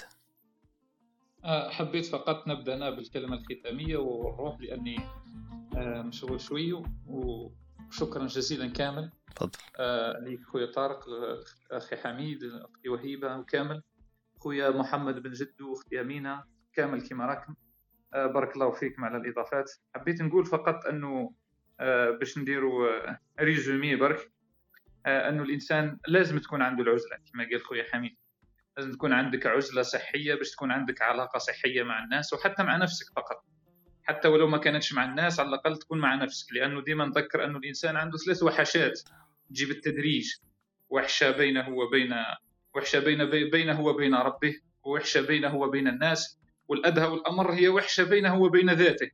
[1.43, 4.97] آه، حبيت فقط نبدا أنا بالكلمة الختامية ونروح لأني
[5.77, 6.83] آه، مشغول شوي
[7.87, 9.11] وشكرا جزيلا كامل.
[9.35, 9.59] تفضل.
[9.79, 11.05] آه، ليك خويا طارق
[11.71, 13.83] أخي حميد أختي وهيبة وكامل.
[14.39, 16.43] خويا محمد بن جدو أختي أمينة
[16.73, 17.55] كامل كما راكم.
[18.13, 19.71] آه، بارك الله فيكم على الإضافات.
[19.95, 21.33] حبيت نقول فقط أنه
[21.79, 24.31] آه، باش نديروا آه، ريزومي برك
[25.05, 28.17] آه، أنه الإنسان لازم تكون عنده العزلة كما قال خويا حميد.
[28.77, 33.05] لازم تكون عندك عزلة صحية باش تكون عندك علاقة صحية مع الناس وحتى مع نفسك
[33.15, 33.43] فقط.
[34.07, 36.53] حتى ولو ما كانتش مع الناس على الأقل تكون مع نفسك.
[36.53, 39.01] لأنه ديما نذكر أنه الإنسان عنده ثلاث وحشات.
[39.49, 40.33] تجي بالتدريج
[40.89, 42.13] وحشة بينه وبين
[42.75, 46.39] وحشة بين بينه وبين ربه ووحشة بينه وبين الناس.
[46.67, 49.11] والأدهى والأمر هي وحشة بينه وبين ذاته.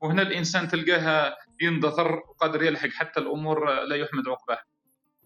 [0.00, 4.64] وهنا الإنسان تلقاها يندثر وقادر يلحق حتى الأمور لا يحمد عقباها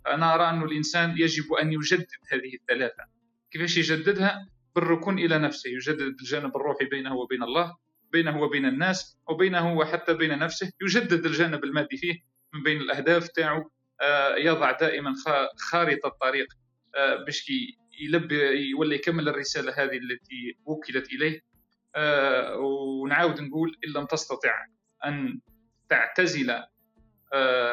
[0.07, 3.05] أنا أرى أنه الإنسان يجب أن يجدد هذه الثلاثة.
[3.51, 5.71] كيفاش يجددها؟ بالركون إلى نفسه.
[5.71, 7.77] يجدد الجانب الروحي بينه وبين الله.
[8.13, 12.15] بينه وبين الناس وبينه وحتى بين نفسه يجدد الجانب المادي فيه
[12.55, 13.71] من بين الأهداف تاعو
[14.01, 16.47] آه، يضع دائما خا- خارطة طريق
[16.95, 17.53] آه، باش
[18.01, 18.37] يلبي
[18.71, 21.41] يولي يكمل الرسالة هذه التي وكلت إليه.
[21.97, 24.55] آه، ونعاود نقول إن لم تستطع
[25.05, 25.41] أن
[25.89, 26.51] تعتزل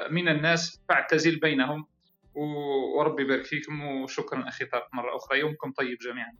[0.09, 1.87] من الناس فاعتزل بينهم.
[2.33, 6.33] وربي يبارك فيكم وشكرا أخي طارق مرة أخرى يومكم طيب جميعا.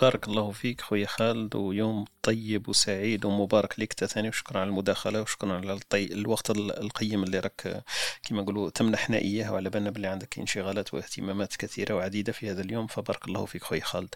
[0.00, 5.52] بارك الله فيك خويا خالد ويوم طيب وسعيد ومبارك لك تاني وشكرا على المداخلة وشكرا
[5.56, 6.04] على الطي...
[6.12, 7.84] الوقت ال- القيم اللي راك
[8.22, 12.86] كما نقولوا تمنحنا إياه وعلى بالنا بلي عندك انشغالات واهتمامات كثيرة وعديدة في هذا اليوم
[12.86, 14.14] فبارك الله فيك خويا خالد.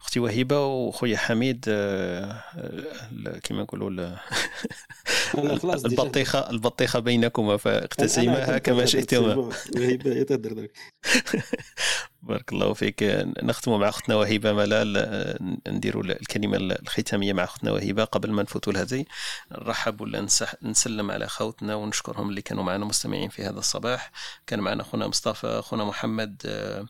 [0.00, 4.16] أختي وهيبة وخويا حميد آه، آه، كما نقولوا
[5.84, 9.50] البطيخة البطيخة بينكما فاقتسماها كما شئتما.
[10.24, 10.68] تهدر.
[12.22, 13.02] بارك الله فيك.
[13.42, 15.38] نختم مع أختنا وهبه ملال.
[15.68, 19.04] نديروا الكلمة الختامية مع أختنا وهبه قبل ما نفوتوا لهذه.
[19.52, 20.26] نرحب ولا
[20.62, 24.10] نسلم على خوتنا ونشكرهم اللي كانوا معنا مستمعين في هذا الصباح.
[24.46, 26.86] كان معنا اخونا مصطفى اخونا محمد آه،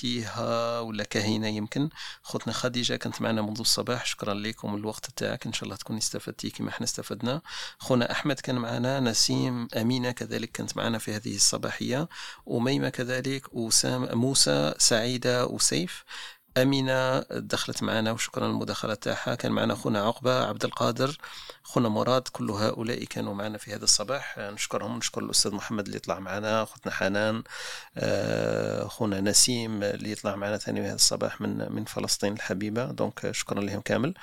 [0.00, 1.88] كيها ولا كهينة يمكن.
[2.22, 4.06] خوتنا خديجة كانت معنا منذ الصباح.
[4.06, 5.46] شكرا لكم الوقت تاعك.
[5.46, 7.42] إن شاء الله تكوني استفدتي كما إحنا استفدنا.
[7.78, 9.00] خونا أحمد كان معنا.
[9.00, 12.08] نسيم أمينة كذلك كانت معنا في هذه الصباحية.
[12.50, 13.54] أميمة كذلك.
[13.54, 16.04] وسام موسى سعيدة وسيف
[16.56, 19.34] أمينة دخلت معنا وشكرا للمداخلة تاعها.
[19.34, 21.18] كان معنا خونا عقبة عبد القادر
[21.62, 24.38] خونا مراد كل هؤلاء كانوا معنا في هذا الصباح.
[24.38, 27.42] نشكرهم نشكر الأستاذ محمد اللي طلع معنا خوتنا حنان
[27.96, 32.84] آه، خونا نسيم اللي يطلع معنا ثاني هذا الصباح من من فلسطين الحبيبة.
[32.84, 34.14] دونك شكرا لهم كامل.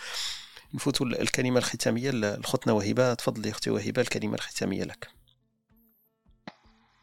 [0.73, 5.07] نفوتوا الكلمة الختامية لخوتنا وهبة تفضلي أختي وهبة الكلمة الختامية لك.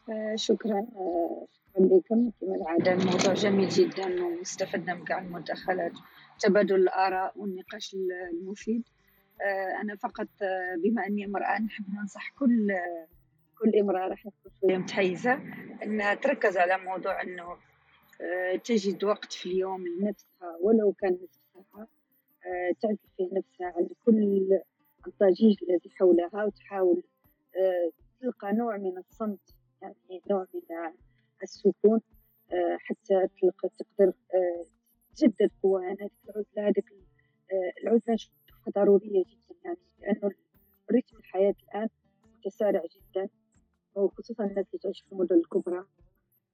[0.09, 0.87] آه، شكرا.
[1.79, 5.93] لكم كما العادة الموضوع جميل جدا واستفدنا من كاع المداخلات.
[6.41, 7.97] تبادل الآراء والنقاش
[8.33, 8.83] المفيد.
[9.41, 13.07] آه، أنا فقط آه، بما أني امرأة نحب ننصح كل آه،
[13.59, 15.41] كل امرأة راح تكون شوية متحيزة
[15.83, 17.57] أنها تركز على موضوع أنه
[18.65, 21.89] تجد وقت في اليوم لنفسها ولو كان نصف ساعة
[22.81, 24.61] تعزف نفسها عن كل
[25.07, 27.03] الضجيج الذي حولها وتحاول
[28.21, 30.61] تلقى نوع من الصمت يعني نوع من
[31.45, 32.01] السكون
[32.53, 33.29] آه، حتى
[33.79, 34.67] تقدر آه،
[35.17, 36.93] تجدد قواها يعني هذيك العزلة هذيك
[37.53, 39.57] آه، العزلة نشوفها ضرورية جدا.
[39.65, 40.35] يعني لأنه
[40.93, 41.89] رتم الحياة الآن
[42.39, 43.29] متسارع جدا
[43.95, 45.85] وخصوصا الناس اللي تعيش في المدن الكبرى.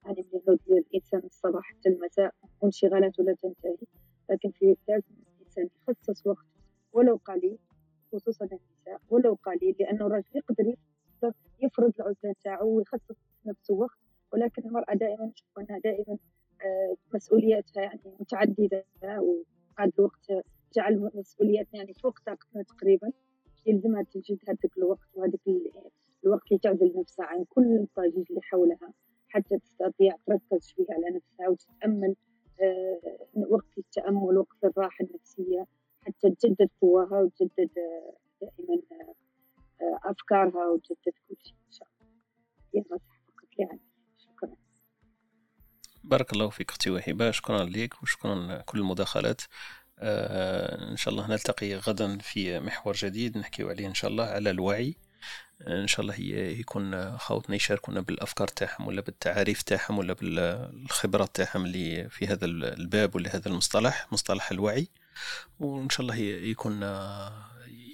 [0.05, 3.87] يعني من ديال الإنسان من الصباح حتى المساء وانشغالاته لا تنتهي.
[4.29, 6.45] لكن في لازم الإنسان يخصص وقت
[6.93, 7.57] ولو قليل
[8.13, 10.75] خصوصا النساء ولو قليل لأنه الرجل يقدر
[11.59, 13.15] يفرض العزلة نتاعو ويخصص
[13.45, 13.97] نفسه وقت
[14.33, 16.17] ولكن المرأة دائما نشوف أنها دائما
[16.65, 20.31] آه، مسؤولياتها يعني متعددة وهذا الوقت
[20.75, 23.11] جعل مسؤولياتنا يعني فوق طاقتنا تقريبا.
[23.65, 25.71] يلزمها تجد هذاك الوقت وهذاك ال-
[26.25, 27.63] الوقت اللي تعزل نفسها عن كل
[27.97, 28.93] الضجيج اللي حولها
[29.29, 32.15] حتى تستطيع تركز شوية على نفسها وتتأمل
[32.61, 32.99] آه،
[33.49, 35.67] وقت للتأمل وقت للراحة النفسية
[36.01, 38.81] حتى تجدد قواها وتجدد آه، دائما
[39.81, 41.87] أفكارها وتجدد كل شيء إن شاء
[42.73, 42.83] الله.
[42.83, 43.01] فقط
[43.59, 43.79] يعني
[46.03, 49.41] بارك الله فيك أختي وهبه شكرا لك وشكرا لكل المداخلات.
[49.99, 54.49] آه إن شاء الله نلتقي غدا في محور جديد نحكي عليه إن شاء الله على
[54.49, 54.95] الوعي.
[55.67, 56.15] إن شاء الله
[56.59, 63.15] يكون خوتنا يشاركونا بالأفكار تاعهم ولا بالتعاريف تاعهم ولا بالخبرات تاعهم اللي في هذا الباب
[63.15, 64.87] ولا هذا المصطلح مصطلح الوعي.
[65.59, 67.45] وإن شاء الله يكون آه،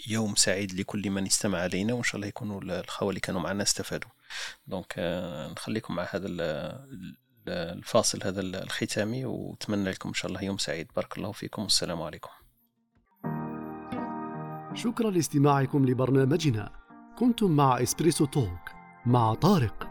[0.08, 4.10] يوم سعيد لكل من استمع علينا وإن شاء الله يكونوا الخوة اللي كانوا معنا استفادوا.
[4.68, 6.28] donc آه، نخليكم مع هذا
[7.50, 10.88] الفاصل هذا الختامي وأتمنى لكم إن شاء الله يوم سعيد.
[10.96, 12.30] بارك الله فيكم والسلام عليكم.
[14.74, 16.72] شكرا لاستماعكم لبرنامجنا.
[17.20, 18.60] كنتم مع إسبريسو Talk
[19.06, 19.90] مع طارق.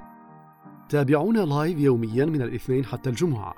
[0.88, 3.54] تابعونا live يوميا من الاثنين حتى الجمعة.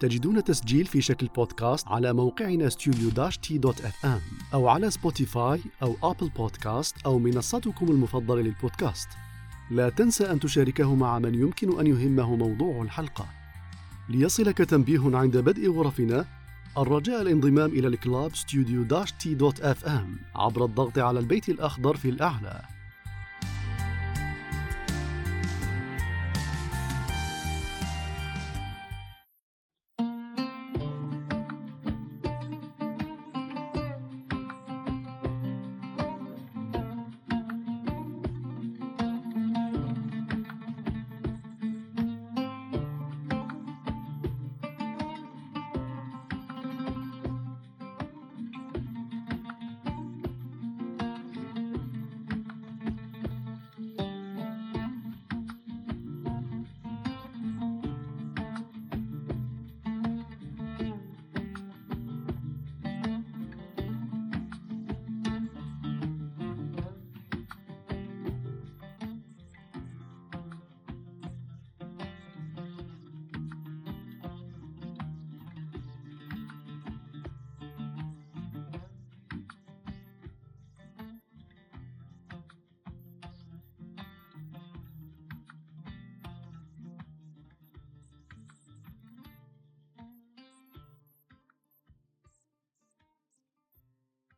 [0.00, 4.20] تجدون تسجيل في شكل بودكاست على موقعنا studio T dot FM
[4.54, 9.08] أو على سبوتيفاي أو أبل بودكاست أو منصتكم المفضلة للبودكاست.
[9.70, 13.26] لا تنسى أن تشاركه مع من يمكن أن يهمه موضوع الحلقة.
[14.08, 16.26] ليصلك تنبيه عند بدء غرفنا
[16.78, 22.08] الرجاء الانضمام إلى ال club studio T dot FM عبر الضغط على البيت الأخضر في
[22.08, 22.75] الأعلى.